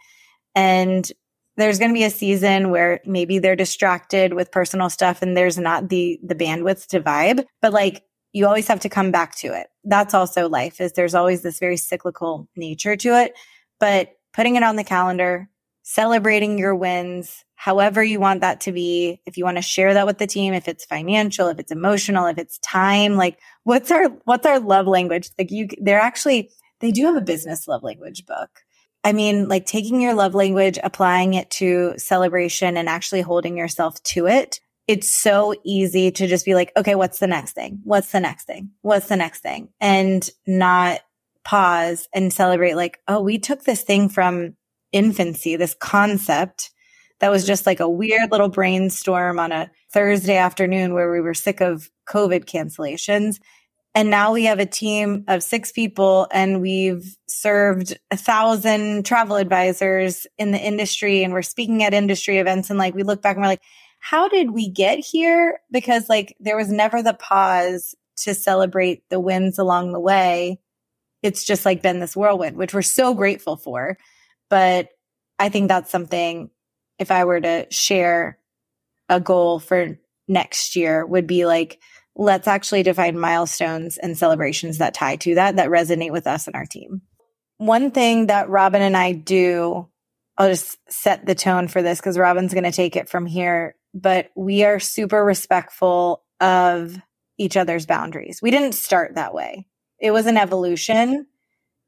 And 0.55 1.09
there's 1.57 1.80
going 1.80 1.91
to 1.91 1.95
be 1.95 2.03
a 2.03 2.09
season 2.09 2.71
where 2.71 3.01
maybe 3.05 3.39
they're 3.39 3.55
distracted 3.55 4.34
with 4.34 4.51
personal 4.51 4.89
stuff 4.89 5.21
and 5.21 5.38
there's 5.38 5.57
not 5.57 5.89
the 5.89 6.19
the 6.23 6.36
bandwidth 6.36 6.88
to 6.88 6.99
vibe, 6.99 7.45
but 7.61 7.71
like 7.71 8.03
you 8.36 8.46
always 8.46 8.68
have 8.68 8.82
to 8.82 8.90
come 8.90 9.12
back 9.12 9.34
to 9.34 9.48
it. 9.48 9.68
That's 9.86 10.14
also 10.14 10.50
life 10.50 10.82
is 10.82 10.92
there's 10.92 11.16
always 11.16 11.42
this 11.42 11.58
very 11.58 11.78
cyclical 11.78 12.50
nature 12.58 12.98
to 12.98 13.18
it, 13.22 13.34
but 13.80 14.10
putting 14.34 14.58
it 14.58 14.64
on 14.64 14.76
the 14.76 14.84
calendar, 14.84 15.50
celebrating 15.84 16.60
your 16.60 16.76
wins, 16.76 17.46
however 17.56 18.04
you 18.04 18.20
want 18.20 18.42
that 18.42 18.60
to 18.62 18.74
be. 18.74 19.22
If 19.26 19.38
you 19.38 19.46
want 19.46 19.56
to 19.56 19.62
share 19.62 19.94
that 19.94 20.06
with 20.06 20.18
the 20.18 20.28
team, 20.28 20.54
if 20.54 20.68
it's 20.68 20.84
financial, 20.84 21.48
if 21.48 21.60
it's 21.60 21.72
emotional, 21.72 22.26
if 22.26 22.38
it's 22.38 22.58
time, 22.58 23.16
like 23.16 23.40
what's 23.64 23.90
our, 23.90 24.10
what's 24.26 24.46
our 24.46 24.60
love 24.60 24.86
language? 24.86 25.30
Like 25.40 25.50
you, 25.50 25.70
they're 25.80 26.02
actually, 26.02 26.52
they 26.82 26.92
do 26.92 27.06
have 27.06 27.16
a 27.16 27.22
business 27.22 27.70
love 27.70 27.84
language 27.84 28.26
book. 28.26 28.50
I 29.06 29.14
mean, 29.14 29.48
like 29.48 29.66
taking 29.66 30.02
your 30.02 30.14
love 30.14 30.36
language, 30.36 30.78
applying 30.84 31.36
it 31.36 31.50
to 31.52 31.94
celebration 31.96 32.76
and 32.76 32.90
actually 32.90 33.22
holding 33.22 33.58
yourself 33.58 34.04
to 34.04 34.28
it. 34.28 34.60
It's 34.88 35.10
so 35.10 35.56
easy 35.64 36.12
to 36.12 36.28
just 36.28 36.46
be 36.46 36.54
like, 36.54 36.72
okay, 36.78 36.96
what's 36.96 37.20
the 37.20 37.28
next 37.28 37.54
thing? 37.54 37.80
What's 37.84 38.12
the 38.12 38.20
next 38.20 38.46
thing? 38.46 38.72
What's 38.82 39.08
the 39.08 39.16
next 39.16 39.42
thing? 39.42 39.70
And 39.82 40.30
not 40.46 41.02
pause 41.44 42.08
and 42.14 42.34
celebrate 42.34 42.76
like, 42.76 43.00
oh, 43.08 43.22
we 43.22 43.40
took 43.40 43.64
this 43.64 43.84
thing 43.84 44.10
from 44.10 44.56
infancy, 44.92 45.56
this 45.56 45.76
concept 45.80 46.72
that 47.20 47.32
was 47.32 47.46
just 47.46 47.66
like 47.66 47.80
a 47.80 47.90
weird 47.90 48.32
little 48.32 48.50
brainstorm 48.50 49.40
on 49.40 49.52
a 49.52 49.72
Thursday 49.92 50.38
afternoon 50.38 50.94
where 50.94 51.12
we 51.12 51.22
were 51.22 51.34
sick 51.34 51.62
of 51.62 51.90
COVID 52.08 52.46
cancellations. 52.46 53.40
And 53.94 54.10
now 54.10 54.34
we 54.34 54.44
have 54.46 54.60
a 54.60 54.66
team 54.66 55.24
of 55.30 55.42
six 55.42 55.72
people 55.72 56.28
and 56.32 56.62
we've 56.62 57.16
served 57.28 57.98
a 58.12 58.18
thousand 58.18 59.06
travel 59.06 59.38
advisors 59.38 60.28
in 60.38 60.52
the 60.52 60.60
industry 60.60 61.24
and 61.24 61.32
we're 61.32 61.42
speaking 61.42 61.82
at 61.84 61.94
industry 61.94 62.40
events. 62.40 62.70
And 62.70 62.78
like, 62.78 62.94
we 62.94 63.04
look 63.04 63.22
back 63.22 63.38
and 63.38 63.42
we're 63.42 63.48
like, 63.48 63.62
how 64.06 64.28
did 64.28 64.51
we 64.51 64.70
get 64.70 64.99
here? 64.99 65.60
Because 65.72 66.08
like, 66.10 66.38
there 66.39 66.56
was 66.56 66.72
never 66.72 67.01
the 67.01 67.16
pause 67.16 67.95
to 68.18 68.36
celebrate 68.36 69.01
the 69.10 69.20
wins 69.20 69.58
along 69.58 69.93
the 69.93 69.99
way. 69.99 70.60
It's 71.24 71.43
just 71.43 71.66
like 71.66 71.82
been 71.82 71.99
this 71.99 72.16
whirlwind, 72.16 72.56
which 72.56 72.72
we're 72.72 72.84
so 72.84 73.16
grateful 73.16 73.58
for. 73.58 73.97
But 74.47 74.89
I 75.39 75.49
think 75.49 75.70
that's 75.70 75.89
something, 75.89 76.51
if 76.99 77.10
I 77.10 77.26
were 77.26 77.41
to 77.41 77.66
share 77.72 78.38
a 79.10 79.20
goal 79.20 79.58
for 79.58 79.97
next 80.28 80.76
year, 80.76 81.03
would 81.03 81.26
be 81.26 81.47
like, 81.47 81.80
let's 82.16 82.47
actually 82.47 82.84
define 82.84 83.18
milestones 83.18 83.97
and 83.97 84.16
celebrations 84.16 84.78
that 84.78 84.93
tie 84.93 85.16
to 85.16 85.34
that, 85.34 85.56
that 85.56 85.70
resonate 85.70 86.12
with 86.12 86.28
us 86.28 86.45
and 86.45 86.56
our 86.56 86.68
team. 86.68 87.01
One 87.58 87.89
thing 87.89 88.28
that 88.28 88.49
Robin 88.49 88.84
and 88.84 88.95
I 88.95 89.14
do, 89.14 89.89
I'll 90.38 90.49
just 90.49 90.78
set 90.91 91.26
the 91.26 91.34
tone 91.34 91.68
for 91.68 91.82
this 91.82 91.99
because 91.99 92.20
Robin's 92.20 92.53
going 92.53 92.66
to 92.66 92.72
take 92.72 92.95
it 92.95 93.10
from 93.10 93.26
here, 93.26 93.76
but 93.96 94.30
we 94.36 94.64
are 94.66 94.80
super 94.80 95.24
respectful 95.24 96.24
of 96.41 96.98
each 97.38 97.58
other's 97.58 97.86
boundaries. 97.86 98.41
We 98.41 98.52
didn't 98.52 98.74
start 98.74 99.16
that 99.16 99.34
way. 99.34 99.66
It 100.00 100.12
was 100.12 100.26
an 100.26 100.38
evolution 100.38 101.26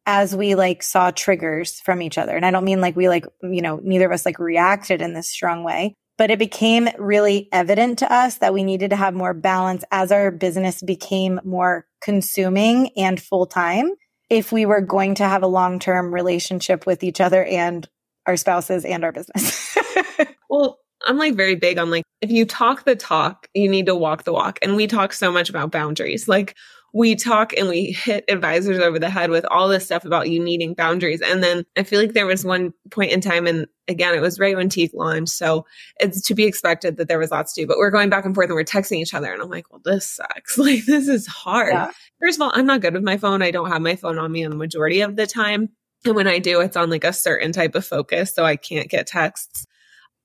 as 0.05 0.33
we 0.33 0.55
like 0.55 0.81
saw 0.81 1.11
triggers 1.11 1.81
from 1.81 2.01
each 2.01 2.17
other. 2.17 2.35
And 2.35 2.45
I 2.45 2.51
don't 2.51 2.63
mean 2.63 2.79
like 2.79 2.95
we 2.95 3.09
like, 3.09 3.25
you 3.43 3.61
know, 3.61 3.81
neither 3.83 4.05
of 4.05 4.13
us 4.13 4.25
like 4.25 4.39
reacted 4.39 5.01
in 5.01 5.13
this 5.13 5.29
strong 5.29 5.65
way, 5.65 5.95
but 6.17 6.31
it 6.31 6.39
became 6.39 6.87
really 6.97 7.49
evident 7.51 7.99
to 7.99 8.11
us 8.11 8.37
that 8.37 8.53
we 8.53 8.63
needed 8.63 8.91
to 8.91 8.95
have 8.95 9.13
more 9.13 9.33
balance 9.33 9.83
as 9.91 10.11
our 10.11 10.31
business 10.31 10.81
became 10.81 11.41
more 11.43 11.85
consuming 12.01 12.89
and 12.95 13.21
full 13.21 13.45
time 13.45 13.91
if 14.29 14.51
we 14.53 14.65
were 14.65 14.81
going 14.81 15.15
to 15.15 15.25
have 15.25 15.43
a 15.43 15.47
long 15.47 15.77
term 15.77 16.13
relationship 16.13 16.85
with 16.85 17.03
each 17.03 17.19
other 17.19 17.43
and 17.43 17.87
our 18.25 18.37
spouses 18.37 18.85
and 18.85 19.03
our 19.03 19.11
business. 19.11 19.77
well, 20.49 20.79
I'm 21.05 21.17
like 21.17 21.35
very 21.35 21.55
big 21.55 21.77
on 21.77 21.91
like, 21.91 22.03
if 22.21 22.31
you 22.31 22.45
talk 22.45 22.85
the 22.85 22.95
talk, 22.95 23.47
you 23.53 23.69
need 23.69 23.85
to 23.85 23.95
walk 23.95 24.23
the 24.23 24.33
walk. 24.33 24.59
And 24.61 24.75
we 24.75 24.87
talk 24.87 25.13
so 25.13 25.31
much 25.31 25.49
about 25.49 25.71
boundaries. 25.71 26.27
Like, 26.27 26.55
we 26.93 27.15
talk 27.15 27.53
and 27.55 27.67
we 27.67 27.91
hit 27.91 28.25
advisors 28.27 28.79
over 28.79 28.97
the 28.97 29.09
head 29.09 29.29
with 29.29 29.45
all 29.51 29.67
this 29.67 29.85
stuff 29.85 30.05
about 30.05 30.29
you 30.29 30.43
needing 30.43 30.73
boundaries. 30.73 31.21
And 31.21 31.43
then 31.43 31.65
I 31.75 31.83
feel 31.83 31.99
like 31.99 32.13
there 32.13 32.25
was 32.25 32.45
one 32.45 32.73
point 32.89 33.11
in 33.11 33.21
time, 33.21 33.45
and 33.45 33.67
again, 33.87 34.15
it 34.15 34.21
was 34.21 34.39
right 34.39 34.55
when 34.55 34.69
Tique 34.69 34.93
launched. 34.93 35.33
So 35.33 35.65
it's 35.99 36.21
to 36.23 36.33
be 36.33 36.45
expected 36.45 36.97
that 36.97 37.07
there 37.07 37.19
was 37.19 37.29
lots 37.29 37.53
to 37.53 37.61
do, 37.61 37.67
but 37.67 37.77
we're 37.77 37.91
going 37.91 38.09
back 38.09 38.25
and 38.25 38.33
forth 38.33 38.47
and 38.47 38.55
we're 38.55 38.63
texting 38.63 38.97
each 38.97 39.13
other. 39.13 39.31
And 39.31 39.41
I'm 39.41 39.49
like, 39.49 39.71
well, 39.71 39.81
this 39.83 40.09
sucks. 40.09 40.57
Like, 40.67 40.85
this 40.85 41.07
is 41.07 41.27
hard. 41.27 41.73
Yeah. 41.73 41.91
First 42.19 42.39
of 42.39 42.41
all, 42.41 42.51
I'm 42.53 42.65
not 42.65 42.81
good 42.81 42.93
with 42.93 43.03
my 43.03 43.17
phone. 43.17 43.41
I 43.41 43.51
don't 43.51 43.69
have 43.69 43.81
my 43.81 43.95
phone 43.95 44.17
on 44.17 44.31
me 44.31 44.43
on 44.43 44.49
the 44.49 44.57
majority 44.57 45.01
of 45.01 45.15
the 45.15 45.27
time. 45.27 45.69
And 46.03 46.15
when 46.15 46.27
I 46.27 46.39
do, 46.39 46.61
it's 46.61 46.75
on 46.75 46.89
like 46.89 47.03
a 47.03 47.13
certain 47.13 47.51
type 47.51 47.75
of 47.75 47.85
focus. 47.85 48.33
So 48.33 48.43
I 48.43 48.55
can't 48.55 48.89
get 48.89 49.07
texts. 49.07 49.65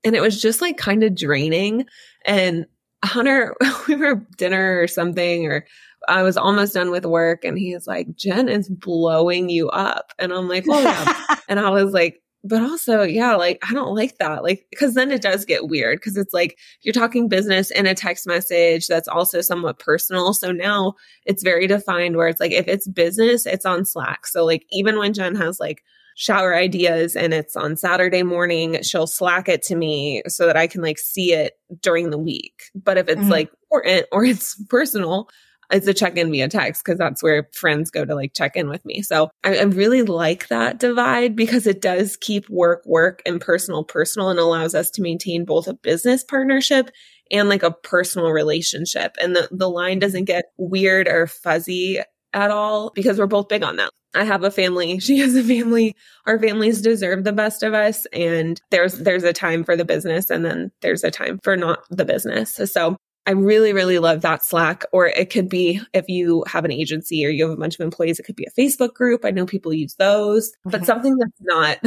And 0.03 0.15
it 0.15 0.21
was 0.21 0.41
just 0.41 0.61
like 0.61 0.77
kind 0.77 1.03
of 1.03 1.15
draining. 1.15 1.85
And 2.25 2.65
Hunter, 3.03 3.55
we 3.87 3.95
were 3.95 4.25
dinner 4.37 4.81
or 4.81 4.87
something, 4.87 5.45
or 5.45 5.65
I 6.07 6.23
was 6.23 6.37
almost 6.37 6.73
done 6.73 6.91
with 6.91 7.05
work 7.05 7.45
and 7.45 7.57
he's 7.57 7.87
like, 7.87 8.15
Jen 8.15 8.49
is 8.49 8.69
blowing 8.69 9.49
you 9.49 9.69
up. 9.69 10.11
And 10.19 10.33
I'm 10.33 10.47
like, 10.47 10.67
well, 10.67 10.83
yeah. 10.83 11.35
and 11.49 11.59
I 11.59 11.69
was 11.69 11.93
like, 11.93 12.21
but 12.45 12.61
also, 12.61 13.03
yeah, 13.03 13.35
like 13.35 13.63
I 13.67 13.73
don't 13.73 13.95
like 13.95 14.17
that. 14.17 14.43
Like, 14.43 14.65
cause 14.77 14.95
then 14.95 15.11
it 15.11 15.21
does 15.21 15.45
get 15.45 15.69
weird 15.69 15.99
because 15.99 16.17
it's 16.17 16.33
like 16.33 16.57
you're 16.81 16.93
talking 16.93 17.29
business 17.29 17.71
in 17.71 17.85
a 17.85 17.95
text 17.95 18.27
message 18.27 18.87
that's 18.87 19.07
also 19.07 19.39
somewhat 19.39 19.79
personal. 19.79 20.33
So 20.33 20.51
now 20.51 20.95
it's 21.25 21.41
very 21.41 21.67
defined 21.67 22.17
where 22.17 22.27
it's 22.27 22.41
like 22.41 22.51
if 22.51 22.67
it's 22.67 22.87
business, 22.87 23.45
it's 23.45 23.65
on 23.65 23.85
Slack. 23.85 24.27
So 24.27 24.43
like 24.43 24.65
even 24.71 24.97
when 24.97 25.13
Jen 25.13 25.35
has 25.35 25.59
like 25.61 25.83
shower 26.15 26.55
ideas 26.55 27.15
and 27.15 27.33
it's 27.33 27.55
on 27.55 27.75
Saturday 27.75 28.23
morning, 28.23 28.81
she'll 28.81 29.07
slack 29.07 29.49
it 29.49 29.63
to 29.63 29.75
me 29.75 30.21
so 30.27 30.47
that 30.47 30.57
I 30.57 30.67
can 30.67 30.81
like 30.81 30.99
see 30.99 31.33
it 31.33 31.53
during 31.81 32.09
the 32.09 32.17
week. 32.17 32.63
But 32.75 32.97
if 32.97 33.09
it's 33.09 33.21
mm-hmm. 33.21 33.29
like 33.29 33.51
important 33.71 34.05
or 34.11 34.25
it's 34.25 34.61
personal, 34.65 35.29
it's 35.71 35.87
a 35.87 35.93
check 35.93 36.17
in 36.17 36.31
via 36.31 36.47
text 36.47 36.83
because 36.83 36.99
that's 36.99 37.23
where 37.23 37.49
friends 37.53 37.89
go 37.89 38.05
to 38.05 38.15
like 38.15 38.33
check 38.33 38.55
in 38.55 38.69
with 38.69 38.85
me. 38.85 39.01
So 39.01 39.31
I, 39.43 39.57
I, 39.57 39.63
really 39.63 40.03
like 40.03 40.47
that 40.49 40.79
divide 40.79 41.35
because 41.35 41.65
it 41.65 41.81
does 41.81 42.17
keep 42.17 42.49
work 42.49 42.83
work 42.85 43.21
and 43.25 43.41
personal 43.41 43.83
personal 43.83 44.29
and 44.29 44.39
allows 44.39 44.75
us 44.75 44.91
to 44.91 45.01
maintain 45.01 45.45
both 45.45 45.67
a 45.67 45.73
business 45.73 46.23
partnership 46.23 46.91
and 47.31 47.49
like 47.49 47.63
a 47.63 47.71
personal 47.71 48.29
relationship. 48.29 49.15
And 49.19 49.35
the, 49.35 49.47
the 49.51 49.69
line 49.69 49.99
doesn't 49.99 50.25
get 50.25 50.45
weird 50.57 51.07
or 51.07 51.27
fuzzy 51.27 51.99
at 52.33 52.51
all 52.51 52.91
because 52.93 53.19
we're 53.19 53.27
both 53.27 53.47
big 53.47 53.63
on 53.63 53.77
that. 53.77 53.91
I 54.15 54.23
have 54.23 54.43
a 54.43 54.51
family. 54.51 54.99
She 55.03 55.19
has 55.19 55.35
a 55.35 55.43
family. 55.43 55.95
Our 56.25 56.39
families 56.39 56.81
deserve 56.81 57.23
the 57.23 57.33
best 57.33 57.63
of 57.63 57.73
us. 57.73 58.05
And 58.07 58.61
there's, 58.71 58.93
there's 58.93 59.23
a 59.23 59.33
time 59.33 59.63
for 59.63 59.75
the 59.75 59.85
business 59.85 60.29
and 60.29 60.45
then 60.45 60.71
there's 60.81 61.03
a 61.03 61.11
time 61.11 61.39
for 61.43 61.57
not 61.57 61.79
the 61.89 62.05
business. 62.05 62.55
So 62.71 62.97
I 63.25 63.31
really, 63.31 63.73
really 63.73 63.99
love 63.99 64.21
that 64.21 64.43
Slack. 64.43 64.85
Or 64.91 65.07
it 65.07 65.29
could 65.29 65.49
be 65.49 65.81
if 65.93 66.07
you 66.09 66.43
have 66.47 66.65
an 66.65 66.71
agency 66.71 67.25
or 67.25 67.29
you 67.29 67.43
have 67.43 67.57
a 67.57 67.59
bunch 67.59 67.75
of 67.75 67.81
employees, 67.81 68.19
it 68.19 68.23
could 68.23 68.35
be 68.35 68.45
a 68.47 68.59
Facebook 68.61 68.93
group. 68.93 69.25
I 69.25 69.31
know 69.31 69.45
people 69.45 69.73
use 69.73 69.95
those, 69.95 70.51
but 70.63 70.75
mm-hmm. 70.75 70.85
something 70.85 71.17
that's 71.17 71.41
not 71.41 71.77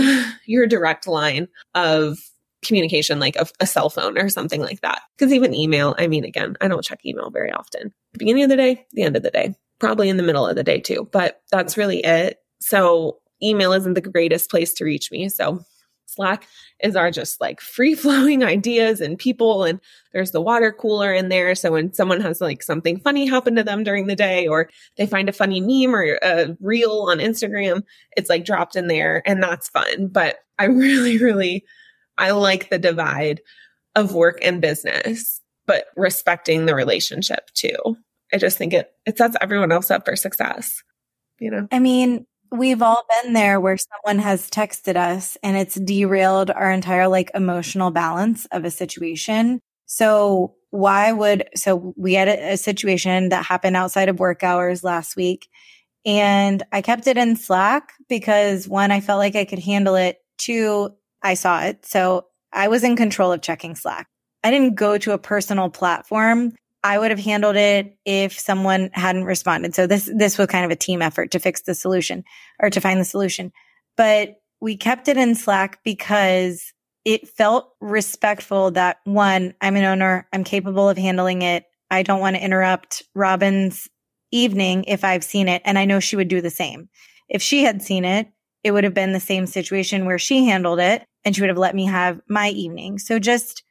your 0.46 0.66
direct 0.66 1.06
line 1.06 1.48
of 1.74 2.18
communication, 2.64 3.20
like 3.20 3.36
a, 3.36 3.46
a 3.60 3.66
cell 3.66 3.90
phone 3.90 4.18
or 4.18 4.28
something 4.28 4.60
like 4.60 4.80
that. 4.80 5.02
Because 5.16 5.32
even 5.32 5.54
email, 5.54 5.94
I 5.98 6.06
mean, 6.06 6.24
again, 6.24 6.56
I 6.60 6.68
don't 6.68 6.84
check 6.84 7.04
email 7.04 7.30
very 7.30 7.52
often. 7.52 7.92
Beginning 8.18 8.44
of 8.44 8.50
the 8.50 8.56
day, 8.56 8.86
the 8.92 9.02
end 9.02 9.16
of 9.16 9.22
the 9.22 9.30
day, 9.30 9.54
probably 9.78 10.08
in 10.08 10.16
the 10.16 10.22
middle 10.22 10.46
of 10.46 10.56
the 10.56 10.64
day 10.64 10.80
too, 10.80 11.08
but 11.12 11.42
that's 11.50 11.76
really 11.76 12.00
it. 12.00 12.38
So 12.60 13.18
email 13.42 13.72
isn't 13.72 13.94
the 13.94 14.00
greatest 14.00 14.50
place 14.50 14.72
to 14.74 14.84
reach 14.84 15.10
me. 15.10 15.28
So 15.28 15.64
Slack 16.06 16.46
is 16.82 16.96
our 16.96 17.10
just 17.10 17.40
like 17.40 17.60
free 17.60 17.94
flowing 17.96 18.42
ideas 18.42 19.00
and 19.00 19.18
people. 19.18 19.64
And 19.64 19.80
there's 20.12 20.30
the 20.30 20.40
water 20.40 20.72
cooler 20.72 21.12
in 21.12 21.28
there. 21.28 21.54
So 21.54 21.72
when 21.72 21.92
someone 21.92 22.20
has 22.20 22.40
like 22.40 22.62
something 22.62 23.00
funny 23.00 23.26
happen 23.26 23.54
to 23.56 23.64
them 23.64 23.84
during 23.84 24.06
the 24.06 24.16
day, 24.16 24.46
or 24.46 24.70
they 24.96 25.06
find 25.06 25.28
a 25.28 25.32
funny 25.32 25.60
meme 25.60 25.94
or 25.94 26.18
a 26.22 26.56
reel 26.60 27.06
on 27.10 27.18
Instagram, 27.18 27.82
it's 28.16 28.30
like 28.30 28.44
dropped 28.44 28.76
in 28.76 28.88
there 28.88 29.22
and 29.26 29.42
that's 29.42 29.68
fun. 29.68 30.08
But 30.08 30.38
I 30.58 30.64
really, 30.66 31.18
really, 31.18 31.64
I 32.18 32.30
like 32.30 32.70
the 32.70 32.78
divide 32.78 33.40
of 33.94 34.14
work 34.14 34.38
and 34.42 34.60
business, 34.60 35.40
but 35.66 35.86
respecting 35.96 36.66
the 36.66 36.74
relationship 36.74 37.50
too. 37.54 37.96
I 38.32 38.38
just 38.38 38.58
think 38.58 38.72
it 38.72 38.90
it 39.04 39.18
sets 39.18 39.36
everyone 39.40 39.72
else 39.72 39.90
up 39.90 40.04
for 40.04 40.16
success. 40.16 40.82
You 41.38 41.50
know? 41.50 41.68
I 41.70 41.78
mean, 41.78 42.26
we've 42.50 42.82
all 42.82 43.04
been 43.22 43.32
there 43.32 43.60
where 43.60 43.76
someone 43.76 44.22
has 44.22 44.48
texted 44.48 44.96
us 44.96 45.36
and 45.42 45.56
it's 45.56 45.74
derailed 45.74 46.50
our 46.50 46.70
entire 46.70 47.08
like 47.08 47.30
emotional 47.34 47.90
balance 47.90 48.46
of 48.46 48.64
a 48.64 48.70
situation. 48.70 49.60
So 49.86 50.54
why 50.70 51.12
would 51.12 51.48
so 51.54 51.94
we 51.96 52.14
had 52.14 52.28
a, 52.28 52.52
a 52.52 52.56
situation 52.56 53.28
that 53.30 53.44
happened 53.44 53.76
outside 53.76 54.08
of 54.08 54.18
work 54.18 54.42
hours 54.42 54.82
last 54.82 55.16
week 55.16 55.48
and 56.06 56.62
I 56.70 56.82
kept 56.82 57.08
it 57.08 57.18
in 57.18 57.34
Slack 57.34 57.92
because 58.08 58.68
one, 58.68 58.92
I 58.92 59.00
felt 59.00 59.18
like 59.18 59.34
I 59.34 59.44
could 59.44 59.58
handle 59.58 59.96
it. 59.96 60.18
Two, 60.38 60.90
I 61.20 61.34
saw 61.34 61.62
it. 61.62 61.84
So 61.84 62.26
I 62.52 62.68
was 62.68 62.84
in 62.84 62.94
control 62.94 63.32
of 63.32 63.42
checking 63.42 63.74
Slack. 63.74 64.06
I 64.44 64.52
didn't 64.52 64.76
go 64.76 64.96
to 64.98 65.12
a 65.12 65.18
personal 65.18 65.68
platform. 65.68 66.52
I 66.86 66.98
would 66.98 67.10
have 67.10 67.18
handled 67.18 67.56
it 67.56 67.96
if 68.04 68.38
someone 68.38 68.90
hadn't 68.92 69.24
responded. 69.24 69.74
So 69.74 69.88
this, 69.88 70.08
this 70.14 70.38
was 70.38 70.46
kind 70.46 70.64
of 70.64 70.70
a 70.70 70.76
team 70.76 71.02
effort 71.02 71.32
to 71.32 71.40
fix 71.40 71.62
the 71.62 71.74
solution 71.74 72.22
or 72.60 72.70
to 72.70 72.80
find 72.80 73.00
the 73.00 73.04
solution. 73.04 73.52
But 73.96 74.36
we 74.60 74.76
kept 74.76 75.08
it 75.08 75.16
in 75.16 75.34
Slack 75.34 75.80
because 75.82 76.72
it 77.04 77.28
felt 77.28 77.72
respectful 77.80 78.70
that 78.72 78.98
one, 79.02 79.54
I'm 79.60 79.74
an 79.74 79.82
owner. 79.82 80.28
I'm 80.32 80.44
capable 80.44 80.88
of 80.88 80.96
handling 80.96 81.42
it. 81.42 81.64
I 81.90 82.04
don't 82.04 82.20
want 82.20 82.36
to 82.36 82.44
interrupt 82.44 83.02
Robin's 83.16 83.88
evening 84.30 84.84
if 84.84 85.02
I've 85.02 85.24
seen 85.24 85.48
it. 85.48 85.62
And 85.64 85.80
I 85.80 85.86
know 85.86 85.98
she 85.98 86.14
would 86.14 86.28
do 86.28 86.40
the 86.40 86.50
same. 86.50 86.88
If 87.28 87.42
she 87.42 87.64
had 87.64 87.82
seen 87.82 88.04
it, 88.04 88.28
it 88.62 88.70
would 88.70 88.84
have 88.84 88.94
been 88.94 89.12
the 89.12 89.18
same 89.18 89.48
situation 89.48 90.06
where 90.06 90.20
she 90.20 90.46
handled 90.46 90.78
it 90.78 91.04
and 91.24 91.34
she 91.34 91.42
would 91.42 91.50
have 91.50 91.58
let 91.58 91.74
me 91.74 91.86
have 91.86 92.20
my 92.28 92.50
evening. 92.50 93.00
So 93.00 93.18
just 93.18 93.64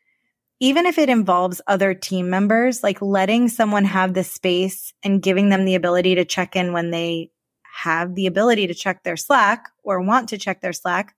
even 0.59 0.85
if 0.85 0.97
it 0.97 1.09
involves 1.09 1.61
other 1.67 1.93
team 1.93 2.29
members, 2.29 2.81
like 2.83 3.01
letting 3.01 3.49
someone 3.49 3.85
have 3.85 4.13
the 4.13 4.23
space 4.23 4.93
and 5.03 5.21
giving 5.21 5.49
them 5.49 5.65
the 5.65 5.75
ability 5.75 6.15
to 6.15 6.25
check 6.25 6.55
in 6.55 6.71
when 6.73 6.91
they 6.91 7.31
have 7.75 8.15
the 8.15 8.25
ability 8.25 8.67
to 8.67 8.73
check 8.73 9.03
their 9.03 9.17
Slack 9.17 9.69
or 9.83 10.01
want 10.01 10.29
to 10.29 10.37
check 10.37 10.61
their 10.61 10.73
Slack. 10.73 11.13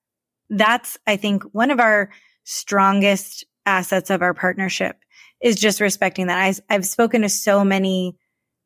That's, 0.50 0.98
I 1.06 1.18
think, 1.18 1.44
one 1.52 1.70
of 1.70 1.80
our 1.80 2.10
strongest 2.46 3.46
assets 3.66 4.10
of 4.10 4.22
our 4.22 4.34
partnership 4.34 4.98
is 5.42 5.56
just 5.56 5.82
respecting 5.82 6.28
that. 6.28 6.40
I, 6.40 6.74
I've 6.74 6.86
spoken 6.86 7.22
to 7.22 7.30
so 7.30 7.64
many 7.64 8.18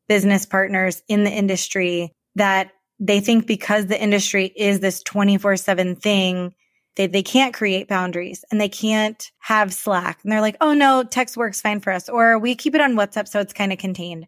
business 0.08 0.46
partners 0.46 1.02
in 1.08 1.24
the 1.24 1.30
industry 1.30 2.12
that 2.36 2.70
they 2.98 3.20
think 3.20 3.46
because 3.46 3.86
the 3.86 4.00
industry 4.00 4.46
is 4.46 4.80
this 4.80 5.02
24 5.02 5.56
seven 5.56 5.96
thing, 5.96 6.54
they, 6.96 7.06
they 7.06 7.22
can't 7.22 7.54
create 7.54 7.88
boundaries 7.88 8.44
and 8.50 8.60
they 8.60 8.68
can't 8.68 9.30
have 9.38 9.72
Slack. 9.72 10.20
And 10.22 10.32
they're 10.32 10.40
like, 10.40 10.56
oh 10.60 10.74
no, 10.74 11.02
text 11.02 11.36
works 11.36 11.60
fine 11.60 11.80
for 11.80 11.92
us. 11.92 12.08
Or 12.08 12.38
we 12.38 12.54
keep 12.54 12.74
it 12.74 12.80
on 12.80 12.94
WhatsApp. 12.94 13.28
So 13.28 13.40
it's 13.40 13.52
kind 13.52 13.72
of 13.72 13.78
contained. 13.78 14.26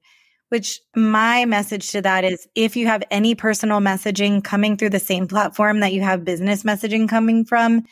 Which 0.50 0.80
my 0.94 1.46
message 1.46 1.90
to 1.90 2.02
that 2.02 2.22
is 2.22 2.46
if 2.54 2.76
you 2.76 2.86
have 2.86 3.02
any 3.10 3.34
personal 3.34 3.80
messaging 3.80 4.44
coming 4.44 4.76
through 4.76 4.90
the 4.90 5.00
same 5.00 5.26
platform 5.26 5.80
that 5.80 5.92
you 5.92 6.02
have 6.02 6.24
business 6.24 6.62
messaging 6.62 7.08
coming 7.08 7.44
from, 7.44 7.84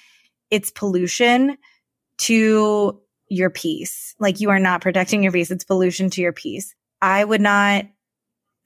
it's 0.50 0.70
pollution 0.70 1.56
to 2.18 3.00
your 3.28 3.50
peace. 3.50 4.14
Like 4.20 4.40
you 4.40 4.50
are 4.50 4.58
not 4.58 4.82
protecting 4.82 5.22
your 5.22 5.32
peace. 5.32 5.50
It's 5.50 5.64
pollution 5.64 6.10
to 6.10 6.20
your 6.20 6.32
peace. 6.32 6.74
I 7.00 7.24
would 7.24 7.40
not 7.40 7.86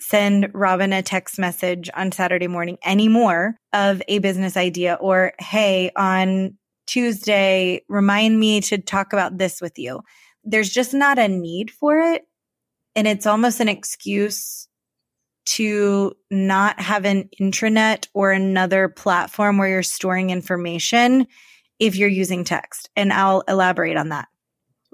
send 0.01 0.51
Robin 0.53 0.93
a 0.93 1.03
text 1.03 1.39
message 1.39 1.91
on 1.95 2.13
Saturday 2.13 2.49
morning 2.49 2.79
anymore 2.85 3.57
of 3.73 4.03
a 4.09 4.19
business 4.19 4.57
idea 4.57 4.95
or, 5.01 5.33
Hey, 5.39 5.91
on 5.97 6.57
Tuesday, 6.87 7.83
remind 7.89 8.39
me 8.39 8.61
to 8.63 8.79
talk 8.79 9.13
about 9.13 9.39
this 9.39 9.61
with 9.61 9.79
you. 9.79 10.01
There's 10.45 10.71
just 10.71 10.95
not 10.95 11.19
a 11.19 11.29
need 11.29 11.71
for 11.71 11.99
it. 11.99 12.23
And 12.95 13.07
it's 13.07 13.27
almost 13.27 13.61
an 13.61 13.69
excuse 13.69 14.69
to 15.47 16.13
not 16.31 16.81
have 16.81 17.05
an 17.05 17.29
intranet 17.41 18.09
or 18.15 18.33
another 18.33 18.89
platform 18.89 19.59
where 19.59 19.69
you're 19.69 19.83
storing 19.83 20.31
information 20.31 21.27
if 21.79 21.97
you're 21.97 22.09
using 22.09 22.45
text. 22.45 22.91
And 22.97 23.13
I'll 23.13 23.43
elaborate 23.49 23.97
on 23.97 24.09
that. 24.09 24.29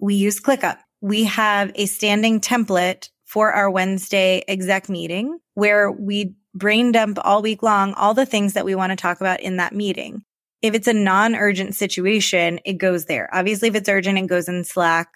We 0.01 0.15
use 0.15 0.41
ClickUp. 0.41 0.79
We 1.01 1.25
have 1.25 1.73
a 1.75 1.87
standing 1.87 2.41
template 2.41 3.09
for 3.33 3.51
our 3.51 3.71
Wednesday 3.71 4.45
exec 4.47 4.91
meeting 4.91 5.39
where 5.55 5.91
we 5.91 6.35
brain 6.55 6.93
dump 6.93 7.19
all 7.25 7.41
week 7.41 7.63
long 7.63 7.95
all 7.95 8.13
the 8.13 8.27
things 8.27 8.53
that 8.53 8.67
we 8.67 8.75
want 8.75 8.91
to 8.91 8.97
talk 8.97 9.23
about 9.23 9.41
in 9.41 9.57
that 9.57 9.75
meeting. 9.75 10.23
If 10.61 10.75
it's 10.75 10.87
a 10.87 10.93
non-urgent 10.93 11.75
situation, 11.75 12.61
it 12.67 12.75
goes 12.75 13.07
there. 13.07 13.31
Obviously, 13.33 13.69
if 13.69 13.75
it's 13.75 13.89
urgent, 13.89 14.19
it 14.19 14.27
goes 14.27 14.49
in 14.49 14.65
Slack. 14.65 15.09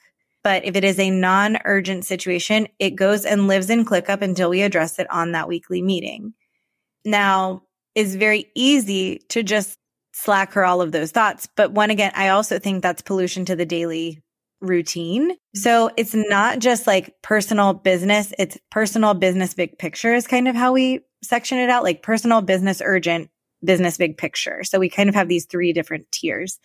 But 0.42 0.64
if 0.64 0.76
it 0.76 0.82
is 0.82 0.98
a 0.98 1.10
non-urgent 1.10 2.06
situation, 2.06 2.68
it 2.78 2.96
goes 2.96 3.26
and 3.26 3.48
lives 3.48 3.68
in 3.68 3.84
ClickUp 3.84 4.22
until 4.22 4.48
we 4.48 4.62
address 4.62 4.98
it 4.98 5.06
on 5.10 5.32
that 5.32 5.46
weekly 5.46 5.82
meeting. 5.82 6.32
Now, 7.04 7.64
it's 7.94 8.14
very 8.14 8.46
easy 8.54 9.18
to 9.28 9.42
just 9.42 9.78
slack 10.14 10.54
her 10.54 10.64
all 10.64 10.80
of 10.80 10.90
those 10.90 11.10
thoughts. 11.10 11.46
But 11.54 11.72
one 11.72 11.90
again, 11.90 12.12
I 12.14 12.30
also 12.30 12.58
think 12.58 12.82
that's 12.82 13.02
pollution 13.02 13.44
to 13.44 13.56
the 13.56 13.66
daily 13.66 14.22
routine. 14.60 15.32
Mm-hmm. 15.32 15.58
So 15.58 15.90
it's 15.96 16.14
not 16.14 16.58
just 16.58 16.86
like 16.86 17.14
personal 17.22 17.74
business, 17.74 18.32
it's 18.38 18.58
personal 18.70 19.14
business 19.14 19.54
big 19.54 19.78
picture 19.78 20.14
is 20.14 20.26
kind 20.26 20.48
of 20.48 20.56
how 20.56 20.72
we 20.72 21.00
section 21.22 21.58
it 21.58 21.70
out, 21.70 21.82
like 21.82 22.02
personal 22.02 22.42
business 22.42 22.82
urgent, 22.84 23.30
business 23.64 23.96
big 23.96 24.16
picture. 24.16 24.64
So 24.64 24.78
we 24.78 24.88
kind 24.88 25.08
of 25.08 25.14
have 25.14 25.28
these 25.28 25.46
three 25.46 25.72
different 25.72 26.10
tiers. 26.12 26.58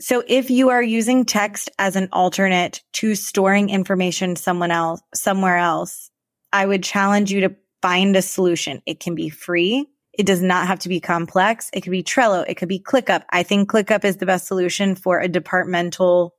So 0.00 0.22
if 0.26 0.50
you 0.50 0.70
are 0.70 0.82
using 0.82 1.26
text 1.26 1.70
as 1.78 1.94
an 1.94 2.08
alternate 2.12 2.82
to 2.94 3.14
storing 3.14 3.68
information 3.68 4.34
someone 4.36 4.70
else 4.70 5.02
somewhere 5.14 5.58
else, 5.58 6.10
I 6.52 6.64
would 6.64 6.82
challenge 6.82 7.30
you 7.30 7.42
to 7.42 7.56
find 7.82 8.16
a 8.16 8.22
solution. 8.22 8.82
It 8.86 9.00
can 9.00 9.14
be 9.14 9.28
free. 9.28 9.86
It 10.12 10.26
does 10.26 10.42
not 10.42 10.66
have 10.66 10.80
to 10.80 10.88
be 10.88 11.00
complex. 11.00 11.70
It 11.72 11.82
could 11.82 11.92
be 11.92 12.02
Trello. 12.02 12.44
It 12.48 12.54
could 12.54 12.68
be 12.68 12.80
ClickUp. 12.80 13.24
I 13.30 13.42
think 13.42 13.70
ClickUp 13.70 14.04
is 14.04 14.16
the 14.16 14.26
best 14.26 14.46
solution 14.46 14.94
for 14.94 15.20
a 15.20 15.28
departmental 15.28 16.34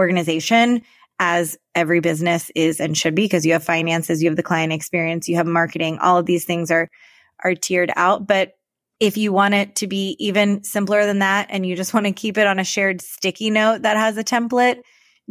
organization 0.00 0.82
as 1.20 1.58
every 1.74 2.00
business 2.00 2.50
is 2.54 2.80
and 2.80 2.96
should 2.96 3.14
be 3.14 3.24
because 3.24 3.44
you 3.44 3.52
have 3.52 3.62
finances, 3.62 4.22
you 4.22 4.30
have 4.30 4.36
the 4.36 4.42
client 4.42 4.72
experience, 4.72 5.28
you 5.28 5.36
have 5.36 5.46
marketing, 5.46 5.98
all 5.98 6.16
of 6.16 6.24
these 6.24 6.46
things 6.46 6.70
are, 6.70 6.88
are 7.44 7.54
tiered 7.54 7.92
out. 7.94 8.26
But 8.26 8.54
if 9.00 9.18
you 9.18 9.30
want 9.30 9.54
it 9.54 9.76
to 9.76 9.86
be 9.86 10.16
even 10.18 10.64
simpler 10.64 11.04
than 11.04 11.18
that 11.18 11.48
and 11.50 11.66
you 11.66 11.76
just 11.76 11.92
want 11.94 12.06
to 12.06 12.12
keep 12.12 12.38
it 12.38 12.46
on 12.46 12.58
a 12.58 12.64
shared 12.64 13.02
sticky 13.02 13.50
note 13.50 13.82
that 13.82 13.98
has 13.98 14.16
a 14.16 14.24
template, 14.24 14.80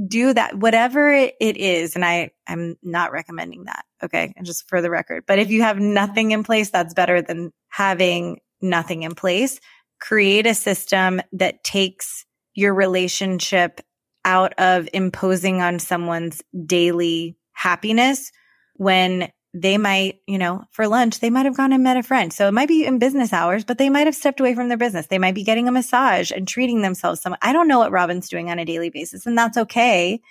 do 0.07 0.31
that, 0.31 0.55
whatever 0.55 1.11
it 1.11 1.35
is. 1.41 1.95
And 1.95 2.05
I, 2.05 2.29
I'm 2.47 2.77
not 2.83 3.11
recommending 3.11 3.65
that. 3.65 3.83
Okay. 4.03 4.31
And 4.37 4.45
just 4.45 4.69
for 4.69 4.81
the 4.81 4.91
record, 4.91 5.23
but 5.27 5.39
if 5.39 5.49
you 5.49 5.63
have 5.63 5.79
nothing 5.79 6.31
in 6.31 6.43
place, 6.43 6.69
that's 6.69 6.93
better 6.93 7.21
than 7.21 7.51
having 7.69 8.39
nothing 8.61 9.01
in 9.01 9.15
place. 9.15 9.59
Create 9.99 10.45
a 10.45 10.53
system 10.53 11.19
that 11.33 11.63
takes 11.63 12.25
your 12.53 12.73
relationship 12.73 13.81
out 14.29 14.53
of 14.59 14.87
imposing 14.93 15.59
on 15.59 15.79
someone's 15.79 16.43
daily 16.67 17.35
happiness 17.53 18.31
when 18.75 19.31
they 19.55 19.79
might, 19.79 20.19
you 20.27 20.37
know, 20.37 20.63
for 20.69 20.87
lunch, 20.87 21.19
they 21.19 21.31
might 21.31 21.47
have 21.47 21.57
gone 21.57 21.73
and 21.73 21.83
met 21.83 21.97
a 21.97 22.03
friend. 22.03 22.31
So 22.31 22.47
it 22.47 22.53
might 22.53 22.67
be 22.67 22.85
in 22.85 22.99
business 22.99 23.33
hours, 23.33 23.65
but 23.65 23.79
they 23.79 23.89
might 23.89 24.05
have 24.05 24.13
stepped 24.13 24.39
away 24.39 24.53
from 24.53 24.67
their 24.67 24.77
business. 24.77 25.07
They 25.07 25.17
might 25.17 25.33
be 25.33 25.43
getting 25.43 25.67
a 25.67 25.71
massage 25.71 26.31
and 26.31 26.47
treating 26.47 26.83
themselves 26.83 27.21
some. 27.21 27.35
I 27.41 27.53
don't 27.53 27.67
know 27.67 27.79
what 27.79 27.91
Robin's 27.91 28.29
doing 28.29 28.51
on 28.51 28.59
a 28.59 28.65
daily 28.65 28.91
basis, 28.91 29.25
and 29.25 29.35
that's 29.35 29.57
okay. 29.57 30.21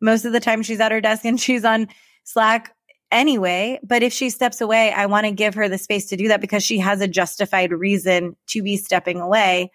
Most 0.00 0.24
of 0.24 0.32
the 0.32 0.38
time 0.38 0.62
she's 0.62 0.78
at 0.78 0.92
her 0.92 1.00
desk 1.00 1.24
and 1.24 1.40
she's 1.46 1.64
on 1.64 1.88
Slack 2.22 2.72
anyway. 3.10 3.80
But 3.82 4.04
if 4.04 4.12
she 4.12 4.30
steps 4.30 4.60
away, 4.60 4.92
I 4.92 5.06
want 5.06 5.26
to 5.26 5.32
give 5.32 5.54
her 5.54 5.68
the 5.68 5.78
space 5.78 6.06
to 6.10 6.16
do 6.16 6.28
that 6.28 6.40
because 6.40 6.62
she 6.62 6.78
has 6.78 7.00
a 7.00 7.08
justified 7.08 7.72
reason 7.72 8.36
to 8.50 8.62
be 8.62 8.76
stepping 8.76 9.20
away. 9.20 9.72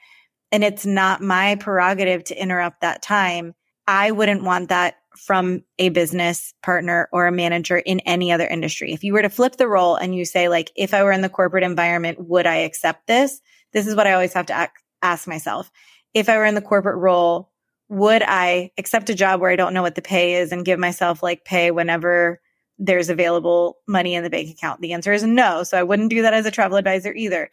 And 0.54 0.64
it's 0.64 0.86
not 0.86 1.22
my 1.22 1.56
prerogative 1.56 2.24
to 2.26 2.42
interrupt 2.42 2.80
that 2.80 3.02
time 3.02 3.54
I 3.88 4.12
wouldn't 4.12 4.44
want 4.44 4.70
that 4.70 4.96
from 5.18 5.64
a 5.80 5.90
business 5.90 6.54
partner 6.62 7.08
or 7.12 7.28
a 7.28 7.32
manager 7.32 7.78
in 7.78 8.00
any 8.02 8.32
other 8.32 8.48
industry. 8.48 8.92
If 8.92 9.04
you 9.04 9.14
were 9.14 9.22
to 9.22 9.30
flip 9.30 9.56
the 9.56 9.68
role 9.68 9.96
and 9.96 10.16
you 10.16 10.26
say, 10.26 10.50
like, 10.50 10.72
if 10.76 10.94
I 10.94 11.04
were 11.04 11.12
in 11.12 11.22
the 11.22 11.30
corporate 11.30 11.64
environment, 11.64 12.20
would 12.20 12.46
I 12.46 12.58
accept 12.58 13.08
this? 13.08 13.42
This 13.74 13.88
is 13.88 13.96
what 13.96 14.08
I 14.08 14.14
always 14.14 14.34
have 14.34 14.48
to 14.48 14.70
ask 15.02 15.28
myself. 15.28 15.72
If 16.14 16.30
I 16.30 16.38
were 16.38 16.46
in 16.46 16.56
the 16.56 16.62
corporate 16.62 16.98
role, 16.98 17.52
would 17.90 18.24
I 18.24 18.72
accept 18.78 19.10
a 19.10 19.16
job 19.16 19.40
where 19.40 19.52
I 19.52 19.56
don't 19.56 19.74
know 19.74 19.84
what 19.84 19.96
the 19.96 20.02
pay 20.02 20.36
is 20.36 20.52
and 20.52 20.66
give 20.66 20.80
myself 20.80 21.22
like 21.22 21.46
pay 21.46 21.72
whenever 21.72 22.42
there's 22.80 23.10
available 23.10 23.78
money 23.88 24.16
in 24.16 24.24
the 24.24 24.30
bank 24.30 24.50
account? 24.50 24.82
The 24.82 24.94
answer 24.94 25.14
is 25.14 25.24
no. 25.24 25.64
So 25.64 25.78
I 25.78 25.84
wouldn't 25.84 26.10
do 26.10 26.24
that 26.24 26.34
as 26.34 26.46
a 26.46 26.52
travel 26.52 26.78
advisor 26.78 27.14
either 27.14 27.52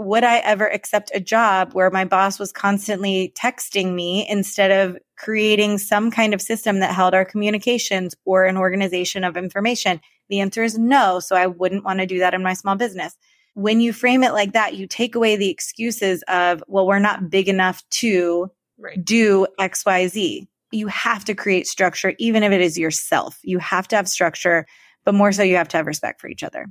would 0.00 0.24
I 0.24 0.38
ever 0.38 0.66
accept 0.66 1.10
a 1.14 1.20
job 1.20 1.74
where 1.74 1.90
my 1.90 2.06
boss 2.06 2.38
was 2.38 2.52
constantly 2.52 3.34
texting 3.36 3.94
me 3.94 4.26
instead 4.28 4.70
of 4.70 4.96
creating 5.18 5.76
some 5.76 6.10
kind 6.10 6.32
of 6.32 6.40
system 6.40 6.80
that 6.80 6.94
held 6.94 7.14
our 7.14 7.24
communications 7.26 8.14
or 8.24 8.46
an 8.46 8.56
organization 8.56 9.24
of 9.24 9.36
information? 9.36 10.00
The 10.30 10.40
answer 10.40 10.62
is 10.62 10.78
no. 10.78 11.20
So 11.20 11.36
I 11.36 11.46
wouldn't 11.46 11.84
want 11.84 12.00
to 12.00 12.06
do 12.06 12.18
that 12.20 12.32
in 12.32 12.42
my 12.42 12.54
small 12.54 12.76
business. 12.76 13.14
When 13.54 13.80
you 13.80 13.92
frame 13.92 14.24
it 14.24 14.32
like 14.32 14.54
that, 14.54 14.74
you 14.74 14.86
take 14.86 15.14
away 15.14 15.36
the 15.36 15.50
excuses 15.50 16.24
of, 16.28 16.64
well, 16.66 16.86
we're 16.86 16.98
not 16.98 17.28
big 17.28 17.48
enough 17.48 17.86
to 17.90 18.50
right. 18.78 19.04
do 19.04 19.46
XYZ. 19.58 20.46
You 20.70 20.86
have 20.86 21.26
to 21.26 21.34
create 21.34 21.66
structure, 21.66 22.14
even 22.18 22.42
if 22.42 22.52
it 22.52 22.62
is 22.62 22.78
yourself. 22.78 23.38
You 23.42 23.58
have 23.58 23.86
to 23.88 23.96
have 23.96 24.08
structure 24.08 24.66
but 25.04 25.14
more 25.14 25.32
so 25.32 25.42
you 25.42 25.56
have 25.56 25.68
to 25.68 25.76
have 25.76 25.86
respect 25.86 26.20
for 26.20 26.28
each 26.28 26.42
other. 26.42 26.66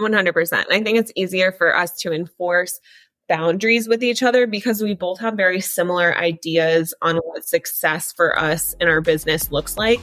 100%. 0.00 0.64
I 0.70 0.82
think 0.82 0.98
it's 0.98 1.12
easier 1.14 1.52
for 1.52 1.76
us 1.76 1.92
to 2.00 2.12
enforce 2.12 2.80
boundaries 3.28 3.88
with 3.88 4.02
each 4.02 4.22
other 4.22 4.46
because 4.46 4.82
we 4.82 4.94
both 4.94 5.20
have 5.20 5.34
very 5.34 5.60
similar 5.60 6.16
ideas 6.16 6.94
on 7.02 7.16
what 7.16 7.46
success 7.46 8.12
for 8.12 8.38
us 8.38 8.74
in 8.80 8.88
our 8.88 9.00
business 9.00 9.50
looks 9.50 9.76
like. 9.76 10.00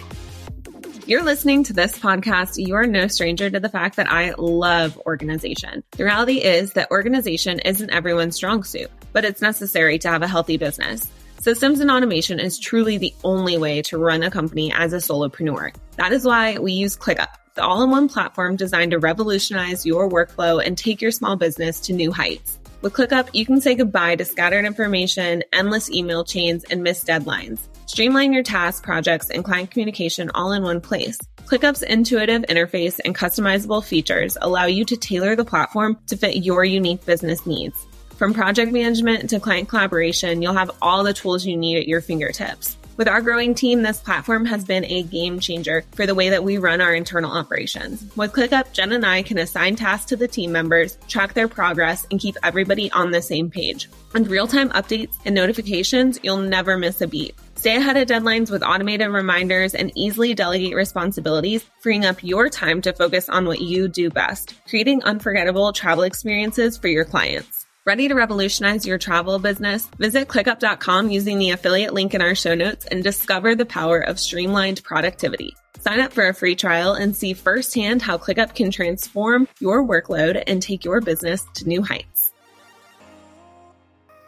You're 1.05 1.23
listening 1.23 1.63
to 1.65 1.73
this 1.73 1.99
podcast, 1.99 2.53
you're 2.55 2.87
no 2.87 3.07
stranger 3.07 3.49
to 3.49 3.59
the 3.59 3.69
fact 3.69 3.97
that 3.97 4.09
I 4.09 4.33
love 4.37 4.97
organization. 5.05 5.83
The 5.91 6.05
reality 6.05 6.37
is 6.37 6.73
that 6.73 6.91
organization 6.91 7.59
isn't 7.59 7.89
everyone's 7.89 8.37
strong 8.37 8.63
suit, 8.63 8.89
but 9.11 9.25
it's 9.25 9.41
necessary 9.41 9.99
to 9.99 10.09
have 10.09 10.21
a 10.21 10.27
healthy 10.27 10.55
business. 10.57 11.11
Systems 11.39 11.81
and 11.81 11.91
automation 11.91 12.39
is 12.39 12.57
truly 12.57 12.97
the 12.97 13.13
only 13.25 13.57
way 13.57 13.81
to 13.81 13.97
run 13.97 14.23
a 14.23 14.31
company 14.31 14.71
as 14.71 14.93
a 14.93 14.97
solopreneur. 14.97 15.75
That 15.97 16.13
is 16.13 16.25
why 16.25 16.57
we 16.57 16.71
use 16.71 16.95
ClickUp, 16.95 17.27
the 17.55 17.63
all 17.63 17.83
in 17.83 17.91
one 17.91 18.09
platform 18.09 18.55
designed 18.55 18.91
to 18.91 18.99
revolutionize 18.99 19.85
your 19.85 20.09
workflow 20.09 20.65
and 20.65 20.77
take 20.77 21.01
your 21.01 21.11
small 21.11 21.35
business 21.35 21.79
to 21.81 21.93
new 21.93 22.11
heights. 22.11 22.59
With 22.81 22.93
ClickUp, 22.93 23.29
you 23.33 23.45
can 23.45 23.61
say 23.61 23.75
goodbye 23.75 24.15
to 24.17 24.25
scattered 24.25 24.65
information, 24.65 25.43
endless 25.53 25.89
email 25.89 26.23
chains, 26.23 26.63
and 26.65 26.83
missed 26.83 27.07
deadlines. 27.07 27.59
Streamline 27.85 28.33
your 28.33 28.43
tasks, 28.43 28.81
projects, 28.81 29.29
and 29.29 29.43
client 29.43 29.71
communication 29.71 30.31
all 30.33 30.51
in 30.51 30.63
one 30.63 30.81
place. 30.81 31.17
ClickUp's 31.45 31.83
intuitive 31.83 32.41
interface 32.43 32.99
and 33.05 33.15
customizable 33.15 33.83
features 33.83 34.37
allow 34.41 34.65
you 34.65 34.83
to 34.85 34.97
tailor 34.97 35.35
the 35.35 35.45
platform 35.45 35.97
to 36.07 36.17
fit 36.17 36.37
your 36.37 36.65
unique 36.65 37.05
business 37.05 37.45
needs. 37.45 37.85
From 38.15 38.33
project 38.33 38.71
management 38.71 39.29
to 39.29 39.39
client 39.39 39.69
collaboration, 39.69 40.41
you'll 40.41 40.53
have 40.53 40.71
all 40.81 41.03
the 41.03 41.13
tools 41.13 41.45
you 41.45 41.55
need 41.55 41.77
at 41.77 41.87
your 41.87 42.01
fingertips. 42.01 42.77
With 42.95 43.07
our 43.07 43.21
growing 43.21 43.55
team, 43.55 43.81
this 43.81 43.99
platform 43.99 44.45
has 44.45 44.63
been 44.65 44.85
a 44.85 45.01
game 45.01 45.39
changer 45.39 45.83
for 45.93 46.05
the 46.05 46.13
way 46.13 46.29
that 46.29 46.43
we 46.43 46.59
run 46.59 46.79
our 46.79 46.93
internal 46.93 47.31
operations. 47.31 48.05
With 48.15 48.33
ClickUp, 48.33 48.71
Jen 48.71 48.91
and 48.91 49.03
I 49.03 49.23
can 49.23 49.39
assign 49.39 49.75
tasks 49.75 50.05
to 50.09 50.15
the 50.15 50.27
team 50.27 50.51
members, 50.51 50.99
track 51.07 51.33
their 51.33 51.47
progress, 51.47 52.05
and 52.11 52.19
keep 52.19 52.35
everybody 52.43 52.91
on 52.91 53.09
the 53.09 53.21
same 53.21 53.49
page. 53.49 53.89
With 54.13 54.27
real 54.27 54.45
time 54.45 54.69
updates 54.69 55.15
and 55.25 55.33
notifications, 55.33 56.19
you'll 56.21 56.37
never 56.37 56.77
miss 56.77 57.01
a 57.01 57.07
beat. 57.07 57.35
Stay 57.55 57.77
ahead 57.77 57.97
of 57.97 58.07
deadlines 58.07 58.51
with 58.51 58.61
automated 58.61 59.09
reminders 59.09 59.73
and 59.73 59.91
easily 59.95 60.35
delegate 60.35 60.75
responsibilities, 60.75 61.65
freeing 61.79 62.05
up 62.05 62.23
your 62.23 62.47
time 62.47 62.81
to 62.81 62.93
focus 62.93 63.27
on 63.27 63.47
what 63.47 63.59
you 63.59 63.87
do 63.87 64.11
best, 64.11 64.53
creating 64.67 65.01
unforgettable 65.03 65.73
travel 65.73 66.03
experiences 66.03 66.77
for 66.77 66.89
your 66.89 67.05
clients. 67.05 67.62
Ready 67.85 68.07
to 68.07 68.15
revolutionize 68.15 68.87
your 68.87 68.97
travel 68.97 69.39
business? 69.39 69.87
Visit 69.99 70.29
clickup.com 70.29 71.09
using 71.09 71.37
the 71.37 71.49
affiliate 71.49 71.93
link 71.93 72.13
in 72.13 72.21
our 72.21 72.33
show 72.33 72.55
notes 72.55 72.85
and 72.85 73.03
discover 73.03 73.55
the 73.55 73.65
power 73.65 73.99
of 73.99 74.21
streamlined 74.21 74.81
productivity. 74.85 75.53
Sign 75.81 75.99
up 75.99 76.13
for 76.13 76.25
a 76.25 76.33
free 76.33 76.55
trial 76.55 76.93
and 76.93 77.13
see 77.13 77.33
firsthand 77.33 78.01
how 78.01 78.17
ClickUp 78.17 78.55
can 78.55 78.71
transform 78.71 79.49
your 79.59 79.85
workload 79.85 80.41
and 80.47 80.61
take 80.61 80.85
your 80.85 81.01
business 81.01 81.45
to 81.55 81.67
new 81.67 81.83
heights. 81.83 82.31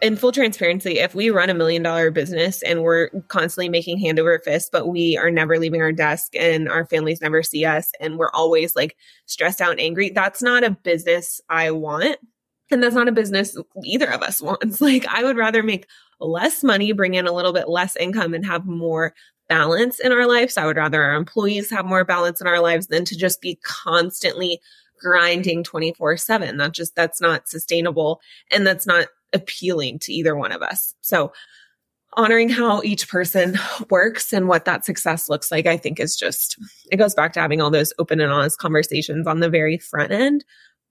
In 0.01 0.18
full 0.18 0.34
transparency, 0.34 0.99
if 0.99 1.16
we 1.16 1.30
run 1.30 1.49
a 1.49 1.53
million 1.53 1.82
dollar 1.82 2.12
business 2.12 2.62
and 2.62 2.84
we're 2.84 3.08
constantly 3.30 3.70
making 3.70 3.99
hand 3.99 4.20
over 4.20 4.38
fist, 4.39 4.74
but 4.74 4.89
we 4.89 5.16
are 5.16 5.32
never 5.32 5.60
leaving 5.60 5.82
our 5.82 5.93
desk 5.93 6.36
and 6.36 6.68
our 6.68 6.86
families 6.86 7.22
never 7.22 7.41
see 7.41 7.64
us 7.64 7.89
and 8.01 8.18
we're 8.18 8.32
always 8.32 8.76
like 8.76 8.97
stressed 9.28 9.62
out 9.62 9.72
and 9.72 9.80
angry, 9.80 10.10
that's 10.10 10.43
not 10.43 10.66
a 10.66 10.72
business 10.72 11.39
I 11.49 11.72
want 11.72 12.18
and 12.72 12.82
that's 12.82 12.95
not 12.95 13.07
a 13.07 13.11
business 13.11 13.57
either 13.84 14.11
of 14.11 14.22
us 14.22 14.41
wants. 14.41 14.82
Like, 14.86 15.05
I 15.07 15.24
would 15.24 15.38
rather 15.38 15.63
make 15.63 15.88
less 16.20 16.63
money, 16.63 16.91
bring 16.91 17.16
in 17.16 17.28
a 17.28 17.32
little 17.32 17.53
bit 17.53 17.70
less 17.70 17.95
income, 17.95 18.34
and 18.34 18.45
have 18.45 18.66
more 18.66 19.13
balance 19.47 19.99
in 19.99 20.11
our 20.11 20.28
lives. 20.28 20.57
I 20.57 20.66
would 20.66 20.78
rather 20.78 21.01
our 21.01 21.16
employees 21.16 21.70
have 21.70 21.86
more 21.86 22.03
balance 22.03 22.41
in 22.41 22.47
our 22.47 22.59
lives 22.59 22.88
than 22.88 23.05
to 23.05 23.18
just 23.18 23.41
be 23.41 23.59
constantly 23.63 24.59
grinding 24.99 25.63
24 25.63 26.18
7. 26.18 26.57
That 26.57 26.72
just, 26.72 26.95
that's 26.95 27.22
not 27.22 27.47
sustainable. 27.47 28.22
And 28.51 28.66
that's 28.66 28.88
not 28.88 29.07
appealing 29.34 29.99
to 29.99 30.13
either 30.13 30.36
one 30.36 30.51
of 30.51 30.61
us. 30.61 30.95
So, 31.01 31.32
honoring 32.18 32.47
how 32.47 32.82
each 32.82 33.09
person 33.09 33.59
works 33.89 34.32
and 34.32 34.47
what 34.47 34.66
that 34.66 34.86
success 34.86 35.28
looks 35.30 35.51
like, 35.51 35.66
I 35.66 35.78
think 35.78 35.99
is 35.99 36.16
just, 36.16 36.57
it 36.91 36.95
goes 36.95 37.13
back 37.13 37.34
to 37.34 37.41
having 37.41 37.61
all 37.61 37.70
those 37.70 37.93
open 37.99 38.22
and 38.22 38.32
honest 38.32 38.57
conversations 38.57 39.28
on 39.28 39.41
the 39.41 39.49
very 39.49 39.78
front 39.78 40.11
end 40.11 40.45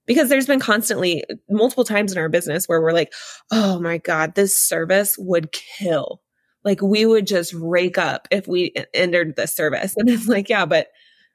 because 0.05 0.29
there's 0.29 0.47
been 0.47 0.59
constantly 0.59 1.23
multiple 1.49 1.83
times 1.83 2.11
in 2.11 2.17
our 2.17 2.29
business 2.29 2.67
where 2.67 2.81
we're 2.81 2.93
like, 2.93 3.13
oh 3.51 3.79
my 3.79 3.97
God, 3.97 4.35
this 4.35 4.57
service 4.57 5.17
would 5.17 5.51
kill. 5.51 6.21
Like 6.63 6.81
we 6.81 7.05
would 7.05 7.27
just 7.27 7.53
rake 7.53 7.97
up 7.97 8.27
if 8.31 8.47
we 8.47 8.73
entered 8.93 9.35
this 9.35 9.55
service. 9.55 9.95
And 9.99 10.09
it's 10.09 10.27
like, 10.27 10.49
yeah, 10.49 10.65
but 10.65 10.87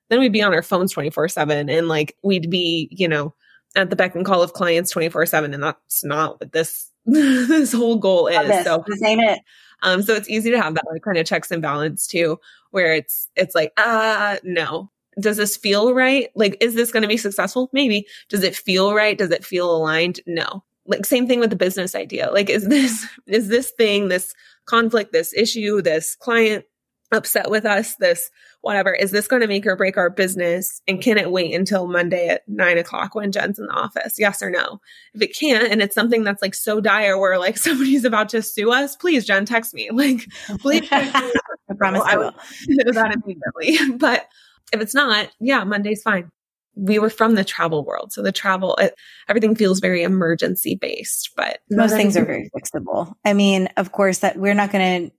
then 0.08 0.20
we'd 0.20 0.32
be 0.32 0.42
on 0.42 0.54
our 0.54 0.62
phones 0.62 0.92
24 0.92 1.28
seven 1.28 1.68
and 1.68 1.88
like 1.88 2.16
we'd 2.22 2.50
be, 2.50 2.88
you 2.90 3.08
know, 3.08 3.34
at 3.76 3.90
the 3.90 3.96
beck 3.96 4.16
and 4.16 4.26
call 4.26 4.42
of 4.42 4.52
clients 4.52 4.90
24 4.90 5.26
seven. 5.26 5.54
And 5.54 5.62
that's 5.62 6.04
not 6.04 6.40
what 6.40 6.52
this, 6.52 6.90
this 7.06 7.72
whole 7.72 7.96
goal 7.96 8.26
is. 8.26 8.48
This, 8.48 8.64
so 8.64 8.84
this 8.86 9.02
ain't 9.02 9.22
it. 9.22 9.40
Um, 9.82 10.02
so 10.02 10.14
it's 10.14 10.28
easy 10.28 10.50
to 10.50 10.60
have 10.60 10.74
that 10.74 10.84
like 10.90 11.02
kind 11.02 11.16
of 11.16 11.26
checks 11.26 11.50
and 11.50 11.62
balance 11.62 12.06
too, 12.06 12.38
where 12.70 12.92
it's, 12.94 13.28
it's 13.36 13.54
like, 13.54 13.72
ah, 13.78 14.32
uh, 14.32 14.36
no, 14.42 14.90
does 15.18 15.36
this 15.36 15.56
feel 15.56 15.94
right? 15.94 16.28
Like, 16.34 16.56
is 16.60 16.74
this 16.74 16.92
going 16.92 17.02
to 17.02 17.08
be 17.08 17.16
successful? 17.16 17.70
Maybe. 17.72 18.06
Does 18.28 18.42
it 18.42 18.56
feel 18.56 18.94
right? 18.94 19.18
Does 19.18 19.30
it 19.30 19.44
feel 19.44 19.74
aligned? 19.74 20.20
No. 20.26 20.62
Like, 20.86 21.04
same 21.04 21.26
thing 21.26 21.40
with 21.40 21.50
the 21.50 21.56
business 21.56 21.94
idea. 21.94 22.30
Like, 22.32 22.50
is 22.50 22.68
this, 22.68 23.06
is 23.26 23.48
this 23.48 23.70
thing, 23.70 24.08
this 24.08 24.34
conflict, 24.66 25.12
this 25.12 25.34
issue, 25.34 25.82
this 25.82 26.14
client 26.14 26.64
upset 27.12 27.50
with 27.50 27.64
us, 27.64 27.96
this 27.96 28.30
whatever, 28.60 28.92
is 28.92 29.10
this 29.10 29.26
going 29.26 29.40
to 29.40 29.48
make 29.48 29.66
or 29.66 29.74
break 29.74 29.96
our 29.96 30.10
business? 30.10 30.80
And 30.86 31.02
can 31.02 31.18
it 31.18 31.32
wait 31.32 31.54
until 31.54 31.86
Monday 31.86 32.28
at 32.28 32.48
nine 32.48 32.78
o'clock 32.78 33.14
when 33.14 33.32
Jen's 33.32 33.58
in 33.58 33.66
the 33.66 33.72
office? 33.72 34.16
Yes 34.18 34.42
or 34.42 34.50
no? 34.50 34.80
If 35.14 35.22
it 35.22 35.36
can't, 35.36 35.72
and 35.72 35.82
it's 35.82 35.94
something 35.94 36.24
that's 36.24 36.42
like 36.42 36.54
so 36.54 36.80
dire 36.80 37.18
where 37.18 37.38
like 37.38 37.56
somebody's 37.58 38.04
about 38.04 38.28
to 38.30 38.42
sue 38.42 38.70
us, 38.70 38.96
please, 38.96 39.26
Jen, 39.26 39.44
text 39.44 39.74
me. 39.74 39.90
Like, 39.90 40.26
please. 40.60 40.88
I 40.92 41.74
promise 41.76 42.02
I 42.04 42.16
will. 42.16 42.34
do 42.66 42.92
that 42.92 43.12
immediately. 43.14 43.96
But 43.96 44.28
if 44.72 44.80
it's 44.80 44.94
not, 44.94 45.30
yeah, 45.40 45.64
Monday's 45.64 46.02
fine. 46.02 46.30
We 46.76 46.98
were 46.98 47.10
from 47.10 47.34
the 47.34 47.44
travel 47.44 47.84
world. 47.84 48.12
So 48.12 48.22
the 48.22 48.32
travel, 48.32 48.76
it, 48.76 48.94
everything 49.28 49.54
feels 49.54 49.80
very 49.80 50.02
emergency 50.02 50.76
based, 50.80 51.30
but 51.36 51.58
most 51.70 51.94
things 51.94 52.16
are 52.16 52.24
very 52.24 52.48
flexible. 52.52 53.16
I 53.24 53.32
mean, 53.32 53.68
of 53.76 53.92
course, 53.92 54.18
that 54.18 54.36
we're 54.36 54.54
not 54.54 54.70
going 54.72 55.08
to, 55.08 55.14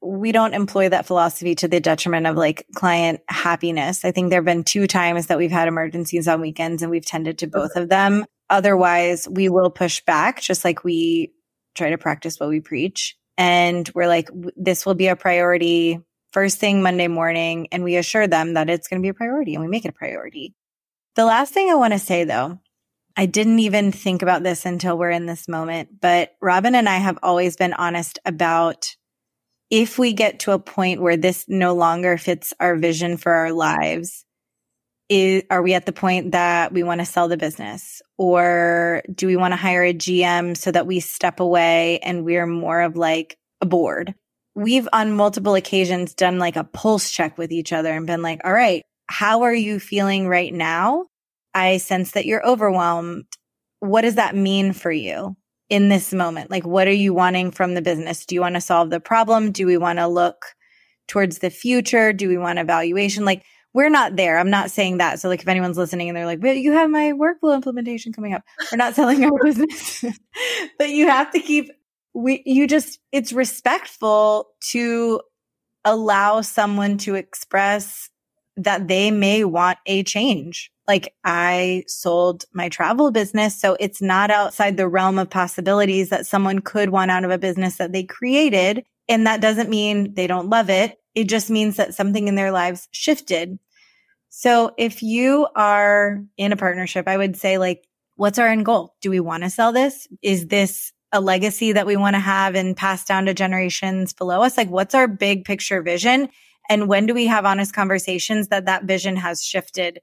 we 0.00 0.32
don't 0.32 0.54
employ 0.54 0.88
that 0.88 1.06
philosophy 1.06 1.54
to 1.56 1.68
the 1.68 1.80
detriment 1.80 2.26
of 2.26 2.36
like 2.36 2.66
client 2.74 3.20
happiness. 3.28 4.04
I 4.04 4.12
think 4.12 4.30
there 4.30 4.38
have 4.38 4.44
been 4.44 4.64
two 4.64 4.86
times 4.86 5.26
that 5.26 5.38
we've 5.38 5.50
had 5.50 5.68
emergencies 5.68 6.28
on 6.28 6.40
weekends 6.40 6.82
and 6.82 6.90
we've 6.90 7.06
tended 7.06 7.38
to 7.38 7.46
both 7.46 7.74
of 7.74 7.88
them. 7.88 8.24
Otherwise, 8.50 9.28
we 9.28 9.48
will 9.48 9.70
push 9.70 10.00
back 10.04 10.40
just 10.40 10.64
like 10.64 10.84
we 10.84 11.32
try 11.74 11.90
to 11.90 11.98
practice 11.98 12.38
what 12.38 12.48
we 12.48 12.60
preach. 12.60 13.16
And 13.36 13.88
we're 13.94 14.08
like, 14.08 14.28
this 14.56 14.84
will 14.84 14.94
be 14.94 15.08
a 15.08 15.16
priority 15.16 16.00
first 16.32 16.58
thing 16.58 16.82
Monday 16.82 17.08
morning 17.08 17.68
and 17.72 17.84
we 17.84 17.96
assure 17.96 18.26
them 18.26 18.54
that 18.54 18.70
it's 18.70 18.88
going 18.88 19.00
to 19.00 19.04
be 19.04 19.10
a 19.10 19.14
priority 19.14 19.54
and 19.54 19.62
we 19.62 19.70
make 19.70 19.84
it 19.84 19.90
a 19.90 19.92
priority. 19.92 20.54
The 21.16 21.24
last 21.24 21.52
thing 21.52 21.70
I 21.70 21.74
want 21.74 21.92
to 21.94 21.98
say 21.98 22.24
though, 22.24 22.60
I 23.16 23.26
didn't 23.26 23.58
even 23.58 23.90
think 23.90 24.22
about 24.22 24.44
this 24.44 24.64
until 24.64 24.96
we're 24.96 25.10
in 25.10 25.26
this 25.26 25.48
moment, 25.48 26.00
but 26.00 26.36
Robin 26.40 26.74
and 26.74 26.88
I 26.88 26.98
have 26.98 27.18
always 27.22 27.56
been 27.56 27.72
honest 27.72 28.20
about 28.24 28.94
if 29.70 29.98
we 29.98 30.12
get 30.12 30.40
to 30.40 30.52
a 30.52 30.58
point 30.58 31.02
where 31.02 31.16
this 31.16 31.44
no 31.48 31.74
longer 31.74 32.16
fits 32.16 32.54
our 32.60 32.76
vision 32.76 33.16
for 33.16 33.32
our 33.32 33.52
lives, 33.52 34.24
is, 35.08 35.42
are 35.50 35.62
we 35.62 35.74
at 35.74 35.86
the 35.86 35.92
point 35.92 36.32
that 36.32 36.72
we 36.72 36.82
want 36.82 37.00
to 37.00 37.06
sell 37.06 37.28
the 37.28 37.36
business 37.36 38.02
or 38.16 39.02
do 39.12 39.26
we 39.26 39.36
want 39.36 39.52
to 39.52 39.56
hire 39.56 39.82
a 39.82 39.94
GM 39.94 40.56
so 40.56 40.70
that 40.70 40.86
we 40.86 41.00
step 41.00 41.40
away 41.40 41.98
and 42.00 42.24
we're 42.24 42.46
more 42.46 42.82
of 42.82 42.96
like 42.96 43.38
a 43.60 43.66
board? 43.66 44.14
We've 44.58 44.88
on 44.92 45.12
multiple 45.12 45.54
occasions 45.54 46.14
done 46.14 46.40
like 46.40 46.56
a 46.56 46.64
pulse 46.64 47.12
check 47.12 47.38
with 47.38 47.52
each 47.52 47.72
other 47.72 47.92
and 47.94 48.08
been 48.08 48.22
like, 48.22 48.40
all 48.44 48.52
right, 48.52 48.82
how 49.06 49.42
are 49.42 49.54
you 49.54 49.78
feeling 49.78 50.26
right 50.26 50.52
now? 50.52 51.06
I 51.54 51.76
sense 51.76 52.10
that 52.12 52.26
you're 52.26 52.44
overwhelmed. 52.44 53.26
What 53.78 54.02
does 54.02 54.16
that 54.16 54.34
mean 54.34 54.72
for 54.72 54.90
you 54.90 55.36
in 55.70 55.88
this 55.88 56.12
moment? 56.12 56.50
Like, 56.50 56.66
what 56.66 56.88
are 56.88 56.92
you 56.92 57.14
wanting 57.14 57.52
from 57.52 57.74
the 57.74 57.82
business? 57.82 58.26
Do 58.26 58.34
you 58.34 58.40
want 58.40 58.56
to 58.56 58.60
solve 58.60 58.90
the 58.90 58.98
problem? 58.98 59.52
Do 59.52 59.64
we 59.64 59.76
want 59.76 60.00
to 60.00 60.08
look 60.08 60.44
towards 61.06 61.38
the 61.38 61.50
future? 61.50 62.12
Do 62.12 62.28
we 62.28 62.36
want 62.36 62.58
evaluation? 62.58 63.24
Like, 63.24 63.44
we're 63.74 63.90
not 63.90 64.16
there. 64.16 64.38
I'm 64.38 64.50
not 64.50 64.72
saying 64.72 64.98
that. 64.98 65.20
So, 65.20 65.28
like, 65.28 65.40
if 65.40 65.48
anyone's 65.48 65.78
listening 65.78 66.08
and 66.08 66.16
they're 66.16 66.26
like, 66.26 66.40
but 66.40 66.56
you 66.56 66.72
have 66.72 66.90
my 66.90 67.12
workflow 67.12 67.54
implementation 67.54 68.12
coming 68.12 68.34
up, 68.34 68.42
we're 68.72 68.76
not 68.76 68.96
selling 68.96 69.24
our 69.24 69.38
business. 69.44 70.04
but 70.78 70.88
you 70.88 71.06
have 71.06 71.30
to 71.30 71.38
keep 71.38 71.70
we 72.18 72.42
you 72.44 72.66
just 72.66 72.98
it's 73.12 73.32
respectful 73.32 74.48
to 74.70 75.20
allow 75.84 76.40
someone 76.40 76.98
to 76.98 77.14
express 77.14 78.10
that 78.56 78.88
they 78.88 79.12
may 79.12 79.44
want 79.44 79.78
a 79.86 80.02
change. 80.02 80.72
Like 80.88 81.14
I 81.24 81.84
sold 81.86 82.44
my 82.52 82.68
travel 82.68 83.12
business. 83.12 83.58
So 83.60 83.76
it's 83.78 84.02
not 84.02 84.32
outside 84.32 84.76
the 84.76 84.88
realm 84.88 85.16
of 85.16 85.30
possibilities 85.30 86.08
that 86.08 86.26
someone 86.26 86.58
could 86.58 86.90
want 86.90 87.12
out 87.12 87.24
of 87.24 87.30
a 87.30 87.38
business 87.38 87.76
that 87.76 87.92
they 87.92 88.02
created. 88.02 88.84
And 89.08 89.26
that 89.26 89.40
doesn't 89.40 89.70
mean 89.70 90.14
they 90.14 90.26
don't 90.26 90.50
love 90.50 90.70
it. 90.70 90.98
It 91.14 91.28
just 91.28 91.50
means 91.50 91.76
that 91.76 91.94
something 91.94 92.26
in 92.26 92.34
their 92.34 92.50
lives 92.50 92.88
shifted. 92.90 93.60
So 94.28 94.72
if 94.76 95.04
you 95.04 95.46
are 95.54 96.24
in 96.36 96.50
a 96.50 96.56
partnership, 96.56 97.06
I 97.06 97.16
would 97.16 97.36
say 97.36 97.58
like, 97.58 97.86
what's 98.16 98.40
our 98.40 98.48
end 98.48 98.66
goal? 98.66 98.96
Do 99.00 99.10
we 99.10 99.20
want 99.20 99.44
to 99.44 99.50
sell 99.50 99.72
this? 99.72 100.08
Is 100.20 100.48
this 100.48 100.92
a 101.12 101.20
legacy 101.20 101.72
that 101.72 101.86
we 101.86 101.96
want 101.96 102.14
to 102.14 102.20
have 102.20 102.54
and 102.54 102.76
pass 102.76 103.04
down 103.04 103.26
to 103.26 103.34
generations 103.34 104.12
below 104.12 104.42
us? 104.42 104.56
Like, 104.56 104.70
what's 104.70 104.94
our 104.94 105.08
big 105.08 105.44
picture 105.44 105.82
vision? 105.82 106.28
And 106.68 106.88
when 106.88 107.06
do 107.06 107.14
we 107.14 107.26
have 107.26 107.46
honest 107.46 107.74
conversations 107.74 108.48
that 108.48 108.66
that 108.66 108.84
vision 108.84 109.16
has 109.16 109.42
shifted? 109.42 110.00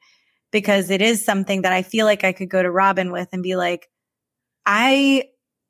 Because 0.51 0.89
it 0.89 1.01
is 1.01 1.23
something 1.23 1.61
that 1.61 1.73
I 1.73 1.83
feel 1.83 2.05
like 2.05 2.23
I 2.23 2.31
could 2.31 2.49
go 2.49 2.61
to 2.61 2.71
Robin 2.71 3.11
with 3.11 3.29
and 3.33 3.43
be 3.43 3.55
like, 3.55 3.89
I 4.65 5.25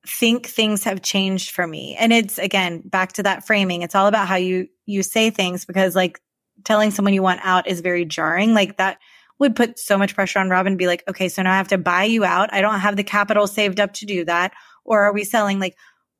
think 0.07 0.45
things 0.45 0.83
have 0.83 1.01
changed 1.01 1.51
for 1.51 1.65
me. 1.65 1.95
And 1.99 2.13
it's 2.13 2.37
again, 2.37 2.81
back 2.85 3.13
to 3.13 3.23
that 3.23 3.45
framing. 3.45 3.81
It's 3.81 3.95
all 3.95 4.07
about 4.07 4.27
how 4.27 4.35
you, 4.35 4.67
you 4.85 5.03
say 5.03 5.31
things 5.31 5.65
because 5.65 5.95
like 5.95 6.21
telling 6.63 6.91
someone 6.91 7.13
you 7.13 7.23
want 7.23 7.41
out 7.43 7.67
is 7.67 7.81
very 7.81 8.05
jarring. 8.05 8.53
Like 8.53 8.77
that 8.77 8.99
would 9.39 9.55
put 9.55 9.77
so 9.79 9.97
much 9.97 10.15
pressure 10.15 10.39
on 10.39 10.49
Robin 10.49 10.73
to 10.73 10.77
be 10.77 10.87
like, 10.87 11.03
okay, 11.09 11.27
so 11.27 11.41
now 11.41 11.53
I 11.53 11.57
have 11.57 11.67
to 11.69 11.77
buy 11.77 12.05
you 12.05 12.23
out. 12.23 12.53
I 12.53 12.61
don't 12.61 12.79
have 12.79 12.95
the 12.95 13.03
capital 13.03 13.47
saved 13.47 13.79
up 13.79 13.93
to 13.95 14.05
do 14.05 14.23
that. 14.25 14.53
Or 14.85 15.01
are 15.01 15.13
we 15.13 15.23
selling 15.23 15.59
like 15.59 15.75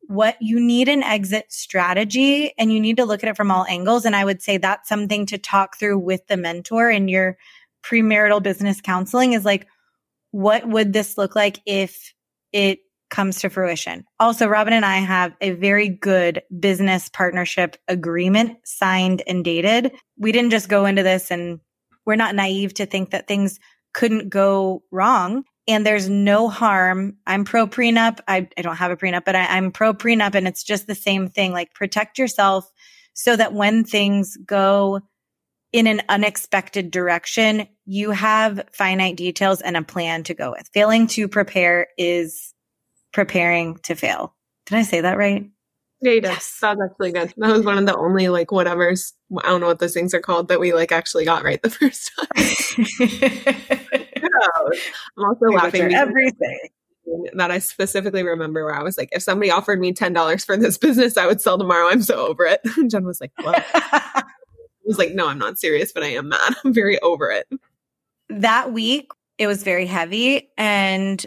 what 0.07 0.37
you 0.39 0.59
need 0.59 0.89
an 0.89 1.01
exit 1.03 1.51
strategy 1.51 2.53
and 2.57 2.71
you 2.71 2.79
need 2.79 2.97
to 2.97 3.05
look 3.05 3.23
at 3.23 3.29
it 3.29 3.37
from 3.37 3.49
all 3.49 3.65
angles. 3.67 4.05
And 4.05 4.15
I 4.15 4.23
would 4.23 4.41
say 4.41 4.57
that's 4.57 4.87
something 4.87 5.25
to 5.27 5.37
talk 5.37 5.77
through 5.77 5.97
with 5.97 6.27
the 6.27 6.37
mentor 6.37 6.91
in 6.91 7.07
your 7.07 7.37
premarital 7.83 8.43
business 8.43 8.81
counseling 8.81 9.33
is 9.33 9.45
like, 9.45 9.67
what 10.31 10.67
would 10.67 10.93
this 10.93 11.17
look 11.17 11.35
like 11.35 11.59
if 11.65 12.13
it 12.51 12.79
comes 13.09 13.39
to 13.39 13.49
fruition. 13.49 14.03
Also, 14.19 14.47
Robin 14.47 14.73
and 14.73 14.85
I 14.85 14.97
have 14.97 15.33
a 15.41 15.51
very 15.51 15.89
good 15.89 16.41
business 16.59 17.09
partnership 17.09 17.77
agreement 17.87 18.57
signed 18.65 19.21
and 19.27 19.43
dated. 19.43 19.91
We 20.17 20.31
didn't 20.31 20.49
just 20.49 20.69
go 20.69 20.85
into 20.85 21.03
this 21.03 21.31
and 21.31 21.59
we're 22.05 22.15
not 22.15 22.35
naive 22.35 22.73
to 22.75 22.85
think 22.85 23.11
that 23.11 23.27
things 23.27 23.59
couldn't 23.93 24.29
go 24.29 24.83
wrong. 24.91 25.43
And 25.67 25.85
there's 25.85 26.09
no 26.09 26.47
harm. 26.47 27.17
I'm 27.25 27.43
pro 27.43 27.65
prenup. 27.65 28.19
I, 28.27 28.47
I 28.57 28.61
don't 28.61 28.75
have 28.75 28.91
a 28.91 28.97
prenup, 28.97 29.25
but 29.25 29.35
I, 29.35 29.45
I'm 29.45 29.71
pro 29.71 29.93
prenup 29.93 30.35
and 30.35 30.47
it's 30.47 30.63
just 30.63 30.85
the 30.85 30.95
same 30.95 31.27
thing. 31.27 31.53
Like 31.53 31.73
protect 31.73 32.19
yourself 32.19 32.71
so 33.13 33.35
that 33.35 33.53
when 33.53 33.83
things 33.83 34.37
go 34.45 35.01
in 35.71 35.87
an 35.87 36.01
unexpected 36.07 36.91
direction, 36.91 37.67
you 37.85 38.11
have 38.11 38.63
finite 38.71 39.17
details 39.17 39.61
and 39.61 39.75
a 39.75 39.81
plan 39.81 40.23
to 40.23 40.33
go 40.33 40.51
with. 40.51 40.69
Failing 40.73 41.07
to 41.07 41.27
prepare 41.27 41.87
is 41.97 42.53
preparing 43.11 43.77
to 43.83 43.95
fail. 43.95 44.35
Did 44.67 44.77
I 44.77 44.83
say 44.83 45.01
that 45.01 45.17
right? 45.17 45.49
Yeah, 46.01 46.11
you 46.11 46.21
did. 46.21 46.29
Yes. 46.29 46.59
That 46.61 46.77
was 46.77 46.89
actually 46.91 47.11
good. 47.13 47.33
That 47.37 47.51
was 47.51 47.65
one 47.65 47.77
of 47.77 47.85
the 47.85 47.95
only 47.95 48.27
like 48.29 48.51
whatever's 48.51 49.13
I 49.43 49.47
don't 49.47 49.61
know 49.61 49.67
what 49.67 49.79
those 49.79 49.93
things 49.93 50.13
are 50.13 50.19
called 50.19 50.49
that 50.49 50.59
we 50.59 50.73
like 50.73 50.91
actually 50.91 51.25
got 51.25 51.43
right 51.43 51.61
the 51.61 51.69
first 51.71 52.11
time. 52.15 52.27
I'm 55.17 55.25
also 55.25 55.45
laughing 55.47 55.93
everything 55.93 56.59
that 57.33 57.51
I 57.51 57.59
specifically 57.59 58.23
remember 58.23 58.65
where 58.65 58.75
I 58.75 58.83
was 58.83 58.97
like, 58.97 59.09
if 59.11 59.23
somebody 59.23 59.51
offered 59.51 59.79
me 59.79 59.93
ten 59.93 60.13
dollars 60.13 60.43
for 60.43 60.57
this 60.57 60.77
business, 60.77 61.17
I 61.17 61.27
would 61.27 61.41
sell 61.41 61.57
tomorrow. 61.57 61.89
I'm 61.89 62.01
so 62.01 62.27
over 62.27 62.45
it. 62.45 62.61
Jen 62.87 63.05
was 63.05 63.21
like, 63.21 63.31
what? 63.41 63.63
I 63.73 64.23
was 64.85 64.97
like, 64.97 65.13
no, 65.13 65.27
I'm 65.27 65.39
not 65.39 65.59
serious, 65.59 65.91
but 65.91 66.03
I 66.03 66.07
am 66.07 66.29
mad. 66.29 66.55
I'm 66.63 66.73
very 66.73 66.99
over 67.01 67.29
it. 67.31 67.47
That 68.29 68.73
week, 68.73 69.09
it 69.37 69.47
was 69.47 69.63
very 69.63 69.85
heavy. 69.85 70.49
And 70.57 71.25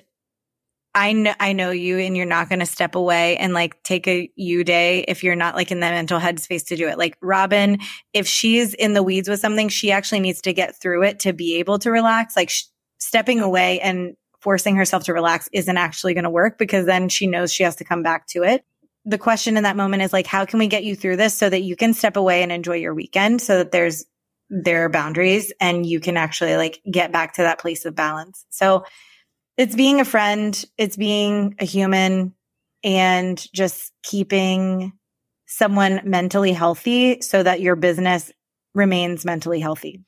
I 0.95 1.12
know, 1.12 1.34
I 1.39 1.53
know 1.53 1.70
you 1.70 1.99
and 1.99 2.16
you're 2.16 2.26
not 2.26 2.49
going 2.49 2.61
to 2.61 2.66
step 2.66 2.95
away 2.95 3.36
and 3.36 3.53
like 3.53 3.82
take 3.82 4.09
a 4.09 4.30
you 4.36 4.64
day 4.64 5.05
if 5.07 5.22
you're 5.22 5.36
not 5.36 5.55
like 5.55 5.70
in 5.70 5.80
the 5.80 5.86
mental 5.86 6.18
headspace 6.18 6.66
to 6.68 6.76
do 6.76 6.89
it. 6.89 6.99
Like 6.99 7.16
Robin, 7.20 7.78
if 8.12 8.26
she's 8.26 8.74
in 8.74 8.95
the 8.95 9.03
weeds 9.03 9.28
with 9.28 9.39
something, 9.39 9.68
she 9.68 9.93
actually 9.93 10.20
needs 10.20 10.41
to 10.43 10.53
get 10.53 10.80
through 10.80 11.05
it 11.05 11.20
to 11.20 11.32
be 11.32 11.57
able 11.57 11.78
to 11.80 11.91
relax. 11.91 12.36
Like 12.36 12.51
sh- 12.51 12.64
stepping 12.99 13.41
away 13.41 13.80
and 13.80 14.16
forcing 14.41 14.76
herself 14.76 15.05
to 15.05 15.12
relax 15.12 15.49
isn't 15.53 15.76
actually 15.76 16.14
going 16.14 16.24
to 16.24 16.30
work 16.30 16.59
because 16.59 16.86
then 16.86 17.09
she 17.09 17.26
knows 17.26 17.53
she 17.53 17.64
has 17.64 17.76
to 17.76 17.84
come 17.84 18.03
back 18.03 18.26
to 18.28 18.43
it. 18.43 18.64
The 19.05 19.18
question 19.18 19.57
in 19.57 19.62
that 19.62 19.76
moment 19.76 20.03
is 20.03 20.12
like, 20.12 20.26
how 20.26 20.45
can 20.45 20.59
we 20.59 20.66
get 20.66 20.84
you 20.84 20.97
through 20.97 21.16
this 21.16 21.34
so 21.34 21.49
that 21.49 21.62
you 21.62 21.76
can 21.76 21.95
step 21.95 22.16
away 22.16 22.43
and 22.43 22.51
enjoy 22.51 22.76
your 22.76 22.95
weekend 22.95 23.41
so 23.41 23.59
that 23.59 23.72
there's, 23.72 24.05
there 24.51 24.84
are 24.84 24.89
boundaries 24.89 25.53
and 25.61 25.84
you 25.86 26.01
can 26.01 26.16
actually 26.16 26.57
like 26.57 26.80
get 26.91 27.12
back 27.12 27.34
to 27.34 27.43
that 27.43 27.59
place 27.59 27.84
of 27.84 27.95
balance. 27.95 28.47
So 28.51 28.84
it's 29.59 29.74
being 29.74 30.00
a 30.00 30.04
friend, 30.04 30.64
it's 30.78 30.96
being 30.96 31.56
a 31.59 31.64
human 31.64 32.32
and 32.84 33.44
just 33.52 33.92
keeping 34.04 34.92
someone 35.46 36.00
mentally 36.04 36.52
healthy 36.52 37.20
so 37.20 37.42
that 37.42 37.61
your 37.61 37.74
business 37.74 38.30
remains 38.74 39.24
mentally 39.24 39.59
healthy 39.59 40.04